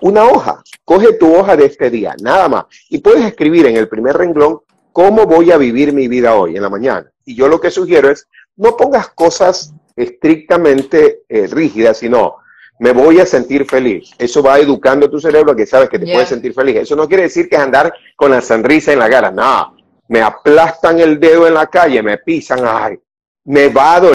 una 0.01 0.25
hoja, 0.25 0.63
coge 0.85 1.15
tu 1.15 1.35
hoja 1.35 1.57
de 1.57 1.67
este 1.67 1.91
día, 1.91 2.15
nada 2.23 2.49
más, 2.49 2.65
y 2.89 2.99
puedes 2.99 3.25
escribir 3.25 3.67
en 3.67 3.77
el 3.77 3.89
primer 3.89 4.17
renglón 4.17 4.61
cómo 4.93 5.27
voy 5.27 5.51
a 5.51 5.57
vivir 5.57 5.93
mi 5.93 6.09
vida 6.09 6.35
hoy, 6.35 6.57
en 6.57 6.63
la 6.63 6.71
mañana. 6.71 7.11
Y 7.25 7.35
yo 7.35 7.49
lo 7.49 7.61
que 7.61 7.71
sugiero 7.71 8.11
es 8.11 8.29
no 8.57 8.77
pongas 8.77 9.09
cosas 9.11 9.75
estrictamente 9.97 11.23
eh, 11.29 11.47
rígidas, 11.47 11.99
sino 11.99 12.37
me 12.81 12.93
voy 12.93 13.21
a 13.21 13.27
sentir 13.27 13.67
feliz. 13.67 14.11
Eso 14.19 14.43
va 14.43 14.59
educando 14.59 15.09
tu 15.11 15.21
cerebro 15.21 15.53
a 15.53 15.57
que 15.57 15.67
sabes 15.67 15.91
que 15.91 15.99
te 15.99 16.11
puedes 16.11 16.31
sentir 16.31 16.55
feliz. 16.55 16.77
Eso 16.77 16.97
no 16.97 17.07
quiere 17.07 17.25
decir 17.25 17.47
que 17.47 17.57
es 17.57 17.61
andar 17.61 17.93
con 18.17 18.31
la 18.31 18.41
sonrisa 18.41 18.91
en 18.93 18.99
la 18.99 19.11
cara. 19.11 19.31
No, 19.31 19.77
me 20.09 20.23
aplastan 20.23 20.99
el 20.99 21.21
dedo 21.21 21.47
en 21.47 21.55
la 21.55 21.67
calle, 21.67 22.03
me 22.03 22.17
pisan, 22.17 22.61
ay, 22.65 22.99
me 23.45 23.69
va 23.69 23.97
a 23.97 24.13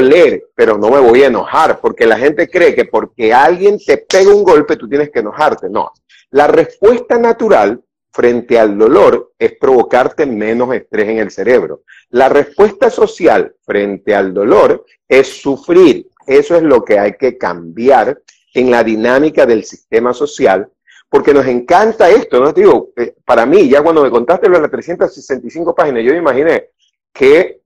doler, 0.00 0.48
pero 0.52 0.76
no 0.76 0.90
me 0.90 0.98
voy 0.98 1.22
a 1.22 1.28
enojar, 1.28 1.80
porque 1.80 2.06
la 2.06 2.18
gente 2.18 2.48
cree 2.50 2.74
que 2.74 2.86
porque 2.86 3.32
alguien 3.32 3.78
te 3.78 3.98
pega 3.98 4.34
un 4.34 4.42
golpe, 4.42 4.76
tú 4.76 4.88
tienes 4.88 5.10
que 5.10 5.20
enojarte. 5.20 5.70
No, 5.70 5.92
la 6.30 6.48
respuesta 6.48 7.18
natural 7.18 7.80
frente 8.10 8.58
al 8.58 8.76
dolor 8.76 9.32
es 9.38 9.52
provocarte 9.60 10.26
menos 10.26 10.74
estrés 10.74 11.08
en 11.08 11.18
el 11.18 11.30
cerebro. 11.30 11.82
La 12.10 12.28
respuesta 12.28 12.90
social 12.90 13.54
frente 13.64 14.12
al 14.12 14.34
dolor 14.34 14.84
es 15.06 15.40
sufrir. 15.40 16.07
Eso 16.28 16.56
es 16.56 16.62
lo 16.62 16.84
que 16.84 16.98
hay 16.98 17.14
que 17.14 17.38
cambiar 17.38 18.20
en 18.52 18.70
la 18.70 18.84
dinámica 18.84 19.46
del 19.46 19.64
sistema 19.64 20.12
social, 20.12 20.68
porque 21.08 21.32
nos 21.32 21.46
encanta 21.46 22.10
esto, 22.10 22.38
¿no? 22.38 22.52
Te 22.52 22.60
digo, 22.60 22.90
eh, 22.96 23.14
para 23.24 23.46
mí, 23.46 23.66
ya 23.66 23.82
cuando 23.82 24.02
me 24.02 24.10
contaste 24.10 24.46
lo 24.46 24.56
de 24.56 24.62
las 24.62 24.70
365 24.70 25.74
páginas, 25.74 26.04
yo 26.04 26.12
me 26.12 26.18
imaginé 26.18 26.68
que 27.14 27.62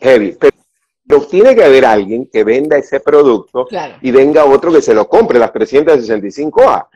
heavy, 0.00 0.36
pero 0.40 1.26
tiene 1.26 1.54
que 1.54 1.64
haber 1.64 1.84
alguien 1.84 2.26
que 2.32 2.42
venda 2.42 2.78
ese 2.78 3.00
producto 3.00 3.68
y 4.00 4.10
venga 4.10 4.46
otro 4.46 4.72
que 4.72 4.80
se 4.80 4.94
lo 4.94 5.06
compre, 5.06 5.38
las 5.38 5.52
365A. 5.52 6.88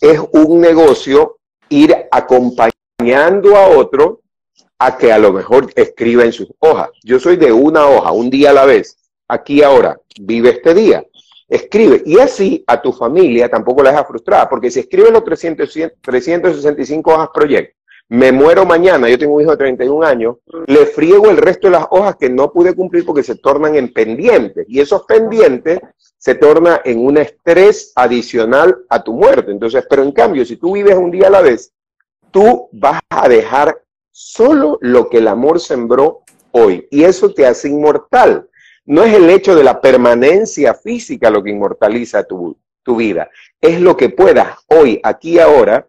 Es 0.00 0.20
un 0.32 0.60
negocio 0.60 1.38
ir 1.68 1.96
acompañando 2.12 3.56
a 3.56 3.66
otro 3.68 4.20
a 4.78 4.96
que 4.96 5.12
a 5.12 5.18
lo 5.18 5.32
mejor 5.32 5.68
escriba 5.74 6.24
en 6.24 6.32
sus 6.32 6.48
hojas. 6.60 6.90
Yo 7.02 7.18
soy 7.18 7.36
de 7.36 7.52
una 7.52 7.86
hoja, 7.86 8.12
un 8.12 8.30
día 8.30 8.50
a 8.50 8.54
la 8.54 8.66
vez. 8.66 8.99
Aquí 9.30 9.62
ahora, 9.62 9.98
vive 10.20 10.50
este 10.50 10.74
día. 10.74 11.04
Escribe. 11.48 12.02
Y 12.04 12.18
así 12.18 12.64
a 12.66 12.80
tu 12.82 12.92
familia 12.92 13.48
tampoco 13.48 13.82
la 13.82 13.90
deja 13.90 14.04
frustrada, 14.04 14.48
porque 14.48 14.70
si 14.70 14.80
escribe 14.80 15.10
los 15.10 15.24
300, 15.24 15.68
365 16.00 17.12
hojas 17.12 17.28
proyecto, 17.32 17.76
me 18.08 18.32
muero 18.32 18.66
mañana, 18.66 19.08
yo 19.08 19.16
tengo 19.16 19.34
un 19.34 19.42
hijo 19.42 19.52
de 19.52 19.56
31 19.56 20.04
años, 20.04 20.36
le 20.66 20.86
friego 20.86 21.30
el 21.30 21.36
resto 21.36 21.68
de 21.68 21.74
las 21.74 21.86
hojas 21.90 22.16
que 22.16 22.28
no 22.28 22.52
pude 22.52 22.74
cumplir 22.74 23.06
porque 23.06 23.22
se 23.22 23.36
tornan 23.36 23.76
en 23.76 23.92
pendientes. 23.92 24.66
Y 24.68 24.80
esos 24.80 25.04
pendientes 25.04 25.78
se 26.18 26.34
torna 26.34 26.80
en 26.84 27.06
un 27.06 27.18
estrés 27.18 27.92
adicional 27.94 28.78
a 28.88 29.04
tu 29.04 29.12
muerte. 29.12 29.52
Entonces, 29.52 29.86
pero 29.88 30.02
en 30.02 30.10
cambio, 30.10 30.44
si 30.44 30.56
tú 30.56 30.74
vives 30.74 30.96
un 30.96 31.12
día 31.12 31.28
a 31.28 31.30
la 31.30 31.40
vez, 31.40 31.72
tú 32.32 32.68
vas 32.72 33.00
a 33.08 33.28
dejar 33.28 33.80
solo 34.10 34.76
lo 34.80 35.08
que 35.08 35.18
el 35.18 35.28
amor 35.28 35.60
sembró 35.60 36.22
hoy. 36.50 36.88
Y 36.90 37.04
eso 37.04 37.32
te 37.32 37.46
hace 37.46 37.68
inmortal. 37.68 38.49
No 38.86 39.04
es 39.04 39.14
el 39.14 39.28
hecho 39.30 39.54
de 39.54 39.64
la 39.64 39.80
permanencia 39.80 40.74
física 40.74 41.30
lo 41.30 41.42
que 41.42 41.50
inmortaliza 41.50 42.24
tu, 42.24 42.56
tu 42.82 42.96
vida. 42.96 43.30
Es 43.60 43.80
lo 43.80 43.96
que 43.96 44.08
puedas 44.08 44.56
hoy, 44.68 45.00
aquí 45.02 45.38
ahora, 45.38 45.86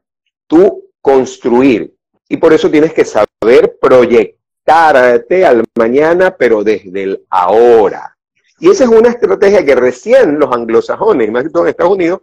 tú 0.48 0.92
construir. 1.02 1.94
Y 2.30 2.38
por 2.38 2.54
eso 2.54 2.70
tienes 2.70 2.94
que 2.94 3.06
saber 3.06 3.78
proyectarte 3.82 5.46
al 5.46 5.64
mañana, 5.76 6.36
pero 6.36 6.64
desde 6.64 7.04
el 7.04 7.26
ahora. 7.30 8.16
Y 8.60 8.70
esa 8.70 8.84
es 8.84 8.90
una 8.90 9.10
estrategia 9.10 9.66
que 9.66 9.76
recién 9.76 10.38
los 10.38 10.54
anglosajones, 10.54 11.32
más 11.32 11.44
que 11.44 11.50
todo 11.50 11.64
en 11.64 11.70
Estados 11.70 11.94
Unidos, 11.94 12.22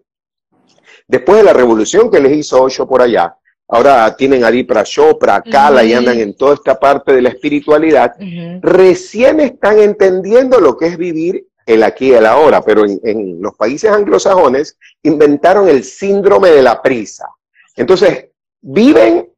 después 1.07 1.39
de 1.39 1.45
la 1.45 1.53
revolución 1.53 2.11
que 2.11 2.21
les 2.21 2.33
hizo 2.37 2.63
Osho 2.63 2.87
por 2.87 3.03
allá, 3.03 3.37
ahora 3.69 4.17
tienen 4.17 4.45
a 4.45 4.51
Dipra 4.51 4.83
Chopra, 4.83 5.43
Kala 5.43 5.85
y 5.85 5.93
andan 5.93 6.19
en 6.19 6.35
toda 6.35 6.55
esta 6.55 6.79
parte 6.79 7.13
de 7.13 7.23
la 7.23 7.29
espiritualidad, 7.29 8.15
recién 8.61 9.41
están 9.41 9.79
entendiendo 9.79 10.59
lo 10.61 10.77
que 10.77 10.87
es 10.87 10.97
vivir 10.97 11.47
el 11.67 11.83
aquí 11.83 12.07
y 12.07 12.15
el 12.15 12.25
ahora, 12.25 12.63
pero 12.63 12.87
en, 12.87 12.99
en, 13.05 13.43
los 13.43 13.55
países 13.55 13.91
anglosajones 13.91 14.79
inventaron 15.03 15.69
el 15.69 15.85
síndrome 15.85 16.49
de 16.49 16.63
la 16.63 16.81
prisa. 16.81 17.29
Entonces, 17.77 18.29
viven 18.63 19.29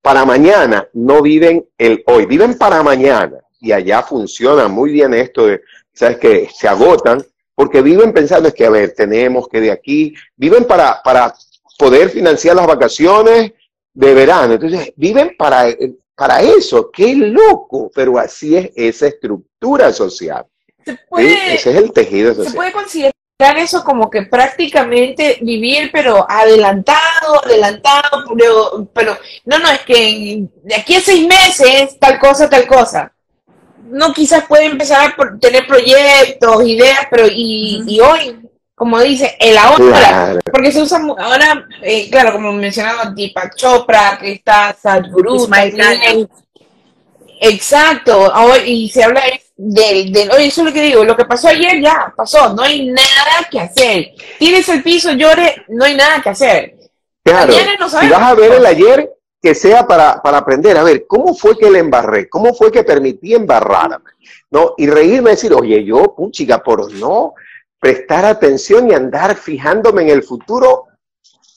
para 0.00 0.24
mañana, 0.24 0.88
no 0.94 1.20
viven 1.20 1.66
el 1.76 2.02
hoy, 2.06 2.24
viven 2.24 2.56
para 2.56 2.82
mañana. 2.82 3.36
Y 3.60 3.72
allá 3.72 4.02
funciona 4.02 4.68
muy 4.68 4.90
bien 4.90 5.12
esto 5.12 5.46
de 5.46 5.60
¿sabes? 5.92 6.18
Que 6.18 6.48
se 6.52 6.68
agotan 6.68 7.22
porque 7.54 7.82
viven 7.82 8.12
pensando 8.12 8.48
es 8.48 8.54
que, 8.54 8.64
a 8.64 8.70
ver, 8.70 8.94
tenemos 8.94 9.46
que 9.48 9.60
de 9.60 9.70
aquí, 9.70 10.14
viven 10.34 10.64
para, 10.64 11.02
para 11.02 11.34
poder 11.80 12.10
financiar 12.10 12.54
las 12.54 12.66
vacaciones 12.66 13.52
de 13.94 14.14
verano. 14.14 14.54
Entonces, 14.54 14.92
viven 14.96 15.34
para, 15.36 15.66
para 16.14 16.42
eso. 16.42 16.90
Qué 16.92 17.14
loco, 17.14 17.90
pero 17.94 18.18
así 18.18 18.56
es 18.56 18.70
esa 18.76 19.06
estructura 19.06 19.92
social. 19.92 20.44
Ese 21.16 21.70
es 21.70 21.76
el 21.76 21.92
tejido 21.92 22.34
social. 22.34 22.52
Se 22.52 22.56
puede 22.56 22.72
considerar 22.72 23.12
eso 23.56 23.82
como 23.82 24.10
que 24.10 24.22
prácticamente 24.22 25.38
vivir, 25.40 25.90
pero 25.92 26.26
adelantado, 26.28 27.42
adelantado, 27.44 28.24
pero, 28.36 28.88
pero 28.92 29.16
no, 29.46 29.58
no, 29.58 29.70
es 29.70 29.80
que 29.80 30.46
de 30.62 30.74
aquí 30.74 30.96
a 30.96 31.00
seis 31.00 31.26
meses, 31.26 31.98
tal 31.98 32.18
cosa, 32.18 32.50
tal 32.50 32.66
cosa. 32.66 33.12
No, 33.88 34.12
quizás 34.12 34.44
puede 34.46 34.66
empezar 34.66 35.10
a 35.10 35.38
tener 35.38 35.66
proyectos, 35.66 36.64
ideas, 36.64 37.06
pero 37.10 37.26
y, 37.26 37.82
y 37.86 38.00
hoy, 38.00 38.38
como 38.80 38.98
dice, 38.98 39.36
el 39.38 39.58
ahora, 39.58 40.38
porque 40.50 40.72
se 40.72 40.80
usa 40.80 41.02
ahora, 41.18 41.68
eh, 41.82 42.08
claro, 42.10 42.32
como 42.32 42.50
mencionaba 42.54 43.12
Deepak 43.14 43.54
Chopra, 43.54 44.16
que 44.18 44.32
está 44.32 44.74
Sadhguru, 44.82 45.46
exacto, 47.42 48.32
y 48.64 48.88
se 48.88 49.04
habla 49.04 49.20
de 49.20 49.42
del, 49.54 50.10
del, 50.10 50.30
oye, 50.30 50.46
eso 50.46 50.62
es 50.62 50.68
lo 50.68 50.72
que 50.72 50.80
digo, 50.80 51.04
lo 51.04 51.14
que 51.14 51.26
pasó 51.26 51.48
ayer 51.48 51.82
ya 51.82 52.10
pasó, 52.16 52.54
no 52.54 52.62
hay 52.62 52.86
nada 52.86 53.46
que 53.50 53.60
hacer. 53.60 54.12
Tienes 54.38 54.66
el 54.70 54.82
piso, 54.82 55.12
llore, 55.12 55.62
no 55.68 55.84
hay 55.84 55.94
nada 55.94 56.22
que 56.22 56.30
hacer. 56.30 56.78
Claro, 57.22 57.52
si 57.52 58.08
vas 58.08 58.22
a 58.22 58.34
ver 58.34 58.52
el 58.52 58.64
ayer, 58.64 59.12
que 59.42 59.54
sea 59.54 59.86
para, 59.86 60.22
para 60.22 60.38
aprender, 60.38 60.78
a 60.78 60.84
ver, 60.84 61.04
¿cómo 61.06 61.34
fue 61.34 61.58
que 61.58 61.70
le 61.70 61.80
embarré? 61.80 62.30
¿Cómo 62.30 62.54
fue 62.54 62.72
que 62.72 62.82
permití 62.82 63.34
embarrarme? 63.34 64.10
¿No? 64.50 64.72
Y 64.78 64.86
reírme 64.86 65.32
y 65.32 65.34
decir, 65.34 65.52
oye, 65.52 65.84
yo, 65.84 66.16
chica, 66.30 66.62
por 66.62 66.90
no 66.94 67.34
prestar 67.80 68.26
atención 68.26 68.90
y 68.90 68.94
andar 68.94 69.34
fijándome 69.34 70.02
en 70.02 70.10
el 70.10 70.22
futuro, 70.22 70.84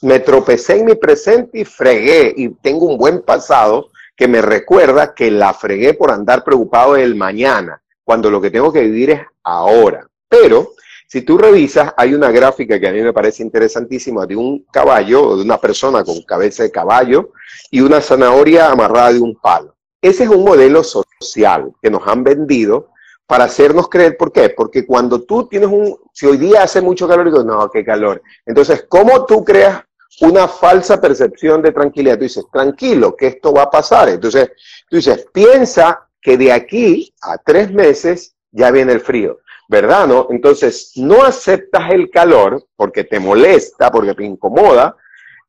me 0.02 0.20
tropecé 0.20 0.80
en 0.80 0.86
mi 0.86 0.96
presente 0.96 1.60
y 1.60 1.66
fregué 1.66 2.34
y 2.36 2.50
tengo 2.50 2.86
un 2.86 2.98
buen 2.98 3.22
pasado 3.22 3.92
que 4.16 4.28
me 4.28 4.42
recuerda 4.42 5.14
que 5.14 5.30
la 5.30 5.54
fregué 5.54 5.94
por 5.94 6.12
andar 6.12 6.44
preocupado 6.44 6.94
del 6.94 7.16
mañana 7.16 7.82
cuando 8.04 8.30
lo 8.30 8.42
que 8.42 8.52
tengo 8.52 8.72
que 8.72 8.82
vivir 8.82 9.12
es 9.12 9.22
ahora. 9.44 10.08
Pero 10.28 10.74
si 11.08 11.22
tú 11.22 11.38
revisas, 11.38 11.94
hay 11.96 12.14
una 12.14 12.32
gráfica 12.32 12.80
que 12.80 12.88
a 12.88 12.92
mí 12.92 13.02
me 13.02 13.14
parece 13.14 13.44
interesantísima 13.44 14.26
de 14.26 14.36
un 14.36 14.66
caballo, 14.72 15.28
o 15.28 15.38
de 15.38 15.44
una 15.44 15.60
persona 15.60 16.04
con 16.04 16.22
cabeza 16.24 16.64
de 16.64 16.72
caballo 16.72 17.32
y 17.70 17.82
una 17.82 18.02
zanahoria 18.02 18.72
amarrada 18.72 19.14
de 19.14 19.20
un 19.20 19.36
palo. 19.36 19.76
Ese 20.02 20.24
es 20.24 20.30
un 20.30 20.44
modelo 20.44 20.84
social 20.84 21.72
que 21.82 21.90
nos 21.90 22.08
han 22.08 22.24
vendido 22.24 22.90
para 23.34 23.46
hacernos 23.46 23.90
creer, 23.90 24.16
¿por 24.16 24.32
qué? 24.32 24.50
Porque 24.50 24.86
cuando 24.86 25.24
tú 25.24 25.48
tienes 25.48 25.68
un, 25.68 25.98
si 26.14 26.28
hoy 26.28 26.38
día 26.38 26.62
hace 26.62 26.82
mucho 26.82 27.08
calor, 27.08 27.26
digo, 27.26 27.44
no, 27.44 27.68
qué 27.72 27.84
calor. 27.84 28.22
Entonces, 28.46 28.86
¿cómo 28.88 29.26
tú 29.26 29.44
creas 29.44 29.82
una 30.22 30.48
falsa 30.48 31.02
percepción 31.02 31.60
de 31.64 31.72
tranquilidad? 31.72 32.20
Tú 32.20 32.26
dices, 32.26 32.46
tranquilo, 32.54 33.16
que 33.16 33.26
esto 33.26 33.52
va 33.52 33.64
a 33.64 33.72
pasar. 33.72 34.10
Entonces, 34.10 34.52
tú 34.88 34.98
dices, 34.98 35.26
piensa 35.34 36.08
que 36.22 36.38
de 36.38 36.52
aquí 36.52 37.12
a 37.24 37.40
tres 37.40 37.72
meses 37.72 38.36
ya 38.52 38.70
viene 38.70 38.94
el 38.94 39.02
frío, 39.02 39.40
¿verdad? 39.68 40.06
¿No? 40.06 40.28
Entonces, 40.30 40.92
no 40.98 41.24
aceptas 41.24 41.90
el 41.90 42.12
calor 42.12 42.64
porque 42.76 43.04
te 43.04 43.20
molesta, 43.20 43.92
porque 43.92 44.14
te 44.14 44.26
incomoda, 44.26 44.96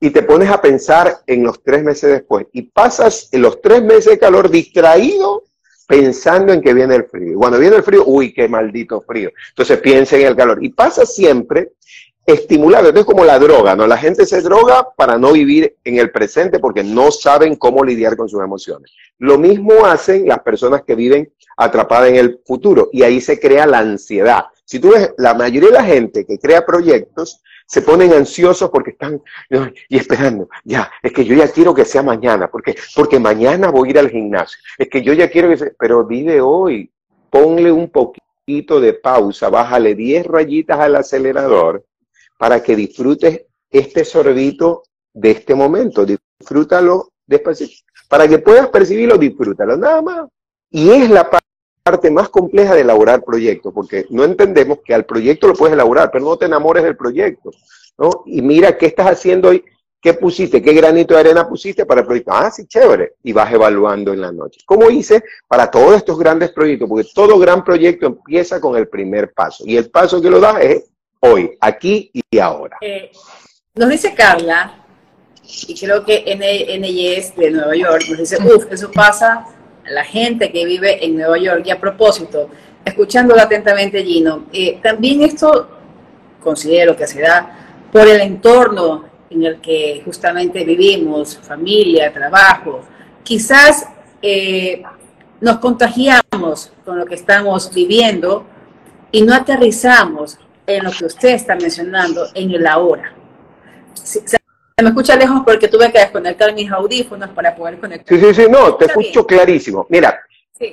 y 0.01 0.09
te 0.09 0.22
pones 0.22 0.49
a 0.49 0.62
pensar 0.62 1.18
en 1.26 1.43
los 1.43 1.62
tres 1.62 1.82
meses 1.82 2.12
después. 2.12 2.47
Y 2.55 2.62
pasas 2.62 3.28
los 3.32 3.61
tres 3.61 3.82
meses 3.82 4.07
de 4.07 4.18
calor 4.18 4.49
distraído 4.49 5.43
pensando 5.95 6.53
en 6.53 6.61
que 6.61 6.74
viene 6.74 6.97
el 6.97 7.05
frío. 7.05 7.32
Y 7.32 7.34
cuando 7.34 7.59
viene 7.59 7.76
el 7.76 7.82
frío, 7.82 8.05
uy, 8.07 8.32
qué 8.32 8.49
maldito 8.49 9.01
frío. 9.01 9.30
Entonces 9.51 9.78
piensa 9.78 10.16
en 10.16 10.26
el 10.26 10.36
calor. 10.36 10.62
Y 10.62 10.70
pasa 10.70 11.07
siempre 11.07 11.72
estimulado. 12.26 12.88
Entonces, 12.88 13.07
como 13.07 13.24
la 13.24 13.38
droga, 13.38 13.76
¿no? 13.76 13.86
La 13.86 13.97
gente 13.97 14.26
se 14.26 14.40
droga 14.40 14.88
para 14.97 15.18
no 15.18 15.32
vivir 15.32 15.76
en 15.84 15.99
el 15.99 16.11
presente 16.11 16.59
porque 16.59 16.82
no 16.82 17.11
saben 17.11 17.57
cómo 17.57 17.84
lidiar 17.84 18.16
con 18.16 18.28
sus 18.28 18.42
emociones. 18.42 18.90
Lo 19.18 19.38
mismo 19.38 19.84
hacen 19.84 20.26
las 20.26 20.40
personas 20.40 20.82
que 20.82 20.95
viven 20.95 21.32
atrapadas 21.57 22.09
en 22.09 22.16
el 22.16 22.40
futuro 22.45 22.88
y 22.92 23.03
ahí 23.03 23.20
se 23.20 23.38
crea 23.38 23.66
la 23.66 23.78
ansiedad. 23.78 24.47
Si 24.64 24.80
tú 24.80 24.92
ves, 24.92 25.12
la 25.18 25.34
mayoría 25.34 25.68
de 25.68 25.74
la 25.74 25.84
gente 25.84 26.24
que 26.24 26.38
crea 26.38 26.64
proyectos 26.64 27.42
se 27.67 27.83
ponen 27.83 28.12
ansiosos 28.12 28.71
porque 28.71 28.91
están 28.91 29.23
y 29.89 29.97
esperando, 29.97 30.49
ya, 30.65 30.91
es 31.03 31.12
que 31.12 31.25
yo 31.25 31.35
ya 31.35 31.49
quiero 31.49 31.75
que 31.75 31.85
sea 31.85 32.03
mañana, 32.03 32.49
porque, 32.49 32.77
porque 32.95 33.19
mañana 33.19 33.71
voy 33.71 33.89
a 33.89 33.91
ir 33.91 33.99
al 33.99 34.11
gimnasio, 34.11 34.59
es 34.79 34.89
que 34.89 35.03
yo 35.03 35.12
ya 35.12 35.31
quiero 35.31 35.49
que 35.49 35.57
sea, 35.57 35.73
pero 35.79 36.05
vive 36.05 36.41
hoy, 36.41 36.91
ponle 37.31 37.73
un 37.73 37.91
poquito 37.91 38.81
de 38.81 38.93
pausa, 38.95 39.49
bájale 39.49 39.95
10 39.95 40.27
rayitas 40.27 40.79
al 40.79 40.97
acelerador 40.97 41.85
para 42.39 42.62
que 42.62 42.77
disfrutes 42.77 43.43
este 43.71 44.05
sorbito 44.05 44.83
de 45.12 45.31
este 45.31 45.55
momento. 45.55 46.05
Disfrútalo 46.05 47.12
despacito. 47.27 47.85
Para 48.09 48.29
que 48.29 48.39
puedas 48.39 48.69
percibirlo, 48.69 49.17
disfrútalo, 49.17 49.77
nada 49.77 50.03
más. 50.03 50.29
Y 50.71 50.91
es 50.91 51.09
la 51.09 51.31
parte 51.31 51.43
más 52.11 52.30
compleja 52.30 52.74
de 52.74 52.80
elaborar 52.80 53.22
proyectos, 53.22 53.70
porque 53.74 54.07
no 54.09 54.24
entendemos 54.24 54.78
que 54.82 54.95
al 54.95 55.05
proyecto 55.05 55.49
lo 55.49 55.55
puedes 55.55 55.74
elaborar, 55.74 56.11
pero 56.11 56.24
no 56.24 56.39
te 56.39 56.47
enamores 56.47 56.82
del 56.82 56.97
proyecto. 56.97 57.51
¿no? 57.99 58.22
Y 58.24 58.41
mira 58.41 58.78
qué 58.78 58.87
estás 58.87 59.07
haciendo 59.07 59.51
hoy, 59.51 59.62
qué 60.01 60.14
pusiste, 60.14 60.62
qué 60.62 60.72
granito 60.72 61.12
de 61.12 61.20
arena 61.20 61.47
pusiste 61.47 61.85
para 61.85 62.01
el 62.01 62.07
proyecto. 62.07 62.32
Ah, 62.32 62.51
sí, 62.51 62.66
chévere. 62.66 63.16
Y 63.22 63.35
vas 63.35 63.53
evaluando 63.53 64.14
en 64.14 64.22
la 64.22 64.32
noche. 64.32 64.61
¿Cómo 64.64 64.89
hice 64.89 65.22
para 65.47 65.70
todos 65.70 65.95
estos 65.95 66.18
grandes 66.18 66.53
proyectos? 66.53 66.89
Porque 66.89 67.09
todo 67.14 67.39
gran 67.39 67.62
proyecto 67.62 68.07
empieza 68.07 68.62
con 68.62 68.78
el 68.78 68.89
primer 68.89 69.35
paso. 69.35 69.64
Y 69.66 69.76
el 69.76 69.91
paso 69.91 70.22
que 70.22 70.30
lo 70.30 70.41
das 70.41 70.62
es 70.62 70.85
hoy, 71.20 71.55
aquí 71.61 72.11
y 72.14 72.39
ahora. 72.39 72.78
Eh, 72.80 73.11
nos 73.74 73.91
dice 73.91 74.14
Carla, 74.14 74.82
y 75.43 75.78
creo 75.78 76.03
que 76.03 76.24
NYS 76.35 77.37
de 77.37 77.51
Nueva 77.51 77.76
York 77.76 78.05
nos 78.09 78.18
dice, 78.20 78.39
uff, 78.43 78.72
eso 78.72 78.91
pasa 78.91 79.54
la 79.89 80.05
gente 80.05 80.51
que 80.51 80.64
vive 80.64 81.05
en 81.05 81.16
Nueva 81.16 81.39
York. 81.39 81.62
Y 81.66 81.70
a 81.70 81.80
propósito, 81.80 82.49
escuchándolo 82.85 83.41
atentamente, 83.41 84.03
Gino, 84.05 84.45
eh, 84.53 84.78
también 84.82 85.22
esto 85.22 85.68
considero 86.43 86.97
que 86.97 87.07
se 87.07 87.20
da 87.20 87.87
por 87.91 88.07
el 88.07 88.20
entorno 88.20 89.05
en 89.30 89.45
el 89.45 89.61
que 89.61 90.03
justamente 90.05 90.64
vivimos, 90.64 91.39
familia, 91.39 92.12
trabajo. 92.12 92.82
Quizás 93.22 93.87
eh, 94.22 94.82
nos 95.41 95.59
contagiamos 95.59 96.72
con 96.85 96.99
lo 96.99 97.07
que 97.07 97.14
estamos 97.14 97.72
viviendo 97.72 98.45
y 99.11 99.22
no 99.22 99.35
aterrizamos 99.35 100.39
en 100.66 100.85
lo 100.85 100.91
que 100.91 101.05
usted 101.07 101.30
está 101.30 101.55
mencionando, 101.57 102.26
en 102.35 102.51
el 102.51 102.66
ahora. 102.66 103.12
Se, 104.77 104.83
me 104.83 104.91
escucha 104.91 105.16
lejos 105.16 105.43
porque 105.45 105.68
tuve 105.68 105.93
que 105.93 105.99
desconectar 105.99 106.53
mis 106.53 106.70
audífonos 106.70 107.31
para 107.31 107.55
poder 107.55 107.79
conectar. 107.79 108.18
Sí, 108.18 108.25
sí, 108.25 108.35
sí, 108.35 108.51
no, 108.51 108.75
te 108.75 108.87
escucho 108.87 109.25
clarísimo. 109.25 109.87
Mira, 109.89 110.20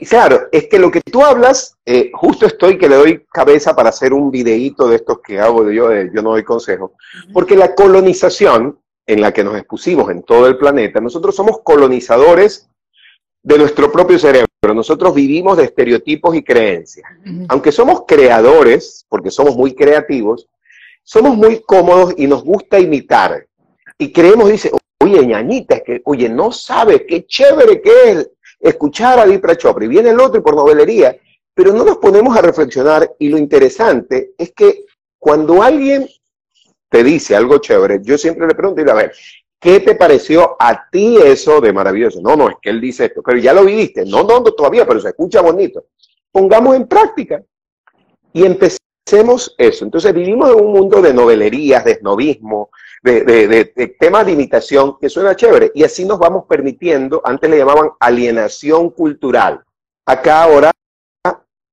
claro, 0.09 0.47
es 0.51 0.67
que 0.67 0.79
lo 0.79 0.89
que 0.89 1.01
tú 1.01 1.23
hablas, 1.23 1.77
eh, 1.85 2.09
justo 2.13 2.47
estoy 2.47 2.77
que 2.77 2.89
le 2.89 2.95
doy 2.95 3.25
cabeza 3.31 3.75
para 3.75 3.89
hacer 3.89 4.13
un 4.13 4.31
videíto 4.31 4.87
de 4.87 4.95
estos 4.95 5.19
que 5.21 5.39
hago 5.39 5.63
de 5.63 5.75
yo, 5.75 5.89
de 5.89 6.09
yo 6.13 6.21
no 6.21 6.31
doy 6.31 6.43
consejo, 6.43 6.93
porque 7.31 7.55
la 7.55 7.75
colonización 7.75 8.79
en 9.05 9.21
la 9.21 9.31
que 9.31 9.43
nos 9.43 9.55
expusimos 9.55 10.09
en 10.09 10.23
todo 10.23 10.47
el 10.47 10.57
planeta, 10.57 10.99
nosotros 10.99 11.35
somos 11.35 11.59
colonizadores 11.63 12.69
de 13.43 13.57
nuestro 13.57 13.91
propio 13.91 14.17
cerebro. 14.17 14.47
Nosotros 14.73 15.13
vivimos 15.13 15.57
de 15.57 15.65
estereotipos 15.65 16.35
y 16.35 16.43
creencias. 16.43 17.09
Aunque 17.49 17.71
somos 17.71 18.03
creadores, 18.07 19.05
porque 19.09 19.31
somos 19.31 19.55
muy 19.55 19.73
creativos, 19.73 20.47
somos 21.03 21.35
muy 21.35 21.61
cómodos 21.61 22.13
y 22.17 22.27
nos 22.27 22.43
gusta 22.43 22.79
imitar. 22.79 23.47
Y 24.01 24.11
creemos, 24.11 24.49
dice, 24.49 24.71
oye, 24.99 25.27
ñañita, 25.27 25.75
es 25.75 25.83
que, 25.83 26.01
oye, 26.05 26.27
no 26.27 26.51
sabe 26.51 27.05
qué 27.05 27.23
chévere 27.27 27.79
que 27.83 27.91
es 28.09 28.31
escuchar 28.59 29.19
a 29.19 29.27
Dipra 29.27 29.55
Chopra. 29.55 29.85
Y 29.85 29.89
viene 29.89 30.09
el 30.09 30.19
otro 30.19 30.39
y 30.39 30.43
por 30.43 30.55
novelería, 30.55 31.15
pero 31.53 31.71
no 31.71 31.85
nos 31.85 31.97
ponemos 31.97 32.35
a 32.35 32.41
reflexionar. 32.41 33.13
Y 33.19 33.29
lo 33.29 33.37
interesante 33.37 34.33
es 34.39 34.53
que 34.53 34.85
cuando 35.19 35.61
alguien 35.61 36.09
te 36.89 37.03
dice 37.03 37.35
algo 37.35 37.59
chévere, 37.59 37.99
yo 38.01 38.17
siempre 38.17 38.47
le 38.47 38.55
pregunto, 38.55 38.81
a 38.91 38.95
ver, 38.95 39.13
¿Qué 39.59 39.79
te 39.79 39.93
pareció 39.93 40.55
a 40.59 40.89
ti 40.89 41.17
eso 41.23 41.61
de 41.61 41.71
maravilloso? 41.71 42.19
No, 42.19 42.35
no, 42.35 42.49
es 42.49 42.55
que 42.59 42.71
él 42.71 42.81
dice 42.81 43.05
esto, 43.05 43.21
pero 43.21 43.37
ya 43.37 43.53
lo 43.53 43.63
viviste. 43.63 44.03
No, 44.05 44.23
no, 44.23 44.39
no 44.39 44.51
todavía, 44.53 44.87
pero 44.87 44.99
se 44.99 45.09
escucha 45.09 45.39
bonito. 45.39 45.85
Pongamos 46.31 46.75
en 46.75 46.87
práctica 46.87 47.43
y 48.33 48.43
empecemos 48.43 49.53
eso. 49.59 49.85
Entonces 49.85 50.11
vivimos 50.15 50.49
en 50.49 50.65
un 50.65 50.71
mundo 50.73 50.99
de 50.99 51.13
novelerías, 51.13 51.85
de 51.85 51.93
snobismo, 51.93 52.71
de, 53.01 53.23
de, 53.23 53.87
temas 53.99 54.25
de 54.25 54.33
imitación 54.33 54.97
que 54.99 55.09
suena 55.09 55.35
chévere. 55.35 55.71
Y 55.73 55.83
así 55.83 56.05
nos 56.05 56.19
vamos 56.19 56.45
permitiendo, 56.47 57.21
antes 57.23 57.49
le 57.49 57.57
llamaban 57.57 57.91
alienación 57.99 58.89
cultural. 58.91 59.63
Acá 60.05 60.43
ahora 60.43 60.71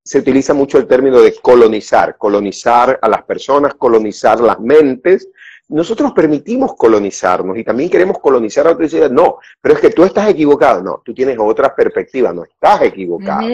se 0.05 0.19
utiliza 0.19 0.55
mucho 0.55 0.79
el 0.79 0.87
término 0.87 1.21
de 1.21 1.35
colonizar, 1.35 2.17
colonizar 2.17 2.99
a 3.03 3.09
las 3.09 3.23
personas, 3.25 3.75
colonizar 3.75 4.41
las 4.41 4.59
mentes, 4.59 5.29
nosotros 5.69 6.13
permitimos 6.13 6.75
colonizarnos 6.77 7.59
y 7.59 7.63
también 7.63 7.91
queremos 7.91 8.19
colonizar 8.21 8.67
a 8.67 8.71
otros 8.71 8.93
no, 9.11 9.39
pero 9.61 9.75
es 9.75 9.81
que 9.81 9.91
tú 9.91 10.03
estás 10.03 10.29
equivocado. 10.31 10.83
No, 10.83 11.03
tú 11.05 11.13
tienes 11.13 11.37
otras 11.39 11.73
perspectivas, 11.73 12.35
no 12.35 12.45
estás 12.45 12.83
equivocado. 12.83 13.47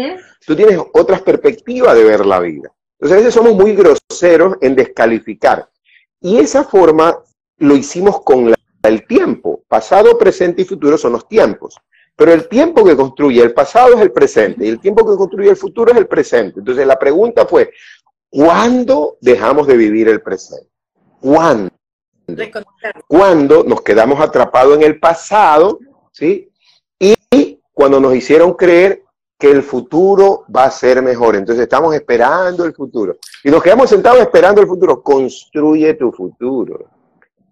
Tú 0.46 0.54
tienes 0.54 0.78
otras 0.92 1.22
perspectivas 1.22 1.94
de 1.96 2.04
ver 2.04 2.24
la 2.24 2.38
vida. 2.38 2.70
Entonces 3.00 3.16
a 3.16 3.20
veces 3.20 3.34
somos 3.34 3.54
muy 3.54 3.74
groseros 3.74 4.56
en 4.60 4.76
descalificar. 4.76 5.68
Y 6.20 6.38
esa 6.38 6.62
forma 6.62 7.18
lo 7.58 7.76
hicimos 7.76 8.22
con 8.22 8.54
el 8.82 9.06
tiempo. 9.06 9.62
Pasado, 9.68 10.16
presente 10.18 10.62
y 10.62 10.64
futuro 10.64 10.98
son 10.98 11.12
los 11.12 11.28
tiempos. 11.28 11.76
Pero 12.16 12.32
el 12.32 12.48
tiempo 12.48 12.84
que 12.84 12.94
construye 12.94 13.42
el 13.42 13.52
pasado 13.52 13.94
es 13.94 14.00
el 14.00 14.12
presente 14.12 14.64
y 14.64 14.68
el 14.68 14.78
tiempo 14.78 15.04
que 15.04 15.16
construye 15.16 15.50
el 15.50 15.56
futuro 15.56 15.90
es 15.90 15.98
el 15.98 16.06
presente. 16.06 16.60
Entonces 16.60 16.86
la 16.86 16.98
pregunta 16.98 17.44
fue, 17.44 17.70
¿Cuándo 18.34 19.16
dejamos 19.20 19.68
de 19.68 19.76
vivir 19.76 20.08
el 20.08 20.20
presente? 20.20 20.68
¿Cuándo? 21.20 21.70
Cuando 23.06 23.62
nos 23.62 23.80
quedamos 23.82 24.18
atrapados 24.18 24.74
en 24.74 24.82
el 24.82 24.98
pasado, 24.98 25.78
¿sí? 26.10 26.50
Y 26.98 27.60
cuando 27.72 28.00
nos 28.00 28.12
hicieron 28.12 28.54
creer 28.54 29.04
que 29.38 29.52
el 29.52 29.62
futuro 29.62 30.44
va 30.54 30.64
a 30.64 30.70
ser 30.72 31.00
mejor. 31.00 31.36
Entonces 31.36 31.62
estamos 31.62 31.94
esperando 31.94 32.64
el 32.64 32.74
futuro. 32.74 33.18
Y 33.44 33.50
nos 33.52 33.62
quedamos 33.62 33.88
sentados 33.88 34.20
esperando 34.20 34.60
el 34.60 34.66
futuro. 34.66 35.00
Construye 35.00 35.94
tu 35.94 36.10
futuro. 36.10 36.90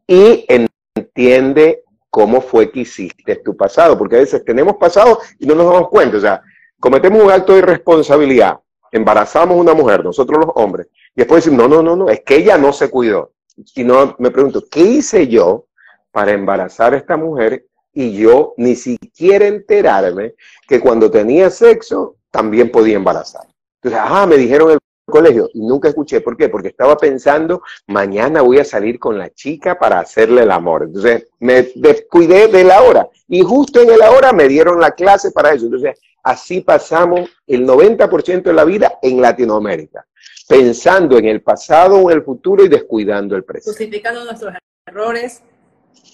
Y 0.06 0.46
entiende 0.94 1.84
cómo 2.10 2.40
fue 2.40 2.70
que 2.70 2.80
hiciste 2.80 3.36
tu 3.36 3.56
pasado. 3.56 3.96
Porque 3.96 4.16
a 4.16 4.20
veces 4.20 4.44
tenemos 4.44 4.76
pasado 4.76 5.18
y 5.38 5.46
no 5.46 5.54
nos 5.54 5.72
damos 5.72 5.88
cuenta. 5.88 6.16
O 6.16 6.20
sea, 6.20 6.42
cometemos 6.78 7.22
un 7.22 7.30
acto 7.30 7.52
de 7.52 7.60
irresponsabilidad. 7.60 8.58
Embarazamos 8.90 9.56
a 9.56 9.60
una 9.60 9.74
mujer, 9.74 10.04
nosotros 10.04 10.44
los 10.44 10.54
hombres. 10.54 10.88
Y 11.14 11.20
después 11.20 11.44
decimos, 11.44 11.68
no, 11.68 11.76
no, 11.76 11.82
no, 11.82 11.96
no, 11.96 12.10
es 12.10 12.20
que 12.20 12.36
ella 12.36 12.58
no 12.58 12.72
se 12.72 12.90
cuidó. 12.90 13.32
Y 13.74 13.84
no, 13.84 14.14
me 14.18 14.30
pregunto, 14.30 14.64
¿qué 14.70 14.80
hice 14.80 15.28
yo 15.28 15.66
para 16.10 16.32
embarazar 16.32 16.94
a 16.94 16.98
esta 16.98 17.16
mujer 17.16 17.66
y 17.92 18.12
yo 18.12 18.54
ni 18.56 18.76
siquiera 18.76 19.46
enterarme 19.46 20.34
que 20.66 20.80
cuando 20.80 21.10
tenía 21.10 21.50
sexo 21.50 22.16
también 22.30 22.70
podía 22.70 22.96
embarazar. 22.96 23.46
Entonces, 23.82 24.00
ah, 24.02 24.26
me 24.26 24.36
dijeron 24.36 24.70
el 24.70 24.78
colegio 25.06 25.48
y 25.52 25.60
nunca 25.60 25.88
escuché. 25.88 26.20
¿Por 26.20 26.36
qué? 26.36 26.48
Porque 26.48 26.68
estaba 26.68 26.96
pensando, 26.96 27.62
mañana 27.86 28.42
voy 28.42 28.58
a 28.58 28.64
salir 28.64 28.98
con 28.98 29.18
la 29.18 29.30
chica 29.30 29.78
para 29.78 30.00
hacerle 30.00 30.42
el 30.42 30.50
amor. 30.50 30.84
Entonces, 30.84 31.28
me 31.40 31.62
descuidé 31.74 32.48
de 32.48 32.64
la 32.64 32.82
hora 32.82 33.08
y 33.28 33.42
justo 33.42 33.80
en 33.80 33.98
la 33.98 34.10
hora 34.10 34.32
me 34.32 34.48
dieron 34.48 34.80
la 34.80 34.92
clase 34.92 35.30
para 35.30 35.52
eso. 35.52 35.66
Entonces, 35.66 35.98
así 36.22 36.60
pasamos 36.60 37.30
el 37.46 37.66
90% 37.66 38.42
de 38.42 38.52
la 38.52 38.64
vida 38.64 38.98
en 39.02 39.20
Latinoamérica, 39.20 40.06
pensando 40.48 41.18
en 41.18 41.26
el 41.26 41.42
pasado 41.42 41.96
o 41.96 42.10
en 42.10 42.18
el 42.18 42.24
futuro 42.24 42.64
y 42.64 42.68
descuidando 42.68 43.36
el 43.36 43.44
presente. 43.44 43.70
Justificando 43.70 44.24
nuestros 44.24 44.54
errores 44.86 45.42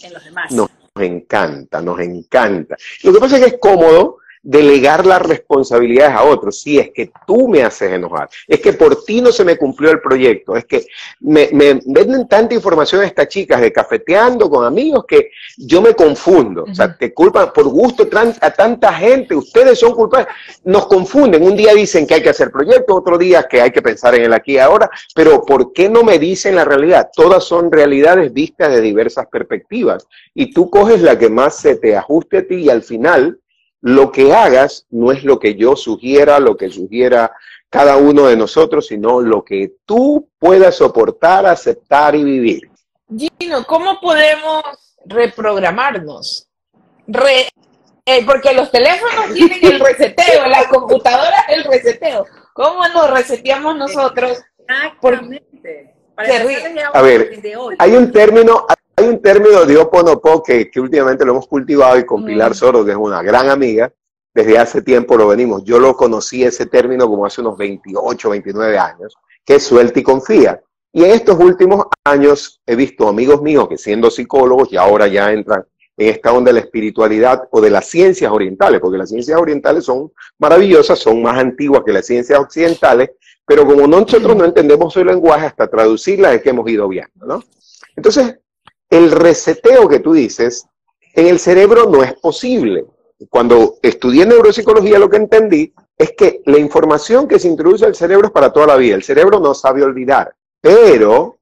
en 0.02 0.12
los 0.12 0.24
demás. 0.24 0.50
No 0.52 0.68
encanta, 1.00 1.80
nos 1.80 2.00
encanta. 2.00 2.76
Lo 3.04 3.12
que 3.12 3.20
pasa 3.20 3.36
es 3.36 3.44
que 3.44 3.48
es 3.54 3.60
cómodo 3.60 4.18
delegar 4.42 5.06
las 5.06 5.22
responsabilidades 5.22 6.14
a 6.14 6.24
otros. 6.24 6.60
Si 6.60 6.78
es 6.78 6.90
que 6.90 7.10
tú 7.26 7.48
me 7.48 7.62
haces 7.62 7.92
enojar, 7.92 8.28
es 8.46 8.60
que 8.60 8.72
por 8.72 9.04
ti 9.04 9.20
no 9.20 9.32
se 9.32 9.44
me 9.44 9.56
cumplió 9.56 9.90
el 9.90 10.00
proyecto, 10.00 10.56
es 10.56 10.64
que 10.64 10.86
me, 11.20 11.48
venden 11.52 12.28
tanta 12.28 12.54
información 12.54 13.02
a 13.02 13.06
estas 13.06 13.28
chicas 13.28 13.60
de 13.60 13.72
cafeteando 13.72 14.48
con 14.50 14.64
amigos 14.64 15.04
que 15.06 15.30
yo 15.56 15.80
me 15.82 15.94
confundo. 15.94 16.64
O 16.70 16.74
sea, 16.74 16.96
te 16.96 17.12
culpan 17.12 17.52
por 17.52 17.68
gusto 17.68 18.08
a 18.40 18.50
tanta 18.50 18.92
gente, 18.94 19.34
ustedes 19.34 19.78
son 19.78 19.92
culpables. 19.92 20.28
Nos 20.64 20.86
confunden. 20.86 21.42
Un 21.42 21.56
día 21.56 21.74
dicen 21.74 22.06
que 22.06 22.14
hay 22.14 22.22
que 22.22 22.30
hacer 22.30 22.50
proyectos, 22.50 22.96
otro 22.96 23.18
día 23.18 23.46
que 23.48 23.60
hay 23.60 23.70
que 23.70 23.82
pensar 23.82 24.14
en 24.14 24.24
el 24.24 24.32
aquí 24.32 24.52
y 24.52 24.58
ahora, 24.58 24.90
pero 25.14 25.44
¿por 25.44 25.72
qué 25.72 25.88
no 25.88 26.02
me 26.02 26.18
dicen 26.18 26.56
la 26.56 26.64
realidad? 26.64 27.10
Todas 27.14 27.44
son 27.44 27.70
realidades 27.70 28.32
vistas 28.32 28.70
de 28.70 28.80
diversas 28.80 29.26
perspectivas 29.26 30.06
y 30.34 30.52
tú 30.52 30.70
coges 30.70 31.02
la 31.02 31.18
que 31.18 31.28
más 31.28 31.56
se 31.56 31.76
te 31.76 31.96
ajuste 31.96 32.38
a 32.38 32.46
ti 32.46 32.56
y 32.56 32.70
al 32.70 32.82
final 32.82 33.38
lo 33.80 34.10
que 34.10 34.32
hagas 34.32 34.86
no 34.90 35.12
es 35.12 35.24
lo 35.24 35.38
que 35.38 35.54
yo 35.54 35.76
sugiera, 35.76 36.38
lo 36.40 36.56
que 36.56 36.70
sugiera 36.70 37.32
cada 37.70 37.96
uno 37.96 38.26
de 38.26 38.36
nosotros, 38.36 38.86
sino 38.86 39.20
lo 39.20 39.44
que 39.44 39.74
tú 39.84 40.28
puedas 40.38 40.76
soportar, 40.76 41.46
aceptar 41.46 42.14
y 42.14 42.24
vivir. 42.24 42.70
Gino, 43.16 43.64
¿cómo 43.66 44.00
podemos 44.00 44.62
reprogramarnos? 45.04 46.48
Eh, 47.06 48.24
porque 48.24 48.54
los 48.54 48.70
teléfonos 48.70 49.26
tienen 49.34 49.58
el 49.62 49.80
reseteo, 49.80 50.46
las 50.46 50.66
computadoras 50.68 51.44
el 51.48 51.64
reseteo. 51.64 52.26
¿Cómo 52.54 52.86
nos 52.88 53.10
reseteamos 53.10 53.76
nosotros? 53.76 54.38
Exactamente. 54.58 55.94
A 56.92 57.02
ver, 57.02 57.30
hay 57.78 57.92
un 57.92 58.10
término, 58.10 58.66
hay 58.98 59.04
un 59.04 59.22
término 59.22 59.64
de 59.64 59.76
Oponopo 59.76 60.42
que, 60.42 60.68
que 60.68 60.80
últimamente 60.80 61.24
lo 61.24 61.30
hemos 61.30 61.46
cultivado 61.46 61.96
y 61.98 62.04
con 62.04 62.24
Pilar 62.24 62.50
mm. 62.50 62.54
Soro, 62.54 62.84
que 62.84 62.90
es 62.90 62.96
una 62.96 63.22
gran 63.22 63.48
amiga, 63.48 63.92
desde 64.34 64.58
hace 64.58 64.82
tiempo 64.82 65.16
lo 65.16 65.28
venimos. 65.28 65.62
Yo 65.62 65.78
lo 65.78 65.96
conocí 65.96 66.42
ese 66.42 66.66
término 66.66 67.06
como 67.06 67.24
hace 67.24 67.40
unos 67.40 67.56
28, 67.56 68.30
29 68.30 68.76
años, 68.76 69.14
que 69.44 69.54
es 69.54 69.62
suelta 69.62 70.00
y 70.00 70.02
confía. 70.02 70.60
Y 70.92 71.04
en 71.04 71.12
estos 71.12 71.38
últimos 71.38 71.86
años 72.04 72.60
he 72.66 72.74
visto 72.74 73.08
amigos 73.08 73.40
míos 73.40 73.68
que 73.68 73.78
siendo 73.78 74.10
psicólogos 74.10 74.72
y 74.72 74.76
ahora 74.76 75.06
ya 75.06 75.32
entran 75.32 75.64
en 75.96 76.08
esta 76.08 76.32
onda 76.32 76.48
de 76.48 76.54
la 76.54 76.60
espiritualidad 76.66 77.44
o 77.52 77.60
de 77.60 77.70
las 77.70 77.86
ciencias 77.86 78.32
orientales, 78.32 78.80
porque 78.80 78.98
las 78.98 79.10
ciencias 79.10 79.40
orientales 79.40 79.84
son 79.84 80.10
maravillosas, 80.38 80.98
son 80.98 81.22
más 81.22 81.38
antiguas 81.38 81.82
que 81.86 81.92
las 81.92 82.04
ciencias 82.04 82.40
occidentales, 82.40 83.10
pero 83.46 83.64
como 83.64 83.86
nosotros 83.86 84.36
no 84.36 84.44
entendemos 84.44 84.92
su 84.92 85.04
lenguaje, 85.04 85.46
hasta 85.46 85.68
traducirlas 85.68 86.34
es 86.34 86.42
que 86.42 86.50
hemos 86.50 86.68
ido 86.68 86.88
viendo, 86.88 87.26
¿no? 87.26 87.44
Entonces, 87.94 88.36
el 88.90 89.10
reseteo 89.10 89.88
que 89.88 90.00
tú 90.00 90.12
dices 90.12 90.66
en 91.14 91.26
el 91.26 91.38
cerebro 91.38 91.90
no 91.90 92.02
es 92.02 92.14
posible. 92.14 92.86
Cuando 93.28 93.76
estudié 93.82 94.24
neuropsicología 94.24 94.98
lo 94.98 95.10
que 95.10 95.16
entendí 95.16 95.74
es 95.96 96.12
que 96.12 96.42
la 96.46 96.58
información 96.58 97.26
que 97.26 97.38
se 97.38 97.48
introduce 97.48 97.84
al 97.84 97.94
cerebro 97.94 98.26
es 98.26 98.32
para 98.32 98.52
toda 98.52 98.68
la 98.68 98.76
vida. 98.76 98.94
El 98.94 99.02
cerebro 99.02 99.40
no 99.40 99.52
sabe 99.52 99.82
olvidar, 99.82 100.34
pero 100.60 101.38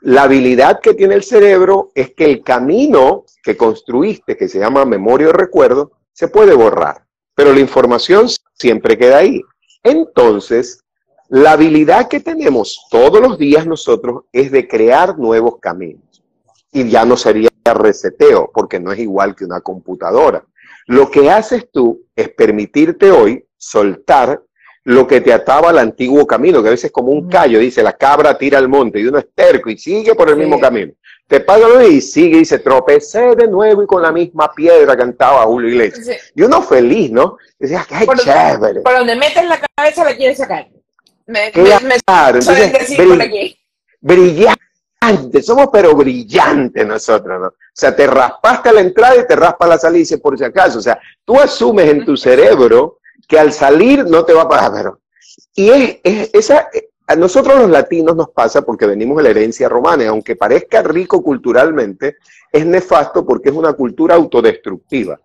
la 0.00 0.24
habilidad 0.24 0.80
que 0.80 0.94
tiene 0.94 1.14
el 1.14 1.22
cerebro 1.22 1.92
es 1.94 2.12
que 2.14 2.24
el 2.24 2.42
camino 2.42 3.24
que 3.42 3.56
construiste, 3.56 4.36
que 4.36 4.48
se 4.48 4.58
llama 4.58 4.84
memoria 4.84 5.28
o 5.28 5.32
recuerdo, 5.32 5.92
se 6.12 6.28
puede 6.28 6.54
borrar, 6.54 7.06
pero 7.34 7.52
la 7.52 7.60
información 7.60 8.26
siempre 8.54 8.98
queda 8.98 9.18
ahí. 9.18 9.40
Entonces, 9.82 10.80
la 11.28 11.52
habilidad 11.52 12.08
que 12.08 12.20
tenemos 12.20 12.86
todos 12.90 13.20
los 13.20 13.38
días 13.38 13.66
nosotros 13.66 14.24
es 14.32 14.50
de 14.50 14.66
crear 14.68 15.18
nuevos 15.18 15.58
caminos 15.60 16.13
y 16.74 16.90
ya 16.90 17.04
no 17.04 17.16
sería 17.16 17.48
reseteo, 17.64 18.50
porque 18.52 18.78
no 18.78 18.92
es 18.92 18.98
igual 18.98 19.34
que 19.34 19.44
una 19.44 19.60
computadora. 19.60 20.44
Lo 20.86 21.10
que 21.10 21.30
haces 21.30 21.70
tú 21.72 22.02
es 22.14 22.28
permitirte 22.28 23.10
hoy 23.10 23.46
soltar 23.56 24.42
lo 24.82 25.06
que 25.06 25.22
te 25.22 25.32
ataba 25.32 25.70
al 25.70 25.78
antiguo 25.78 26.26
camino, 26.26 26.62
que 26.62 26.68
a 26.68 26.72
veces 26.72 26.86
es 26.86 26.92
como 26.92 27.10
un 27.10 27.30
callo, 27.30 27.58
dice 27.58 27.82
la 27.82 27.94
cabra 27.94 28.36
tira 28.36 28.58
al 28.58 28.68
monte 28.68 29.00
y 29.00 29.06
uno 29.06 29.18
es 29.18 29.26
terco 29.34 29.70
y 29.70 29.78
sigue 29.78 30.14
por 30.14 30.28
el 30.28 30.36
mismo 30.36 30.60
camino. 30.60 30.92
Te 31.26 31.40
paga 31.40 31.82
y 31.86 32.02
sigue 32.02 32.40
y 32.40 32.44
se 32.44 32.58
tropecé 32.58 33.34
de 33.34 33.48
nuevo 33.48 33.82
y 33.82 33.86
con 33.86 34.02
la 34.02 34.12
misma 34.12 34.52
piedra 34.52 34.94
cantaba 34.94 35.44
Julio 35.44 35.70
Iglesias. 35.70 36.32
Y 36.34 36.42
uno 36.42 36.60
feliz, 36.60 37.10
¿no? 37.10 37.38
Decías, 37.58 37.86
qué 37.86 38.06
chévere. 38.06 38.82
Por 38.82 38.98
donde 38.98 39.16
metes 39.16 39.48
la 39.48 39.58
cabeza 39.74 40.04
la 40.04 40.14
quieres 40.14 40.36
sacar. 40.36 40.68
Me, 41.26 41.50
claro, 41.50 42.38
entonces, 42.40 42.94
brillante 45.12 45.42
somos 45.42 45.68
pero 45.72 45.94
brillantes 45.94 46.86
nosotros, 46.86 47.40
¿no? 47.40 47.46
O 47.48 47.76
sea, 47.76 47.94
te 47.94 48.06
raspaste 48.06 48.68
a 48.68 48.72
la 48.72 48.80
entrada 48.80 49.16
y 49.16 49.26
te 49.26 49.36
raspa 49.36 49.66
la 49.66 49.78
salida, 49.78 50.16
por 50.18 50.38
si 50.38 50.44
acaso. 50.44 50.78
O 50.78 50.82
sea, 50.82 50.98
tú 51.24 51.38
asumes 51.38 51.90
en 51.90 52.04
tu 52.04 52.16
cerebro 52.16 52.98
que 53.26 53.38
al 53.38 53.52
salir 53.52 54.04
no 54.04 54.24
te 54.24 54.32
va 54.32 54.42
a 54.42 54.48
pagar, 54.48 54.72
pero... 54.72 55.00
Y 55.56 55.70
es, 55.70 56.30
esa, 56.32 56.68
a 57.06 57.16
nosotros 57.16 57.58
los 57.58 57.70
latinos 57.70 58.16
nos 58.16 58.30
pasa 58.30 58.62
porque 58.62 58.86
venimos 58.86 59.16
de 59.18 59.24
la 59.24 59.30
herencia 59.30 59.68
romana, 59.68 60.04
y 60.04 60.06
aunque 60.06 60.36
parezca 60.36 60.82
rico 60.82 61.22
culturalmente, 61.22 62.16
es 62.50 62.66
nefasto 62.66 63.24
porque 63.24 63.50
es 63.50 63.54
una 63.54 63.72
cultura 63.72 64.14
autodestructiva. 64.14 65.20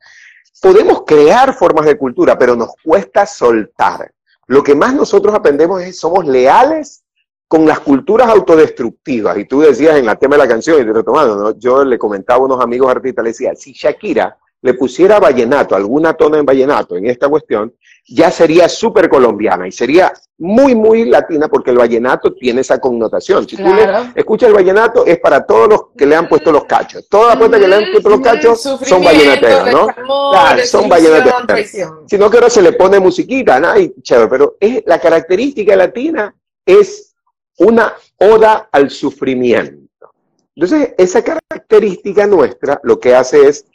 Podemos 0.61 1.03
crear 1.05 1.53
formas 1.55 1.85
de 1.85 1.97
cultura, 1.97 2.37
pero 2.37 2.55
nos 2.55 2.71
cuesta 2.83 3.25
soltar. 3.25 4.11
Lo 4.47 4.63
que 4.63 4.75
más 4.75 4.93
nosotros 4.93 5.33
aprendemos 5.33 5.81
es 5.81 5.99
somos 5.99 6.25
leales 6.25 7.03
con 7.49 7.65
las 7.65 7.79
culturas 7.79 8.29
autodestructivas, 8.29 9.35
y 9.39 9.45
tú 9.45 9.61
decías 9.61 9.97
en 9.97 10.07
el 10.07 10.17
tema 10.19 10.35
de 10.35 10.43
la 10.43 10.47
canción, 10.47 10.79
y 10.79 10.85
te 10.85 10.93
retomando, 10.93 11.35
¿no? 11.35 11.57
yo 11.57 11.83
le 11.83 11.97
comentaba 11.97 12.39
a 12.39 12.45
unos 12.45 12.61
amigos 12.61 12.91
artistas, 12.91 13.23
le 13.23 13.31
decía, 13.31 13.55
si 13.55 13.73
Shakira 13.73 14.37
le 14.61 14.75
pusiera 14.75 15.19
vallenato, 15.19 15.75
alguna 15.75 16.13
tona 16.13 16.37
en 16.37 16.45
vallenato 16.45 16.95
en 16.95 17.07
esta 17.07 17.27
cuestión, 17.27 17.73
ya 18.07 18.29
sería 18.29 18.69
súper 18.69 19.09
colombiana 19.09 19.67
y 19.67 19.71
sería 19.71 20.13
muy, 20.37 20.75
muy 20.75 21.05
latina 21.05 21.47
porque 21.47 21.71
el 21.71 21.77
vallenato 21.77 22.33
tiene 22.33 22.61
esa 22.61 22.79
connotación. 22.79 23.49
Si 23.49 23.57
tú 23.57 23.73
le 23.73 23.87
escuchas 24.15 24.49
el 24.49 24.55
vallenato, 24.55 25.05
es 25.05 25.19
para 25.19 25.43
todos 25.43 25.69
los 25.69 25.81
que 25.97 26.05
le 26.05 26.15
han 26.15 26.27
puesto 26.27 26.51
los 26.51 26.65
cachos. 26.65 27.07
Todas 27.09 27.29
las 27.29 27.37
puertas 27.37 27.59
que 27.59 27.67
le 27.67 27.75
han 27.75 27.91
puesto 27.91 28.09
los 28.09 28.21
cachos 28.21 28.61
son 28.61 29.03
vallenateros, 29.03 29.71
¿no? 29.71 29.87
claro, 30.31 30.65
son 30.65 30.87
vallenateros. 30.87 31.69
Si 32.07 32.17
no, 32.17 32.29
que 32.29 32.37
ahora 32.37 32.49
se 32.49 32.61
le 32.61 32.73
pone 32.73 32.99
musiquita, 32.99 33.59
¿no? 33.59 33.79
Y 33.79 33.93
chévere, 34.03 34.27
pero 34.27 34.57
es, 34.59 34.83
la 34.85 34.99
característica 34.99 35.75
latina 35.75 36.35
es 36.65 37.08
una 37.59 37.93
oda 38.17 38.69
al 38.71 38.89
sufrimiento. 38.89 40.11
Entonces, 40.55 40.93
esa 40.97 41.23
característica 41.23 42.27
nuestra 42.27 42.79
lo 42.83 42.99
que 42.99 43.15
hace 43.15 43.47
es 43.47 43.65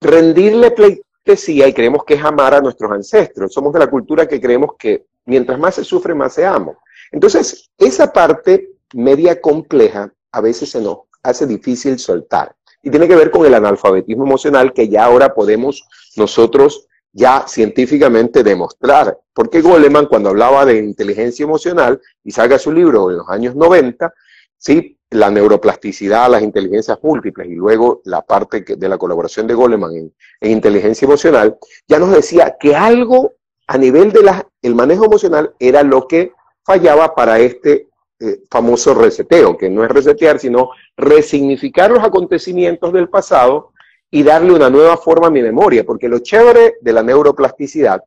rendirle 0.00 0.70
pleitesía 0.70 1.68
y 1.68 1.72
creemos 1.72 2.04
que 2.04 2.14
es 2.14 2.24
amar 2.24 2.54
a 2.54 2.60
nuestros 2.60 2.90
ancestros. 2.90 3.52
Somos 3.52 3.72
de 3.72 3.80
la 3.80 3.90
cultura 3.90 4.26
que 4.26 4.40
creemos 4.40 4.72
que 4.78 5.06
mientras 5.24 5.58
más 5.58 5.74
se 5.76 5.84
sufre, 5.84 6.14
más 6.14 6.34
se 6.34 6.44
ama. 6.44 6.72
Entonces, 7.12 7.70
esa 7.78 8.12
parte 8.12 8.70
media 8.94 9.40
compleja 9.40 10.12
a 10.32 10.40
veces 10.40 10.70
se 10.70 10.80
nos 10.80 10.98
hace 11.22 11.46
difícil 11.46 11.98
soltar. 11.98 12.54
Y 12.82 12.90
tiene 12.90 13.08
que 13.08 13.16
ver 13.16 13.30
con 13.30 13.44
el 13.46 13.54
analfabetismo 13.54 14.24
emocional 14.24 14.72
que 14.72 14.88
ya 14.88 15.04
ahora 15.04 15.34
podemos 15.34 15.84
nosotros 16.16 16.86
ya 17.16 17.46
científicamente 17.48 18.44
demostrar. 18.44 19.18
Porque 19.32 19.62
Goleman, 19.62 20.06
cuando 20.06 20.28
hablaba 20.28 20.66
de 20.66 20.78
inteligencia 20.78 21.44
emocional 21.44 22.00
y 22.22 22.30
saca 22.30 22.58
su 22.58 22.70
libro 22.70 23.10
en 23.10 23.16
los 23.16 23.28
años 23.30 23.56
90, 23.56 24.12
¿sí? 24.58 24.98
la 25.10 25.30
neuroplasticidad, 25.30 26.30
las 26.30 26.42
inteligencias 26.42 26.98
múltiples 27.02 27.48
y 27.48 27.54
luego 27.54 28.02
la 28.04 28.20
parte 28.20 28.60
de 28.76 28.88
la 28.88 28.98
colaboración 28.98 29.46
de 29.46 29.54
Goleman 29.54 29.94
en, 30.40 30.50
inteligencia 30.50 31.06
emocional, 31.06 31.56
ya 31.88 31.98
nos 31.98 32.10
decía 32.10 32.56
que 32.60 32.76
algo 32.76 33.32
a 33.66 33.78
nivel 33.78 34.12
del 34.12 34.28
el 34.62 34.74
manejo 34.74 35.06
emocional 35.06 35.54
era 35.58 35.82
lo 35.82 36.06
que 36.06 36.32
fallaba 36.64 37.14
para 37.14 37.38
este 37.38 37.88
eh, 38.20 38.40
famoso 38.50 38.92
reseteo, 38.94 39.56
que 39.56 39.70
no 39.70 39.84
es 39.84 39.90
resetear, 39.90 40.38
sino 40.38 40.70
resignificar 40.96 41.90
los 41.90 42.04
acontecimientos 42.04 42.92
del 42.92 43.08
pasado 43.08 43.72
y 44.10 44.22
darle 44.22 44.52
una 44.52 44.70
nueva 44.70 44.96
forma 44.96 45.26
a 45.28 45.30
mi 45.30 45.42
memoria, 45.42 45.84
porque 45.84 46.08
lo 46.08 46.20
chévere 46.20 46.76
de 46.80 46.92
la 46.92 47.02
neuroplasticidad 47.02 48.02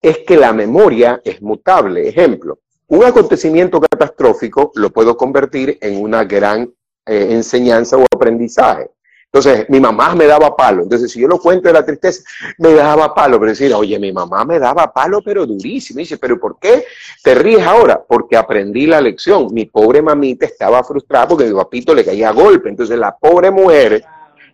es 0.00 0.18
que 0.18 0.36
la 0.36 0.52
memoria 0.52 1.20
es 1.24 1.40
mutable. 1.42 2.08
Ejemplo, 2.08 2.58
un 2.88 3.04
acontecimiento 3.04 3.80
catastrófico 3.80 4.72
lo 4.74 4.90
puedo 4.90 5.16
convertir 5.16 5.78
en 5.80 6.02
una 6.02 6.24
gran 6.24 6.70
eh, 7.06 7.28
enseñanza 7.30 7.96
o 7.96 8.04
aprendizaje. 8.14 8.90
Entonces, 9.34 9.64
mi 9.70 9.80
mamá 9.80 10.14
me 10.14 10.26
daba 10.26 10.54
palo. 10.54 10.82
Entonces, 10.82 11.10
si 11.10 11.18
yo 11.18 11.26
lo 11.26 11.38
cuento 11.38 11.68
de 11.68 11.72
la 11.72 11.86
tristeza, 11.86 12.22
me 12.58 12.74
daba 12.74 13.14
palo. 13.14 13.40
Pero 13.40 13.50
decir, 13.50 13.72
oye, 13.72 13.98
mi 13.98 14.12
mamá 14.12 14.44
me 14.44 14.58
daba 14.58 14.92
palo, 14.92 15.22
pero 15.24 15.46
durísimo. 15.46 16.00
Dice, 16.00 16.18
¿pero 16.18 16.38
por 16.38 16.58
qué 16.58 16.84
te 17.22 17.34
ríes 17.34 17.62
ahora? 17.62 18.02
Porque 18.06 18.36
aprendí 18.36 18.86
la 18.86 19.00
lección. 19.00 19.48
Mi 19.50 19.64
pobre 19.64 20.02
mamita 20.02 20.44
estaba 20.44 20.84
frustrada 20.84 21.28
porque 21.28 21.46
mi 21.46 21.54
papito 21.54 21.94
le 21.94 22.04
caía 22.04 22.28
a 22.28 22.32
golpe. 22.32 22.68
Entonces, 22.68 22.98
la 22.98 23.16
pobre 23.16 23.50
mujer, 23.50 24.04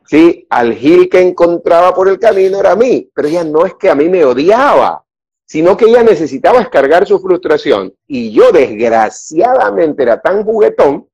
sí, 0.08 0.46
al 0.50 0.74
gil 0.74 1.08
que 1.08 1.20
encontraba 1.20 1.94
por 1.94 2.08
el 2.08 2.18
camino 2.18 2.58
era 2.58 2.72
a 2.72 2.76
mí. 2.76 3.08
Pero 3.14 3.28
ella 3.28 3.44
no 3.44 3.64
es 3.64 3.74
que 3.74 3.88
a 3.88 3.94
mí 3.94 4.08
me 4.08 4.24
odiaba 4.24 5.04
sino 5.48 5.78
que 5.78 5.86
ella 5.86 6.02
necesitaba 6.02 6.58
descargar 6.58 7.06
su 7.06 7.18
frustración 7.18 7.92
y 8.06 8.30
yo 8.32 8.52
desgraciadamente 8.52 10.02
era 10.02 10.20
tan 10.20 10.44
juguetón 10.44 11.08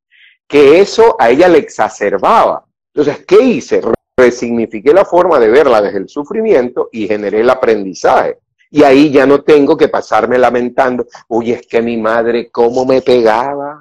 que 0.48 0.80
eso 0.80 1.14
a 1.20 1.30
ella 1.30 1.48
le 1.48 1.58
exacerbaba. 1.58 2.64
Entonces, 2.92 3.24
¿qué 3.24 3.40
hice? 3.40 3.80
Resignifiqué 4.16 4.92
la 4.92 5.04
forma 5.04 5.38
de 5.38 5.48
verla 5.48 5.80
desde 5.80 5.98
el 5.98 6.08
sufrimiento 6.08 6.88
y 6.90 7.06
generé 7.06 7.40
el 7.40 7.50
aprendizaje. 7.50 8.38
Y 8.70 8.82
ahí 8.82 9.12
ya 9.12 9.24
no 9.24 9.42
tengo 9.42 9.76
que 9.76 9.88
pasarme 9.88 10.36
lamentando, 10.36 11.06
uy, 11.28 11.52
es 11.52 11.64
que 11.64 11.80
mi 11.80 11.96
madre 11.96 12.50
cómo 12.50 12.84
me 12.84 13.02
pegaba 13.02 13.80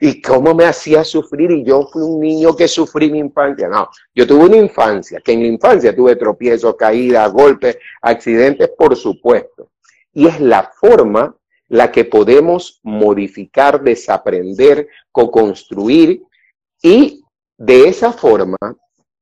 y 0.00 0.20
cómo 0.20 0.54
me 0.54 0.64
hacía 0.64 1.04
sufrir 1.04 1.50
y 1.50 1.64
yo 1.64 1.88
fui 1.92 2.02
un 2.02 2.20
niño 2.20 2.54
que 2.56 2.68
sufrí 2.68 3.10
mi 3.10 3.18
infancia. 3.18 3.68
No, 3.68 3.88
yo 4.14 4.26
tuve 4.26 4.46
una 4.46 4.56
infancia, 4.56 5.20
que 5.24 5.32
en 5.32 5.42
la 5.42 5.48
infancia 5.48 5.94
tuve 5.94 6.16
tropiezos, 6.16 6.76
caídas, 6.76 7.32
golpes, 7.32 7.78
accidentes, 8.02 8.70
por 8.76 8.96
supuesto 8.96 9.70
y 10.18 10.26
es 10.26 10.40
la 10.40 10.64
forma 10.80 11.36
la 11.68 11.92
que 11.92 12.04
podemos 12.04 12.80
modificar, 12.82 13.82
desaprender, 13.82 14.88
co-construir 15.12 16.22
y 16.82 17.22
de 17.56 17.88
esa 17.88 18.12
forma 18.12 18.56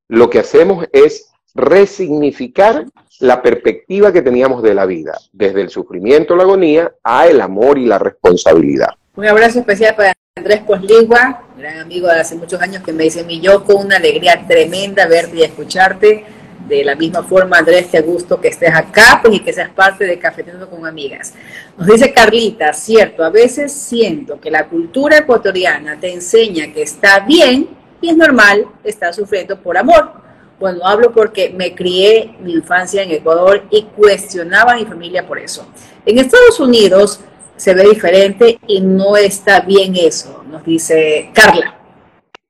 lo 0.08 0.30
que 0.30 0.38
hacemos 0.38 0.86
es 0.92 1.30
resignificar 1.54 2.86
la 3.20 3.42
perspectiva 3.42 4.10
que 4.10 4.22
teníamos 4.22 4.62
de 4.62 4.74
la 4.74 4.86
vida, 4.86 5.18
desde 5.32 5.60
el 5.60 5.68
sufrimiento, 5.68 6.34
la 6.34 6.44
agonía, 6.44 6.94
a 7.02 7.26
el 7.26 7.42
amor 7.42 7.78
y 7.78 7.84
la 7.84 7.98
responsabilidad. 7.98 8.94
Un 9.16 9.26
abrazo 9.26 9.58
especial 9.58 9.96
para 9.96 10.14
Andrés 10.38 10.60
Posligua, 10.66 11.44
gran 11.56 11.78
amigo 11.78 12.08
de 12.08 12.20
hace 12.20 12.34
muchos 12.34 12.60
años 12.60 12.82
que 12.82 12.92
me 12.92 13.04
dice 13.04 13.24
mi 13.24 13.40
yo 13.40 13.64
con 13.64 13.86
una 13.86 13.96
alegría 13.96 14.44
tremenda 14.46 15.06
verte 15.06 15.38
y 15.38 15.42
escucharte 15.42 16.26
de 16.68 16.84
la 16.84 16.94
misma 16.94 17.22
forma, 17.22 17.56
Andrés, 17.56 17.86
qué 17.90 18.02
gusto 18.02 18.38
que 18.38 18.48
estés 18.48 18.74
acá 18.74 19.20
pues, 19.22 19.36
y 19.36 19.40
que 19.40 19.54
seas 19.54 19.70
parte 19.70 20.04
de 20.04 20.18
Cafeteando 20.18 20.68
con 20.68 20.84
Amigas. 20.84 21.32
Nos 21.78 21.86
dice 21.86 22.12
Carlita, 22.12 22.74
cierto, 22.74 23.24
a 23.24 23.30
veces 23.30 23.72
siento 23.72 24.38
que 24.38 24.50
la 24.50 24.68
cultura 24.68 25.16
ecuatoriana 25.16 25.98
te 25.98 26.12
enseña 26.12 26.70
que 26.70 26.82
está 26.82 27.20
bien 27.20 27.70
y 28.02 28.10
es 28.10 28.16
normal 28.18 28.66
estar 28.84 29.14
sufriendo 29.14 29.58
por 29.58 29.78
amor. 29.78 30.12
Bueno, 30.60 30.80
hablo 30.84 31.12
porque 31.12 31.48
me 31.48 31.74
crié 31.74 32.36
mi 32.40 32.52
infancia 32.52 33.02
en 33.02 33.10
Ecuador 33.10 33.64
y 33.70 33.84
cuestionaba 33.84 34.72
a 34.72 34.76
mi 34.76 34.84
familia 34.84 35.26
por 35.26 35.38
eso. 35.38 35.66
En 36.04 36.18
Estados 36.18 36.60
Unidos 36.60 37.20
se 37.56 37.74
ve 37.74 37.88
diferente 37.88 38.58
y 38.66 38.80
no 38.80 39.16
está 39.16 39.60
bien 39.60 39.94
eso, 39.96 40.44
nos 40.48 40.64
dice 40.64 41.30
Carla 41.34 41.76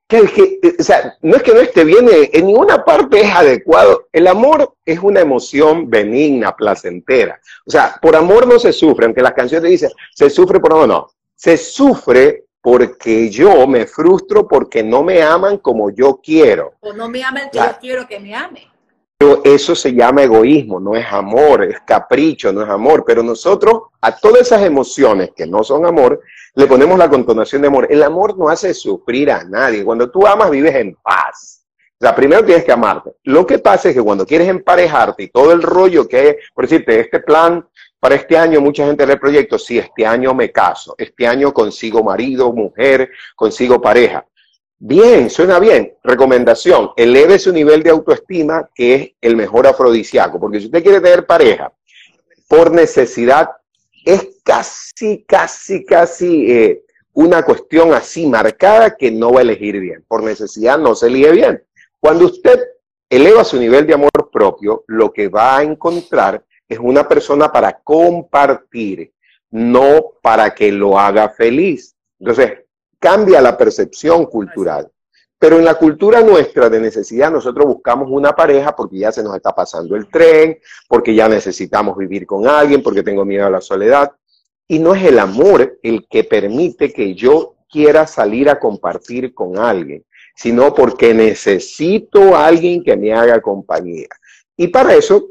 que, 0.07 0.75
o 0.79 0.83
sea, 0.83 1.17
no 1.21 1.35
es 1.35 1.43
que 1.43 1.53
no 1.53 1.59
esté 1.59 1.83
bien, 1.83 2.07
eh, 2.07 2.29
en 2.33 2.47
ninguna 2.47 2.83
parte 2.85 3.19
es 3.21 3.29
adecuado. 3.29 4.07
El 4.11 4.27
amor 4.27 4.73
es 4.85 4.99
una 4.99 5.19
emoción 5.19 5.89
benigna, 5.89 6.55
placentera. 6.55 7.39
O 7.65 7.71
sea, 7.71 7.97
por 8.01 8.15
amor 8.15 8.47
no 8.47 8.57
se 8.57 8.71
sufre, 8.71 9.05
aunque 9.05 9.21
las 9.21 9.33
canciones 9.33 9.69
dicen, 9.69 9.91
se 10.15 10.29
sufre 10.29 10.59
por 10.59 10.71
amor, 10.71 10.87
no. 10.87 11.07
Se 11.35 11.57
sufre 11.57 12.45
porque 12.61 13.29
yo 13.29 13.67
me 13.67 13.85
frustro 13.85 14.47
porque 14.47 14.81
no 14.81 15.03
me 15.03 15.21
aman 15.21 15.57
como 15.57 15.89
yo 15.89 16.19
quiero. 16.23 16.73
O 16.79 16.93
no 16.93 17.09
me 17.09 17.23
aman 17.23 17.49
que 17.51 17.59
yo 17.59 17.77
quiero 17.79 18.07
que 18.07 18.19
me 18.19 18.33
ame. 18.33 18.67
Pero 19.19 19.41
eso 19.43 19.73
se 19.73 19.93
llama 19.93 20.23
egoísmo, 20.23 20.79
no 20.79 20.95
es 20.95 21.05
amor, 21.11 21.63
es 21.63 21.79
capricho, 21.81 22.53
no 22.53 22.61
es 22.61 22.69
amor. 22.69 23.03
Pero 23.05 23.23
nosotros 23.23 23.83
a 23.99 24.15
todas 24.15 24.41
esas 24.41 24.61
emociones 24.61 25.31
que 25.35 25.47
no 25.47 25.63
son 25.63 25.85
amor, 25.85 26.21
le 26.53 26.67
ponemos 26.67 26.99
la 26.99 27.09
contonación 27.09 27.63
de 27.63 27.67
amor. 27.67 27.87
El 27.89 28.03
amor 28.03 28.37
no 28.37 28.47
hace 28.47 28.73
sufrir 28.75 29.31
a 29.31 29.43
nadie. 29.43 29.83
Cuando 29.83 30.11
tú 30.11 30.27
amas, 30.27 30.51
vives 30.51 30.75
en 30.75 30.95
paz. 30.95 31.65
O 31.99 32.05
sea, 32.05 32.15
primero 32.15 32.45
tienes 32.45 32.63
que 32.63 32.71
amarte. 32.71 33.11
Lo 33.23 33.45
que 33.47 33.57
pasa 33.57 33.89
es 33.89 33.95
que 33.95 34.03
cuando 34.03 34.25
quieres 34.25 34.47
emparejarte 34.47 35.23
y 35.23 35.29
todo 35.29 35.51
el 35.51 35.63
rollo 35.63 36.07
que 36.07 36.17
hay, 36.17 36.35
por 36.53 36.67
decirte, 36.67 36.99
este 36.99 37.19
plan 37.19 37.67
para 37.99 38.13
este 38.13 38.37
año, 38.37 38.61
mucha 38.61 38.85
gente 38.85 39.03
el 39.03 39.19
proyecto, 39.19 39.57
sí, 39.57 39.79
este 39.79 40.05
año 40.05 40.35
me 40.35 40.51
caso, 40.51 40.93
este 40.99 41.25
año 41.25 41.51
consigo 41.51 42.03
marido, 42.03 42.53
mujer, 42.53 43.09
consigo 43.35 43.81
pareja. 43.81 44.23
Bien, 44.79 45.29
suena 45.29 45.59
bien. 45.59 45.93
Recomendación, 46.03 46.91
eleve 46.95 47.39
su 47.39 47.51
nivel 47.51 47.81
de 47.81 47.89
autoestima, 47.89 48.69
que 48.75 48.95
es 48.95 49.11
el 49.21 49.35
mejor 49.35 49.65
afrodisíaco, 49.65 50.39
porque 50.39 50.59
si 50.59 50.65
usted 50.67 50.83
quiere 50.83 51.01
tener 51.01 51.25
pareja 51.25 51.73
por 52.47 52.71
necesidad, 52.71 53.49
es 54.05 54.39
casi, 54.43 55.23
casi, 55.27 55.83
casi 55.83 56.51
eh, 56.51 56.85
una 57.13 57.43
cuestión 57.43 57.93
así 57.93 58.27
marcada 58.27 58.95
que 58.95 59.11
no 59.11 59.33
va 59.33 59.39
a 59.39 59.41
elegir 59.41 59.79
bien. 59.79 60.05
Por 60.07 60.23
necesidad 60.23 60.77
no 60.77 60.93
se 60.93 61.07
elige 61.07 61.31
bien. 61.31 61.63
Cuando 61.99 62.25
usted 62.25 62.59
eleva 63.09 63.43
su 63.43 63.57
nivel 63.57 63.87
de 63.87 63.95
amor 63.95 64.29
propio, 64.31 64.83
lo 64.87 65.11
que 65.11 65.27
va 65.27 65.57
a 65.57 65.63
encontrar 65.63 66.43
es 66.69 66.77
una 66.79 67.07
persona 67.07 67.51
para 67.51 67.79
compartir, 67.79 69.11
no 69.49 70.13
para 70.21 70.53
que 70.53 70.71
lo 70.71 70.99
haga 70.99 71.29
feliz. 71.29 71.95
Entonces, 72.19 72.59
cambia 72.99 73.41
la 73.41 73.57
percepción 73.57 74.25
cultural. 74.25 74.89
Pero 75.39 75.57
en 75.57 75.65
la 75.65 75.75
cultura 75.75 76.21
nuestra 76.21 76.69
de 76.69 76.79
necesidad, 76.79 77.31
nosotros 77.31 77.67
buscamos 77.67 78.07
una 78.09 78.35
pareja 78.35 78.75
porque 78.75 78.97
ya 78.97 79.11
se 79.11 79.21
nos 79.21 79.35
está 79.35 79.53
pasando 79.53 79.95
el 79.95 80.09
tren, 80.09 80.57
porque 80.87 81.13
ya 81.13 81.29
necesitamos 81.29 81.95
vivir 81.95 82.25
con 82.25 82.47
alguien, 82.47 82.81
porque 82.81 83.03
tengo 83.03 83.23
miedo 83.23 83.45
a 83.45 83.51
la 83.51 83.61
soledad. 83.61 84.11
Y 84.67 84.79
no 84.79 84.95
es 84.95 85.03
el 85.03 85.19
amor 85.19 85.77
el 85.83 86.07
que 86.09 86.23
permite 86.23 86.91
que 86.91 87.13
yo 87.13 87.55
quiera 87.69 88.07
salir 88.07 88.49
a 88.49 88.59
compartir 88.59 89.33
con 89.33 89.59
alguien, 89.59 90.03
sino 90.35 90.73
porque 90.73 91.13
necesito 91.13 92.35
a 92.35 92.47
alguien 92.47 92.83
que 92.83 92.97
me 92.97 93.13
haga 93.13 93.39
compañía. 93.39 94.07
Y 94.55 94.69
para 94.69 94.95
eso 94.95 95.27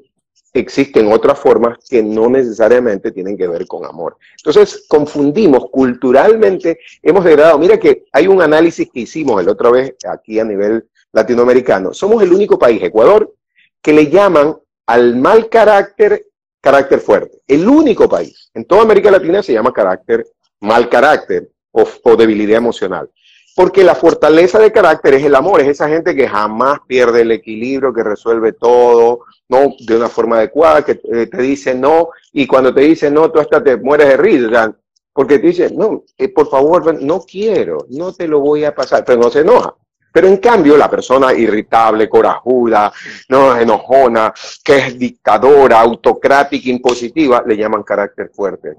existen 0.59 1.13
otras 1.13 1.39
formas 1.39 1.79
que 1.89 2.03
no 2.03 2.29
necesariamente 2.29 3.13
tienen 3.13 3.37
que 3.37 3.49
ver 3.49 3.67
con 3.67 3.85
amor. 3.85 4.17
Entonces, 4.37 4.85
confundimos 4.89 5.71
culturalmente, 5.71 6.79
hemos 7.03 7.25
degradado. 7.25 7.59
Mira 7.59 7.79
que 7.79 8.05
hay 8.13 8.27
un 8.27 8.43
análisis 8.43 8.89
que 8.93 9.01
hicimos 9.01 9.41
el 9.41 9.49
otra 9.49 9.71
vez 9.71 9.95
aquí 10.09 10.39
a 10.39 10.45
nivel 10.45 10.89
latinoamericano. 11.13 11.93
Somos 11.93 12.23
el 12.23 12.33
único 12.33 12.59
país, 12.59 12.83
Ecuador, 12.83 13.35
que 13.83 13.93
le 13.93 14.09
llaman 14.09 14.57
al 14.87 15.17
mal 15.17 15.49
carácter 15.49 16.27
carácter 16.61 16.99
fuerte. 16.99 17.39
El 17.47 17.69
único 17.69 18.09
país 18.09 18.51
en 18.53 18.65
toda 18.65 18.83
América 18.83 19.11
Latina 19.11 19.41
se 19.43 19.53
llama 19.53 19.73
carácter 19.73 20.27
mal 20.61 20.89
carácter 20.89 21.49
o, 21.71 21.87
o 22.03 22.17
debilidad 22.17 22.59
emocional. 22.59 23.09
Porque 23.57 23.83
la 23.83 23.95
fortaleza 23.95 24.59
de 24.59 24.71
carácter 24.71 25.15
es 25.15 25.25
el 25.25 25.35
amor, 25.35 25.63
es 25.63 25.69
esa 25.69 25.89
gente 25.89 26.15
que 26.15 26.29
jamás 26.29 26.81
pierde 26.87 27.23
el 27.23 27.33
equilibrio, 27.33 27.93
que 27.93 28.05
resuelve 28.05 28.53
todo, 28.53 29.21
no 29.49 29.73
de 29.81 29.97
una 29.97 30.11
forma 30.11 30.37
adecuada, 30.37 30.85
que 30.85 31.01
eh, 31.11 31.27
te 31.27 31.41
dice 31.41 31.75
no, 31.75 32.11
y 32.35 32.47
cuando 32.47 32.75
te 32.75 32.83
dice 32.83 33.11
no, 33.11 33.31
tú 33.31 33.41
hasta 33.41 33.65
te 33.65 33.79
mueres 33.79 34.09
de 34.09 34.17
risa, 34.19 34.77
porque 35.17 35.39
te 35.39 35.47
dice, 35.47 35.71
no, 35.75 36.05
eh, 36.19 36.29
por 36.29 36.51
favor, 36.51 37.03
no 37.03 37.21
quiero, 37.23 37.87
no 37.89 38.13
te 38.13 38.29
lo 38.29 38.41
voy 38.41 38.65
a 38.65 38.75
pasar, 38.75 39.03
pero 39.03 39.19
no 39.19 39.31
se 39.31 39.41
enoja. 39.41 39.75
Pero 40.13 40.29
en 40.29 40.37
cambio, 40.37 40.77
la 40.77 40.91
persona 40.91 41.33
irritable, 41.33 42.07
corajuda, 42.07 42.93
no 43.31 43.57
enojona, 43.57 44.35
que 44.63 44.77
es 44.77 44.99
dictadora, 44.99 45.81
autocrática, 45.81 46.69
impositiva, 46.69 47.43
le 47.47 47.57
llaman 47.57 47.83
carácter 47.83 48.29
fuerte. 48.29 48.77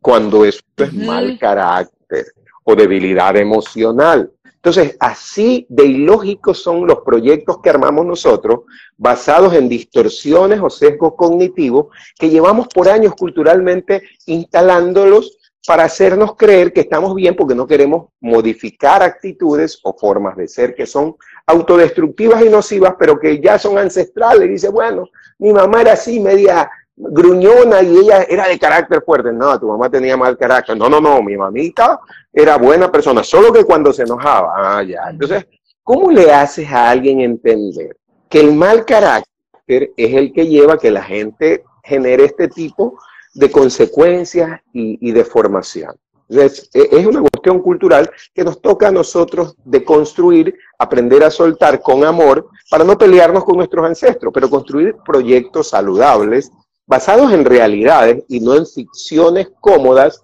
Cuando 0.00 0.46
eso 0.46 0.62
es 0.78 0.94
mal 0.94 1.38
carácter 1.38 2.32
o 2.70 2.76
debilidad 2.76 3.34
emocional. 3.38 4.30
Entonces, 4.44 4.94
así 5.00 5.64
de 5.70 5.86
ilógicos 5.86 6.62
son 6.62 6.86
los 6.86 6.98
proyectos 7.00 7.62
que 7.62 7.70
armamos 7.70 8.04
nosotros, 8.04 8.60
basados 8.98 9.54
en 9.54 9.70
distorsiones 9.70 10.60
o 10.60 10.68
sesgos 10.68 11.14
cognitivos 11.16 11.86
que 12.18 12.28
llevamos 12.28 12.68
por 12.68 12.90
años 12.90 13.14
culturalmente 13.14 14.02
instalándolos 14.26 15.38
para 15.66 15.84
hacernos 15.84 16.36
creer 16.36 16.74
que 16.74 16.80
estamos 16.80 17.14
bien 17.14 17.34
porque 17.34 17.54
no 17.54 17.66
queremos 17.66 18.08
modificar 18.20 19.02
actitudes 19.02 19.80
o 19.82 19.96
formas 19.96 20.36
de 20.36 20.46
ser 20.46 20.74
que 20.74 20.84
son 20.84 21.16
autodestructivas 21.46 22.44
y 22.44 22.50
nocivas, 22.50 22.96
pero 22.98 23.18
que 23.18 23.40
ya 23.40 23.58
son 23.58 23.78
ancestrales. 23.78 24.46
Dice, 24.46 24.68
bueno, 24.68 25.08
mi 25.38 25.54
mamá 25.54 25.80
era 25.80 25.92
así, 25.92 26.20
media 26.20 26.70
gruñona 26.98 27.82
y 27.82 27.98
ella 27.98 28.24
era 28.28 28.48
de 28.48 28.58
carácter 28.58 29.02
fuerte. 29.04 29.32
No, 29.32 29.58
tu 29.58 29.68
mamá 29.68 29.88
tenía 29.88 30.16
mal 30.16 30.36
carácter. 30.36 30.76
No, 30.76 30.88
no, 30.88 31.00
no, 31.00 31.22
mi 31.22 31.36
mamita 31.36 32.00
era 32.32 32.56
buena 32.56 32.90
persona, 32.90 33.22
solo 33.22 33.52
que 33.52 33.64
cuando 33.64 33.92
se 33.92 34.02
enojaba. 34.02 34.52
Ah, 34.56 34.82
ya. 34.82 35.08
Entonces, 35.10 35.46
¿cómo 35.82 36.10
le 36.10 36.32
haces 36.32 36.70
a 36.70 36.90
alguien 36.90 37.20
entender 37.20 37.96
que 38.28 38.40
el 38.40 38.52
mal 38.52 38.84
carácter 38.84 39.92
es 39.96 40.14
el 40.14 40.32
que 40.32 40.46
lleva 40.46 40.74
a 40.74 40.78
que 40.78 40.90
la 40.90 41.02
gente 41.02 41.64
genere 41.82 42.24
este 42.24 42.48
tipo 42.48 42.98
de 43.34 43.50
consecuencias 43.50 44.60
y, 44.72 45.12
de 45.12 45.24
formación? 45.24 45.94
Entonces, 46.28 46.68
e, 46.74 46.88
es 46.90 47.06
una 47.06 47.20
cuestión 47.20 47.60
cultural 47.60 48.10
que 48.34 48.44
nos 48.44 48.60
toca 48.60 48.88
a 48.88 48.92
nosotros 48.92 49.56
de 49.64 49.82
construir, 49.84 50.54
aprender 50.78 51.24
a 51.24 51.30
soltar 51.30 51.80
con 51.80 52.04
amor 52.04 52.48
para 52.70 52.84
no 52.84 52.98
pelearnos 52.98 53.44
con 53.44 53.56
nuestros 53.56 53.86
ancestros, 53.86 54.30
pero 54.34 54.50
construir 54.50 54.96
proyectos 55.06 55.70
saludables 55.70 56.50
basados 56.88 57.32
en 57.32 57.44
realidades 57.44 58.24
y 58.28 58.40
no 58.40 58.56
en 58.56 58.66
ficciones 58.66 59.48
cómodas 59.60 60.22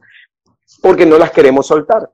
porque 0.81 1.07
no 1.07 1.19
las 1.19 1.31
queremos 1.31 1.67
soltar. 1.67 2.11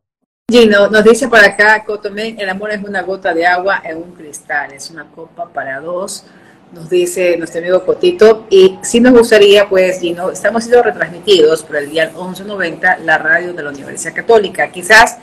Gino, 0.50 0.88
nos 0.88 1.04
dice 1.04 1.28
por 1.28 1.38
acá 1.38 1.84
Cotomen, 1.84 2.38
el 2.40 2.48
amor 2.50 2.72
es 2.72 2.82
una 2.82 3.02
gota 3.02 3.32
de 3.32 3.46
agua 3.46 3.80
en 3.84 3.98
un 3.98 4.12
cristal, 4.12 4.72
es 4.72 4.90
una 4.90 5.08
copa 5.08 5.48
para 5.48 5.80
dos, 5.80 6.24
nos 6.72 6.90
dice 6.90 7.36
nuestro 7.36 7.60
amigo 7.60 7.84
Cotito, 7.86 8.46
y 8.50 8.76
si 8.82 9.00
nos 9.00 9.12
gustaría, 9.12 9.68
pues 9.68 10.00
Gino, 10.00 10.30
estamos 10.30 10.64
siendo 10.64 10.82
retransmitidos 10.82 11.62
por 11.62 11.76
el 11.76 11.88
día 11.88 12.06
1190, 12.06 12.98
la 12.98 13.18
radio 13.18 13.52
de 13.52 13.62
la 13.62 13.70
Universidad 13.70 14.12
Católica, 14.12 14.72
quizás 14.72 15.18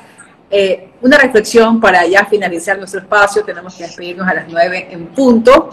eh, 0.50 0.92
una 1.02 1.18
reflexión 1.18 1.82
para 1.82 2.08
ya 2.08 2.26
finalizar 2.26 2.78
nuestro 2.78 3.02
espacio, 3.02 3.44
tenemos 3.44 3.76
que 3.76 3.84
despedirnos 3.84 4.26
a 4.26 4.34
las 4.34 4.48
9 4.48 4.88
en 4.92 5.08
punto, 5.08 5.72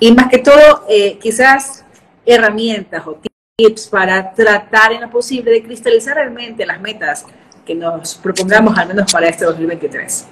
y 0.00 0.10
más 0.10 0.28
que 0.28 0.38
todo, 0.38 0.84
eh, 0.88 1.18
quizás 1.20 1.84
herramientas 2.28 3.06
o 3.06 3.18
tips 3.56 3.88
para 3.88 4.32
tratar 4.32 4.92
en 4.92 5.00
lo 5.00 5.10
posible 5.10 5.50
de 5.50 5.62
cristalizar 5.62 6.14
realmente 6.14 6.66
las 6.66 6.80
metas 6.80 7.24
que 7.64 7.74
nos 7.74 8.14
propongamos 8.16 8.76
al 8.78 8.88
menos 8.88 9.10
para 9.10 9.28
este 9.28 9.44
2023? 9.44 10.26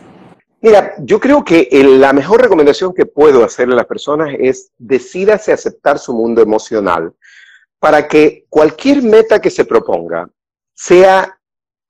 Mira, 0.60 0.94
yo 0.98 1.20
creo 1.20 1.44
que 1.44 1.68
la 1.98 2.12
mejor 2.12 2.42
recomendación 2.42 2.92
que 2.94 3.06
puedo 3.06 3.44
hacerle 3.44 3.74
a 3.74 3.78
las 3.78 3.86
personas 3.86 4.30
es 4.38 4.70
decídase 4.78 5.52
aceptar 5.52 5.98
su 5.98 6.14
mundo 6.14 6.42
emocional 6.42 7.12
para 7.78 8.08
que 8.08 8.46
cualquier 8.48 9.02
meta 9.02 9.40
que 9.40 9.50
se 9.50 9.64
proponga 9.64 10.28
sea 10.74 11.38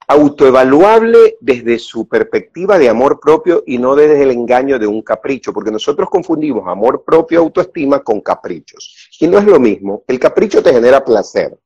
autoevaluable 0.08 1.36
desde 1.40 1.78
su 1.78 2.06
perspectiva 2.08 2.78
de 2.78 2.88
amor 2.88 3.18
propio 3.18 3.62
y 3.66 3.78
no 3.78 3.96
desde 3.96 4.22
el 4.22 4.30
engaño 4.30 4.78
de 4.78 4.86
un 4.86 5.02
capricho, 5.02 5.52
porque 5.52 5.70
nosotros 5.70 6.08
confundimos 6.08 6.66
amor 6.68 7.02
propio, 7.04 7.40
autoestima 7.40 8.00
con 8.00 8.20
caprichos. 8.20 9.05
Y 9.20 9.28
no 9.28 9.38
es 9.38 9.44
lo 9.44 9.58
mismo. 9.58 10.04
El 10.06 10.18
capricho 10.18 10.62
te 10.62 10.72
genera 10.72 11.04
placer. 11.04 11.56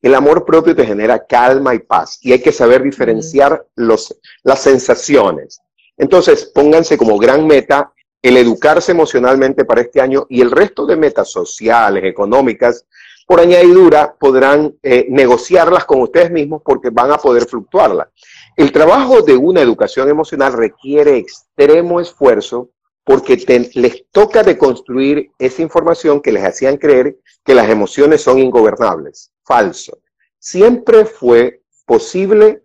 El 0.00 0.14
amor 0.14 0.44
propio 0.44 0.74
te 0.74 0.86
genera 0.86 1.24
calma 1.24 1.74
y 1.74 1.78
paz. 1.78 2.18
Y 2.22 2.32
hay 2.32 2.40
que 2.40 2.52
saber 2.52 2.82
diferenciar 2.82 3.66
los, 3.76 4.18
las 4.42 4.60
sensaciones. 4.60 5.60
Entonces, 5.96 6.46
pónganse 6.46 6.98
como 6.98 7.18
gran 7.18 7.46
meta 7.46 7.92
el 8.20 8.36
educarse 8.36 8.92
emocionalmente 8.92 9.64
para 9.64 9.82
este 9.82 10.00
año 10.00 10.26
y 10.28 10.40
el 10.40 10.50
resto 10.50 10.86
de 10.86 10.96
metas 10.96 11.30
sociales, 11.30 12.04
económicas, 12.04 12.86
por 13.26 13.40
añadidura 13.40 14.14
podrán 14.18 14.76
eh, 14.82 15.06
negociarlas 15.08 15.84
con 15.84 16.02
ustedes 16.02 16.30
mismos 16.30 16.62
porque 16.64 16.90
van 16.90 17.10
a 17.12 17.18
poder 17.18 17.46
fluctuarlas. 17.46 18.08
El 18.56 18.70
trabajo 18.70 19.22
de 19.22 19.36
una 19.36 19.60
educación 19.60 20.08
emocional 20.08 20.52
requiere 20.52 21.16
extremo 21.16 22.00
esfuerzo 22.00 22.70
porque 23.04 23.36
les 23.74 24.04
toca 24.10 24.42
deconstruir 24.42 25.30
esa 25.38 25.62
información 25.62 26.20
que 26.20 26.32
les 26.32 26.44
hacían 26.44 26.76
creer 26.76 27.18
que 27.44 27.54
las 27.54 27.68
emociones 27.68 28.22
son 28.22 28.38
ingobernables. 28.38 29.32
Falso. 29.44 29.98
Siempre 30.38 31.04
fue 31.04 31.62
posible 31.84 32.62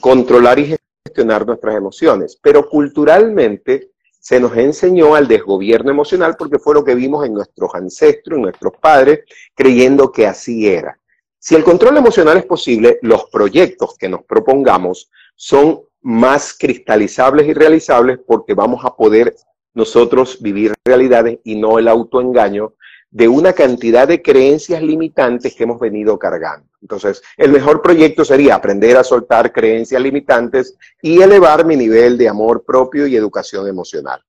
controlar 0.00 0.58
y 0.58 0.76
gestionar 1.04 1.46
nuestras 1.46 1.76
emociones, 1.76 2.38
pero 2.40 2.68
culturalmente 2.68 3.90
se 4.18 4.40
nos 4.40 4.56
enseñó 4.56 5.14
al 5.14 5.26
desgobierno 5.26 5.90
emocional 5.90 6.36
porque 6.38 6.58
fue 6.58 6.74
lo 6.74 6.84
que 6.84 6.94
vimos 6.94 7.26
en 7.26 7.34
nuestros 7.34 7.74
ancestros, 7.74 8.36
en 8.36 8.42
nuestros 8.42 8.72
padres, 8.80 9.20
creyendo 9.54 10.12
que 10.12 10.26
así 10.26 10.68
era. 10.68 10.98
Si 11.38 11.56
el 11.56 11.64
control 11.64 11.96
emocional 11.96 12.36
es 12.36 12.46
posible, 12.46 13.00
los 13.02 13.24
proyectos 13.30 13.96
que 13.98 14.08
nos 14.08 14.22
propongamos 14.24 15.10
son 15.34 15.82
más 16.02 16.54
cristalizables 16.58 17.46
y 17.46 17.54
realizables 17.54 18.18
porque 18.26 18.54
vamos 18.54 18.84
a 18.84 18.94
poder 18.94 19.34
nosotros 19.74 20.40
vivir 20.40 20.74
realidades 20.84 21.38
y 21.44 21.54
no 21.54 21.78
el 21.78 21.88
autoengaño 21.88 22.74
de 23.10 23.28
una 23.28 23.52
cantidad 23.52 24.08
de 24.08 24.22
creencias 24.22 24.82
limitantes 24.82 25.54
que 25.54 25.64
hemos 25.64 25.78
venido 25.78 26.18
cargando. 26.18 26.66
Entonces, 26.80 27.22
el 27.36 27.52
mejor 27.52 27.82
proyecto 27.82 28.24
sería 28.24 28.54
aprender 28.54 28.96
a 28.96 29.04
soltar 29.04 29.52
creencias 29.52 30.00
limitantes 30.00 30.76
y 31.00 31.20
elevar 31.20 31.64
mi 31.64 31.76
nivel 31.76 32.16
de 32.16 32.28
amor 32.28 32.64
propio 32.64 33.06
y 33.06 33.14
educación 33.14 33.68
emocional. 33.68 34.20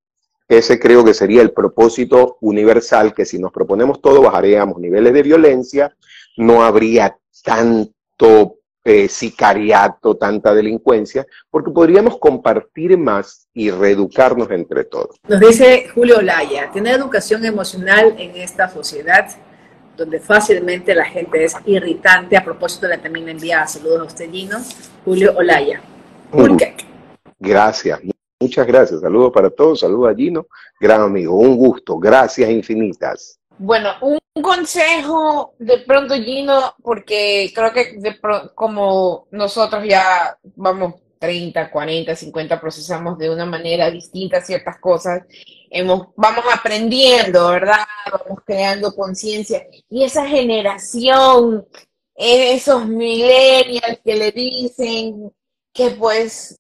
Ese 0.48 0.80
creo 0.80 1.04
que 1.04 1.14
sería 1.14 1.42
el 1.42 1.52
propósito 1.52 2.38
universal, 2.42 3.14
que 3.14 3.26
si 3.26 3.40
nos 3.40 3.54
proponemos 3.54 4.02
todo, 4.02 4.22
bajaríamos 4.22 4.78
niveles 4.78 5.14
de 5.14 5.24
violencia, 5.24 5.96
no 6.36 6.64
habría 6.64 7.18
tanto 7.44 8.58
eh, 8.86 9.08
sicariato, 9.08 10.16
tanta 10.16 10.54
delincuencia, 10.54 11.26
porque 11.50 11.72
podríamos 11.72 12.18
compartir 12.18 12.98
más 12.98 13.48
y 13.54 13.72
reeducarnos 13.72 14.52
entre 14.52 14.84
todos. 14.84 15.16
Nos 15.28 15.40
dice 15.40 15.88
Julio 15.94 16.18
Olaya, 16.18 16.70
tener 16.72 16.96
educación 16.96 17.46
emocional 17.46 18.16
en 18.18 18.36
esta 18.36 18.70
sociedad 18.70 19.28
donde 19.96 20.20
fácilmente 20.20 20.96
la 20.96 21.06
gente 21.06 21.44
es 21.44 21.56
irritante, 21.66 22.36
a 22.36 22.44
propósito 22.44 22.88
la 22.88 22.98
también 22.98 23.30
envía 23.30 23.66
saludos 23.68 24.02
a 24.02 24.04
usted, 24.06 24.30
Gino, 24.32 24.58
Julio 25.06 25.34
Olaya. 25.38 25.82
Mm. 26.32 26.58
Gracias, 27.40 28.00
muchas 28.40 28.66
gracias. 28.66 29.02
Saludos 29.02 29.32
para 29.32 29.50
todos, 29.50 29.82
saludos 29.82 30.12
a 30.12 30.16
Gino, 30.16 30.48
gran 30.80 31.02
amigo, 31.02 31.36
un 31.36 31.56
gusto, 31.56 31.98
gracias 32.00 32.50
infinitas. 32.50 33.40
Bueno, 33.58 33.92
un 34.02 34.20
consejo 34.42 35.54
de 35.60 35.80
pronto, 35.80 36.16
Gino, 36.16 36.76
porque 36.82 37.52
creo 37.54 37.72
que 37.72 38.00
como 38.56 39.28
nosotros 39.32 39.84
ya 39.88 40.38
vamos 40.56 40.96
30, 41.20 41.72
40, 41.72 42.16
50, 42.16 42.60
procesamos 42.60 43.18
de 43.18 43.30
una 43.30 43.46
manera 43.46 43.90
distinta 43.90 44.42
ciertas 44.42 44.78
cosas, 44.80 45.22
hemos, 45.70 46.08
vamos 46.18 46.44
aprendiendo, 46.54 47.50
¿verdad? 47.50 47.86
Vamos 48.12 48.40
creando 48.46 48.94
conciencia. 48.94 49.66
Y 49.90 50.04
esa 50.04 50.28
generación, 50.28 51.66
esos 52.14 52.86
millennials 52.88 54.00
que 54.04 54.16
le 54.16 54.32
dicen 54.32 55.32
que 55.72 55.92
pues 55.92 56.60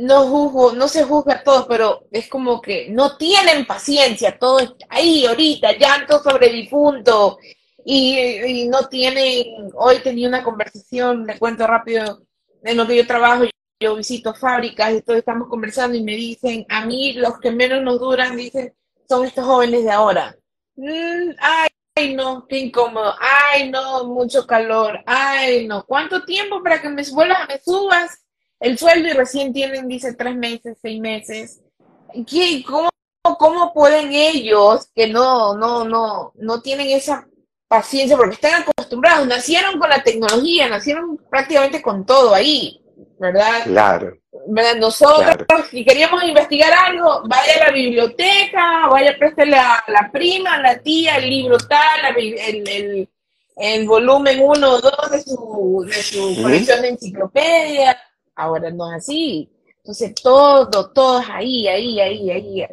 no 0.00 0.26
juzgo, 0.26 0.72
no 0.72 0.88
se 0.88 1.04
juzga 1.04 1.34
a 1.34 1.42
todos, 1.42 1.66
pero 1.68 2.06
es 2.10 2.28
como 2.28 2.60
que 2.60 2.88
no 2.90 3.16
tienen 3.16 3.66
paciencia, 3.66 4.38
todo 4.38 4.76
ahí 4.88 5.26
ahorita, 5.26 5.76
llanto 5.76 6.22
sobre 6.22 6.48
difunto, 6.50 7.38
y, 7.84 8.18
y, 8.18 8.68
no 8.68 8.88
tienen, 8.88 9.70
hoy 9.74 9.98
tenía 10.02 10.28
una 10.28 10.42
conversación, 10.42 11.26
le 11.26 11.38
cuento 11.38 11.66
rápido, 11.66 12.22
en 12.62 12.76
lo 12.76 12.86
que 12.86 12.96
yo 12.96 13.06
trabajo, 13.06 13.44
yo 13.80 13.96
visito 13.96 14.34
fábricas 14.34 14.92
y 14.92 15.02
todos 15.02 15.18
estamos 15.18 15.48
conversando 15.48 15.96
y 15.96 16.02
me 16.02 16.14
dicen, 16.14 16.66
a 16.68 16.84
mí 16.84 17.14
los 17.14 17.38
que 17.40 17.50
menos 17.50 17.82
nos 17.82 17.98
duran, 17.98 18.36
dicen, 18.36 18.74
son 19.08 19.24
estos 19.24 19.44
jóvenes 19.44 19.84
de 19.84 19.90
ahora. 19.90 20.36
Mm, 20.76 21.30
ay, 21.38 22.14
no, 22.14 22.46
qué 22.46 22.58
incómodo, 22.58 23.14
ay, 23.18 23.70
no, 23.70 24.04
mucho 24.04 24.46
calor, 24.46 25.00
ay, 25.06 25.66
no, 25.66 25.84
¿cuánto 25.84 26.24
tiempo 26.24 26.62
para 26.62 26.80
que 26.80 26.88
me 26.88 27.02
vuelvas, 27.10 27.48
me 27.48 27.58
subas? 27.58 28.24
El 28.60 28.78
sueldo 28.78 29.08
y 29.08 29.12
recién 29.12 29.52
tienen, 29.52 29.88
dice, 29.88 30.14
tres 30.14 30.36
meses, 30.36 30.76
seis 30.80 31.00
meses. 31.00 31.60
¿Qué, 32.26 32.62
cómo, 32.66 32.90
¿Cómo 33.22 33.72
pueden 33.72 34.12
ellos, 34.12 34.88
que 34.94 35.08
no, 35.08 35.56
no, 35.56 35.84
no, 35.84 36.32
no 36.36 36.60
tienen 36.60 36.90
esa 36.90 37.26
paciencia 37.68 38.16
porque 38.16 38.34
están 38.34 38.62
acostumbrados, 38.62 39.26
nacieron 39.26 39.78
con 39.78 39.88
la 39.88 40.02
tecnología, 40.02 40.68
nacieron 40.68 41.16
prácticamente 41.30 41.80
con 41.80 42.04
todo 42.04 42.34
ahí, 42.34 42.82
¿verdad? 43.18 43.62
Claro. 43.64 44.18
¿verdad? 44.48 44.76
Nosotros, 44.76 45.46
si 45.70 45.84
queríamos 45.84 46.22
investigar 46.24 46.72
algo, 46.72 47.22
vaya 47.26 47.54
a 47.60 47.66
la 47.66 47.72
biblioteca, 47.72 48.88
vaya 48.88 49.12
a 49.12 49.18
prestarle 49.18 49.56
a 49.56 49.84
la 49.88 50.10
prima, 50.12 50.60
la 50.60 50.78
tía, 50.80 51.16
el 51.16 51.30
libro 51.30 51.58
tal, 51.58 52.16
el, 52.16 52.66
el, 52.68 53.08
el 53.56 53.86
volumen 53.86 54.40
1 54.42 54.70
o 54.70 54.80
2 54.80 55.10
de 55.12 55.20
su, 55.20 55.86
de 55.86 56.02
su 56.02 56.42
colección 56.42 56.82
de 56.82 56.88
enciclopedia 56.88 57.96
ahora 58.40 58.70
no 58.70 58.90
es 58.90 58.98
así. 58.98 59.50
Entonces, 59.78 60.14
todo, 60.22 60.90
todo 60.90 61.20
es 61.20 61.28
ahí, 61.30 61.66
ahí, 61.68 62.00
ahí, 62.00 62.30
ahí. 62.30 62.66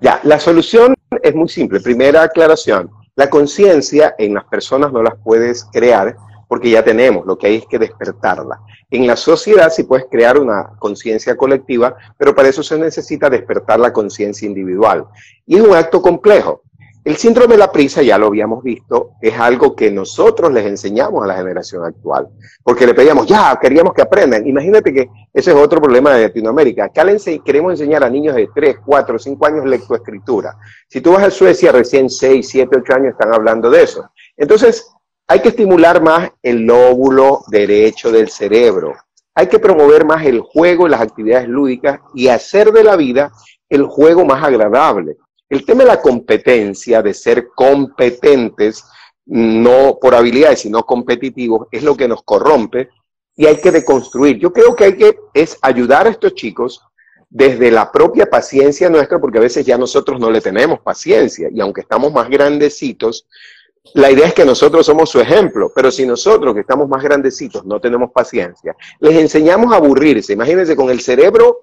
Ya, 0.00 0.20
la 0.24 0.38
solución 0.40 0.94
es 1.22 1.34
muy 1.34 1.48
simple. 1.48 1.80
Primera 1.80 2.22
aclaración, 2.22 2.90
la 3.14 3.30
conciencia 3.30 4.14
en 4.18 4.34
las 4.34 4.44
personas 4.44 4.92
no 4.92 5.02
las 5.02 5.14
puedes 5.22 5.64
crear 5.72 6.16
porque 6.48 6.68
ya 6.68 6.84
tenemos, 6.84 7.24
lo 7.24 7.38
que 7.38 7.46
hay 7.46 7.56
es 7.56 7.66
que 7.66 7.78
despertarla. 7.78 8.60
En 8.90 9.06
la 9.06 9.16
sociedad 9.16 9.70
sí 9.70 9.84
puedes 9.84 10.04
crear 10.10 10.38
una 10.38 10.72
conciencia 10.78 11.34
colectiva, 11.34 11.96
pero 12.18 12.34
para 12.34 12.48
eso 12.48 12.62
se 12.62 12.78
necesita 12.78 13.30
despertar 13.30 13.80
la 13.80 13.90
conciencia 13.90 14.44
individual. 14.44 15.06
Y 15.46 15.56
es 15.56 15.62
un 15.62 15.74
acto 15.74 16.02
complejo. 16.02 16.60
El 17.04 17.16
síndrome 17.16 17.54
de 17.54 17.58
la 17.58 17.72
prisa, 17.72 18.00
ya 18.00 18.16
lo 18.16 18.28
habíamos 18.28 18.62
visto, 18.62 19.14
es 19.20 19.36
algo 19.36 19.74
que 19.74 19.90
nosotros 19.90 20.52
les 20.52 20.64
enseñamos 20.66 21.24
a 21.24 21.26
la 21.26 21.34
generación 21.34 21.84
actual, 21.84 22.28
porque 22.62 22.86
le 22.86 22.94
pedíamos, 22.94 23.26
ya, 23.26 23.58
queríamos 23.60 23.92
que 23.92 24.02
aprendan. 24.02 24.46
Imagínate 24.46 24.94
que 24.94 25.08
ese 25.32 25.50
es 25.50 25.56
otro 25.56 25.80
problema 25.80 26.14
de 26.14 26.28
Latinoamérica. 26.28 26.84
Acá 26.84 27.04
queremos 27.44 27.72
enseñar 27.72 28.04
a 28.04 28.10
niños 28.10 28.36
de 28.36 28.48
3, 28.54 28.76
4, 28.86 29.18
5 29.18 29.46
años 29.46 29.66
lectoescritura. 29.66 30.56
Si 30.88 31.00
tú 31.00 31.12
vas 31.12 31.24
a 31.24 31.30
Suecia, 31.30 31.72
recién 31.72 32.08
6, 32.08 32.48
7, 32.48 32.76
8 32.78 32.94
años 32.94 33.08
están 33.12 33.34
hablando 33.34 33.68
de 33.68 33.82
eso. 33.82 34.08
Entonces, 34.36 34.86
hay 35.26 35.40
que 35.40 35.48
estimular 35.48 36.00
más 36.00 36.30
el 36.40 36.66
lóbulo 36.66 37.40
derecho 37.48 38.12
del 38.12 38.28
cerebro. 38.28 38.94
Hay 39.34 39.48
que 39.48 39.58
promover 39.58 40.04
más 40.04 40.24
el 40.24 40.40
juego 40.40 40.86
y 40.86 40.90
las 40.90 41.00
actividades 41.00 41.48
lúdicas 41.48 41.98
y 42.14 42.28
hacer 42.28 42.70
de 42.70 42.84
la 42.84 42.94
vida 42.94 43.32
el 43.68 43.84
juego 43.86 44.24
más 44.24 44.44
agradable. 44.44 45.16
El 45.52 45.66
tema 45.66 45.82
de 45.82 45.90
la 45.90 46.00
competencia, 46.00 47.02
de 47.02 47.12
ser 47.12 47.48
competentes, 47.54 48.86
no 49.26 49.98
por 50.00 50.14
habilidades, 50.14 50.60
sino 50.60 50.82
competitivos, 50.82 51.68
es 51.70 51.82
lo 51.82 51.94
que 51.94 52.08
nos 52.08 52.22
corrompe 52.22 52.88
y 53.36 53.44
hay 53.44 53.60
que 53.60 53.70
deconstruir. 53.70 54.38
Yo 54.38 54.50
creo 54.50 54.74
que 54.74 54.84
hay 54.84 54.96
que 54.96 55.14
es 55.34 55.58
ayudar 55.60 56.06
a 56.06 56.10
estos 56.10 56.34
chicos 56.34 56.80
desde 57.28 57.70
la 57.70 57.92
propia 57.92 58.24
paciencia 58.24 58.88
nuestra, 58.88 59.20
porque 59.20 59.36
a 59.36 59.42
veces 59.42 59.66
ya 59.66 59.76
nosotros 59.76 60.18
no 60.18 60.30
le 60.30 60.40
tenemos 60.40 60.80
paciencia 60.80 61.50
y 61.52 61.60
aunque 61.60 61.82
estamos 61.82 62.14
más 62.14 62.30
grandecitos, 62.30 63.26
la 63.92 64.10
idea 64.10 64.28
es 64.28 64.32
que 64.32 64.46
nosotros 64.46 64.86
somos 64.86 65.10
su 65.10 65.20
ejemplo, 65.20 65.70
pero 65.74 65.90
si 65.90 66.06
nosotros 66.06 66.54
que 66.54 66.60
estamos 66.60 66.88
más 66.88 67.02
grandecitos 67.02 67.66
no 67.66 67.78
tenemos 67.78 68.10
paciencia, 68.10 68.74
les 69.00 69.18
enseñamos 69.18 69.70
a 69.74 69.76
aburrirse. 69.76 70.32
Imagínense 70.32 70.74
con 70.74 70.88
el 70.88 71.00
cerebro 71.00 71.58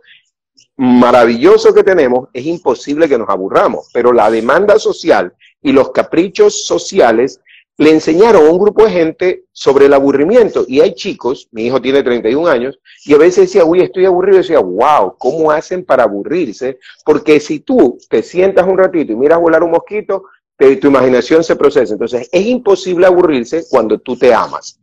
maravilloso 0.80 1.74
que 1.74 1.84
tenemos, 1.84 2.30
es 2.32 2.46
imposible 2.46 3.10
que 3.10 3.18
nos 3.18 3.28
aburramos, 3.28 3.90
pero 3.94 4.14
la 4.14 4.32
demanda 4.32 4.80
social 4.80 5.34
y 5.62 5.74
los 5.74 5.92
caprichos 5.92 6.66
sociales 6.66 7.42
le 7.78 7.92
enseñaron 7.92 8.48
a 8.48 8.50
un 8.50 8.60
grupo 8.60 8.86
de 8.86 8.92
gente 8.92 9.44
sobre 9.52 9.88
el 9.88 9.94
aburrimiento. 9.94 10.64
Y 10.66 10.80
hay 10.80 10.96
chicos, 10.96 11.50
mi 11.52 11.66
hijo 11.66 11.82
tiene 11.82 12.02
31 12.02 12.48
años, 12.48 12.80
y 13.04 13.14
a 13.14 13.18
veces 13.18 13.48
decía, 13.48 13.66
uy, 13.66 13.82
estoy 13.82 14.06
aburrido, 14.06 14.38
y 14.38 14.42
decía, 14.42 14.60
wow, 14.60 15.16
¿cómo 15.18 15.52
hacen 15.52 15.84
para 15.84 16.04
aburrirse? 16.04 16.80
Porque 17.04 17.42
si 17.42 17.60
tú 17.60 17.98
te 18.10 18.24
sientas 18.24 18.66
un 18.66 18.78
ratito 18.78 19.12
y 19.12 19.18
miras 19.18 19.42
volar 19.42 19.64
un 19.64 19.72
mosquito, 19.72 20.24
tu 20.58 20.88
imaginación 20.88 21.44
se 21.44 21.58
procesa. 21.58 21.94
Entonces, 21.94 22.30
es 22.32 22.46
imposible 22.46 23.06
aburrirse 23.06 23.66
cuando 23.70 23.98
tú 24.00 24.16
te 24.18 24.34
amas. 24.34 24.80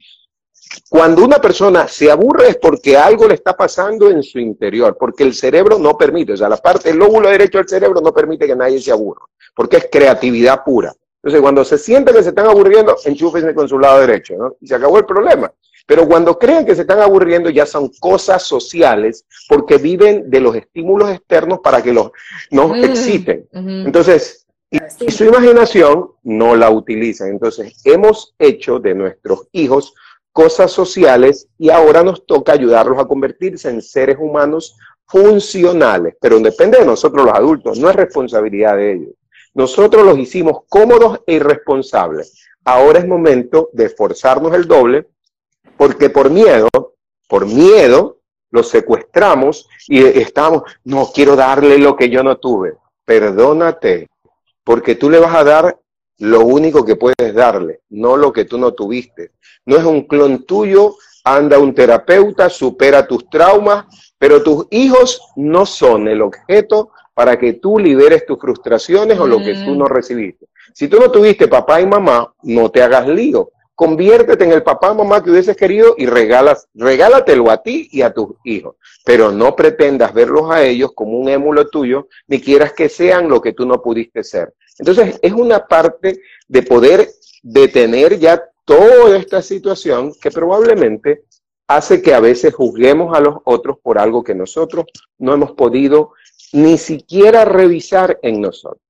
Cuando 0.89 1.25
una 1.25 1.39
persona 1.39 1.89
se 1.89 2.11
aburre 2.11 2.51
es 2.51 2.57
porque 2.57 2.97
algo 2.97 3.27
le 3.27 3.35
está 3.35 3.57
pasando 3.57 4.11
en 4.11 4.23
su 4.23 4.39
interior, 4.39 4.97
porque 4.99 5.25
el 5.25 5.35
cerebro 5.35 5.79
no 5.79 5.97
permite, 5.97 6.33
o 6.33 6.37
sea, 6.37 6.49
la 6.49 6.57
parte, 6.57 6.91
el 6.91 6.99
lóbulo 6.99 7.29
derecho 7.29 7.59
del 7.59 7.69
cerebro 7.69 8.01
no 8.01 8.13
permite 8.13 8.47
que 8.47 8.57
nadie 8.57 8.81
se 8.81 8.93
aburra, 8.93 9.23
porque 9.55 9.79
es 9.79 9.89
creatividad 9.91 10.63
pura. 10.65 10.95
Entonces, 11.23 11.41
cuando 11.41 11.65
se 11.65 11.77
sienten 11.77 12.15
que 12.15 12.23
se 12.23 12.29
están 12.29 12.47
aburriendo, 12.47 12.97
enchúfense 13.05 13.53
con 13.53 13.69
su 13.69 13.79
lado 13.79 14.01
derecho, 14.01 14.35
¿no? 14.39 14.57
Y 14.61 14.69
se 14.69 14.77
acabó 14.77 14.99
el 14.99 15.07
problema. 15.07 15.53
Pero 15.85 16.07
cuando 16.07 16.39
creen 16.39 16.65
que 16.65 16.75
se 16.75 16.83
están 16.83 17.01
aburriendo, 17.01 17.51
ya 17.51 17.67
son 17.67 17.91
cosas 17.99 18.45
sociales, 18.45 19.25
porque 19.49 19.79
viven 19.79 20.31
de 20.31 20.41
los 20.41 20.55
estímulos 20.55 21.11
externos 21.11 21.61
para 21.61 21.83
que 21.83 21.93
los, 21.93 22.11
nos 22.51 22.71
mm, 22.71 22.85
exciten. 22.85 23.49
Entonces, 23.53 24.47
y 24.71 25.11
su 25.11 25.25
imaginación 25.25 26.11
no 26.25 26.57
la 26.57 26.71
utilizan. 26.71 27.29
Entonces, 27.29 27.81
hemos 27.85 28.35
hecho 28.39 28.79
de 28.79 28.95
nuestros 28.95 29.49
hijos 29.53 29.95
cosas 30.37 30.71
sociales 30.71 31.49
y 31.57 31.71
ahora 31.71 32.03
nos 32.03 32.27
toca 32.27 32.53
ayudarlos 32.53 32.99
a 32.99 33.07
convertirse 33.07 33.71
en 33.71 33.81
seres 33.81 34.19
humanos 34.21 34.77
funcionales, 35.07 36.15
pero 36.21 36.39
depende 36.41 36.79
de 36.79 36.85
nosotros 36.85 37.25
los 37.25 37.35
adultos, 37.35 37.79
no 37.79 37.89
es 37.89 37.97
responsabilidad 37.97 38.77
de 38.77 38.93
ellos. 38.93 39.15
Nosotros 39.55 40.05
los 40.05 40.19
hicimos 40.19 40.59
cómodos 40.69 41.21
e 41.27 41.37
irresponsables. 41.37 42.35
Ahora 42.67 42.99
es 42.99 43.09
momento 43.09 43.71
de 43.73 43.87
esforzarnos 43.87 44.53
el 44.53 44.69
doble, 44.69 45.09
porque 45.79 46.11
por 46.11 46.29
miedo, 46.29 46.69
por 47.27 47.47
miedo, 47.47 48.19
los 48.51 48.69
secuestramos 48.69 49.67
y 49.89 50.05
estamos, 50.05 50.65
no 50.85 51.11
quiero 51.15 51.35
darle 51.35 51.79
lo 51.79 51.97
que 51.97 52.11
yo 52.11 52.23
no 52.23 52.37
tuve. 52.37 52.75
Perdónate, 53.07 54.11
porque 54.63 54.97
tú 54.97 55.09
le 55.09 55.19
vas 55.19 55.35
a 55.35 55.45
dar 55.45 55.79
lo 56.19 56.41
único 56.41 56.85
que 56.85 56.97
puedes 56.97 57.35
darle, 57.35 57.81
no 57.91 58.17
lo 58.17 58.33
que 58.33 58.45
tú 58.45 58.59
no 58.59 58.73
tuviste. 58.73 59.33
No 59.65 59.77
es 59.77 59.85
un 59.85 60.03
clon 60.03 60.45
tuyo, 60.45 60.97
anda 61.25 61.59
un 61.59 61.75
terapeuta, 61.75 62.49
supera 62.49 63.07
tus 63.07 63.29
traumas, 63.29 63.87
pero 64.19 64.43
tus 64.43 64.67
hijos 64.71 65.21
no 65.37 65.67
son 65.67 66.09
el 66.09 66.23
objeto 66.23 66.91
para 67.15 67.39
que 67.39 67.55
tú 67.55 67.79
liberes 67.79 68.27
tus 68.27 68.39
frustraciones 68.39 69.19
o 69.19 69.27
lo 69.27 69.39
que 69.39 69.55
tú 69.55 69.75
no 69.75 69.87
mm. 69.87 69.89
recibiste. 69.89 70.47
Si 70.73 70.89
tú 70.89 70.99
no 70.99 71.11
tuviste 71.11 71.49
papá 71.49 71.81
y 71.81 71.87
mamá, 71.87 72.33
no 72.43 72.71
te 72.71 72.83
hagas 72.83 73.09
lío. 73.09 73.51
Conviértete 73.75 74.45
en 74.45 74.53
el 74.53 74.63
papá 74.63 74.93
y 74.93 74.97
mamá 74.97 75.23
que 75.23 75.31
hubieses 75.31 75.57
querido 75.57 75.95
y 75.99 76.07
regalas, 76.07 76.69
regálatelo 76.75 77.51
a 77.51 77.63
ti 77.63 77.89
y 77.91 78.03
a 78.03 78.13
tus 78.13 78.37
hijos. 78.45 78.77
Pero 79.05 79.33
no 79.33 79.57
pretendas 79.57 80.15
verlos 80.15 80.51
a 80.51 80.63
ellos 80.63 80.93
como 80.95 81.19
un 81.19 81.29
émulo 81.29 81.69
tuyo, 81.69 82.09
ni 82.27 82.41
quieras 82.41 82.73
que 82.73 82.89
sean 82.89 83.29
lo 83.29 83.41
que 83.41 83.53
tú 83.53 83.67
no 83.67 83.83
pudiste 83.83 84.23
ser. 84.23 84.55
Entonces, 84.79 85.19
es 85.23 85.33
una 85.33 85.67
parte 85.67 86.21
de 86.49 86.63
poder 86.63 87.09
detener 87.43 88.19
ya 88.19 88.43
toda 88.65 89.17
esta 89.17 89.41
situación 89.43 90.13
que 90.21 90.31
probablemente 90.31 91.25
hace 91.69 92.03
que 92.03 92.15
a 92.15 92.21
veces 92.21 92.55
juzguemos 92.55 93.17
a 93.17 93.21
los 93.21 93.37
otros 93.45 93.79
por 93.83 93.99
algo 93.99 94.23
que 94.23 94.35
nosotros 94.35 94.87
no 95.19 95.35
hemos 95.35 95.53
podido 95.53 96.13
ni 96.53 96.79
siquiera 96.79 97.45
revisar 97.45 98.19
en 98.23 98.41
nosotros. 98.41 98.83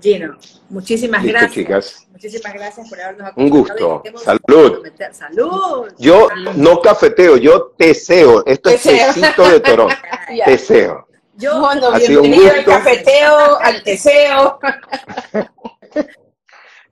Gino, 0.00 0.36
muchísimas 0.68 1.22
gracias. 1.24 1.52
Chicas. 1.52 2.08
Muchísimas 2.10 2.54
gracias 2.54 2.88
por 2.88 3.00
habernos 3.00 3.28
acompañado. 3.28 3.54
Un 3.54 3.60
gusto. 3.60 4.02
Salud. 4.24 4.82
Salud. 5.12 5.92
Yo 5.98 6.28
no 6.56 6.80
cafeteo, 6.80 7.36
yo 7.36 7.72
teseo. 7.78 8.44
Esto 8.44 8.70
es 8.70 8.82
tecito 8.82 9.48
de 9.48 9.60
Toronto. 9.60 9.94
teseo. 10.44 11.06
Yo, 11.42 11.58
bueno, 11.58 11.90
bienvenido 11.98 12.52
al 12.52 12.64
cafeteo, 12.64 13.58
al 13.60 13.82
teseo. 13.82 14.60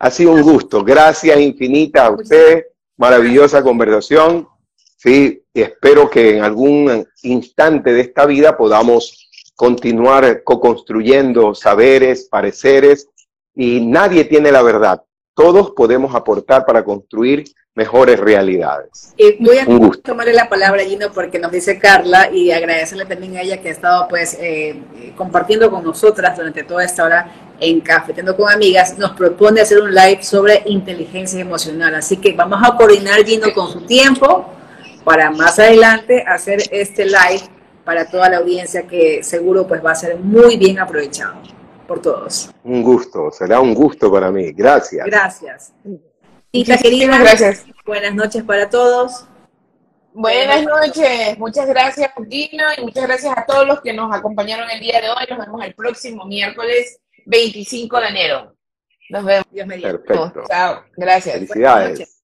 Ha 0.00 0.10
sido 0.10 0.32
un 0.32 0.42
gusto. 0.42 0.82
Gracias 0.82 1.38
infinitas 1.38 2.02
a 2.02 2.10
usted. 2.10 2.64
Maravillosa 2.96 3.62
conversación. 3.62 4.48
Sí, 4.96 5.44
y 5.54 5.62
espero 5.62 6.10
que 6.10 6.38
en 6.38 6.42
algún 6.42 7.06
instante 7.22 7.92
de 7.92 8.00
esta 8.00 8.26
vida 8.26 8.56
podamos 8.56 9.30
continuar 9.54 10.42
co-construyendo 10.42 11.54
saberes, 11.54 12.26
pareceres, 12.28 13.08
y 13.54 13.86
nadie 13.86 14.24
tiene 14.24 14.50
la 14.50 14.62
verdad. 14.62 15.00
Todos 15.32 15.70
podemos 15.76 16.12
aportar 16.12 16.66
para 16.66 16.84
construir 16.84 17.44
mejores 17.74 18.18
realidades. 18.18 19.14
Y 19.16 19.42
voy 19.42 19.58
a 19.58 19.66
tomarle 20.02 20.32
la 20.32 20.48
palabra, 20.48 20.82
Gino, 20.84 21.12
porque 21.12 21.38
nos 21.38 21.52
dice 21.52 21.78
Carla 21.78 22.30
y 22.30 22.50
agradecerle 22.50 23.06
también 23.06 23.36
a 23.36 23.42
ella 23.42 23.60
que 23.60 23.68
ha 23.68 23.72
estado 23.72 24.08
pues 24.08 24.36
eh, 24.40 24.82
compartiendo 25.16 25.70
con 25.70 25.84
nosotras 25.84 26.36
durante 26.36 26.64
toda 26.64 26.84
esta 26.84 27.04
hora 27.04 27.32
en 27.60 27.80
Cafeteando 27.80 28.36
con 28.36 28.50
Amigas, 28.50 28.98
nos 28.98 29.12
propone 29.12 29.60
hacer 29.60 29.80
un 29.80 29.94
live 29.94 30.22
sobre 30.22 30.62
inteligencia 30.66 31.40
emocional. 31.40 31.94
Así 31.94 32.16
que 32.16 32.32
vamos 32.32 32.58
a 32.62 32.76
coordinar, 32.76 33.24
Gino, 33.24 33.52
con 33.54 33.70
su 33.70 33.82
tiempo 33.82 34.46
para 35.04 35.30
más 35.30 35.58
adelante 35.58 36.24
hacer 36.26 36.60
este 36.70 37.04
live 37.04 37.42
para 37.84 38.06
toda 38.06 38.28
la 38.28 38.38
audiencia 38.38 38.86
que 38.86 39.22
seguro 39.22 39.66
pues 39.66 39.84
va 39.84 39.92
a 39.92 39.94
ser 39.94 40.18
muy 40.18 40.56
bien 40.56 40.78
aprovechado 40.78 41.36
por 41.86 42.00
todos. 42.00 42.50
Un 42.64 42.82
gusto, 42.82 43.30
será 43.30 43.60
un 43.60 43.74
gusto 43.74 44.12
para 44.12 44.30
mí. 44.30 44.52
Gracias. 44.52 45.06
Gracias. 45.06 45.72
Tita 46.50 46.76
querida, 46.78 47.18
gracias. 47.18 47.64
Buenas 47.86 48.14
noches 48.14 48.42
para 48.42 48.68
todos. 48.68 49.26
Buenas 50.12 50.64
noches, 50.64 51.38
muchas 51.38 51.68
gracias 51.68 52.10
Dino 52.26 52.64
y 52.76 52.80
muchas 52.82 53.04
gracias 53.04 53.32
a 53.36 53.46
todos 53.46 53.64
los 53.64 53.80
que 53.80 53.92
nos 53.92 54.12
acompañaron 54.12 54.68
el 54.68 54.80
día 54.80 55.00
de 55.00 55.08
hoy. 55.08 55.24
Nos 55.28 55.38
vemos 55.38 55.64
el 55.64 55.74
próximo 55.74 56.24
miércoles 56.24 56.98
25 57.26 58.00
de 58.00 58.08
enero. 58.08 58.56
Nos 59.10 59.24
vemos. 59.24 59.46
Dios 59.52 59.66
mediante. 59.68 59.98
Perfecto. 59.98 60.42
Chao, 60.48 60.84
gracias. 60.96 61.34
Felicidades. 61.36 62.19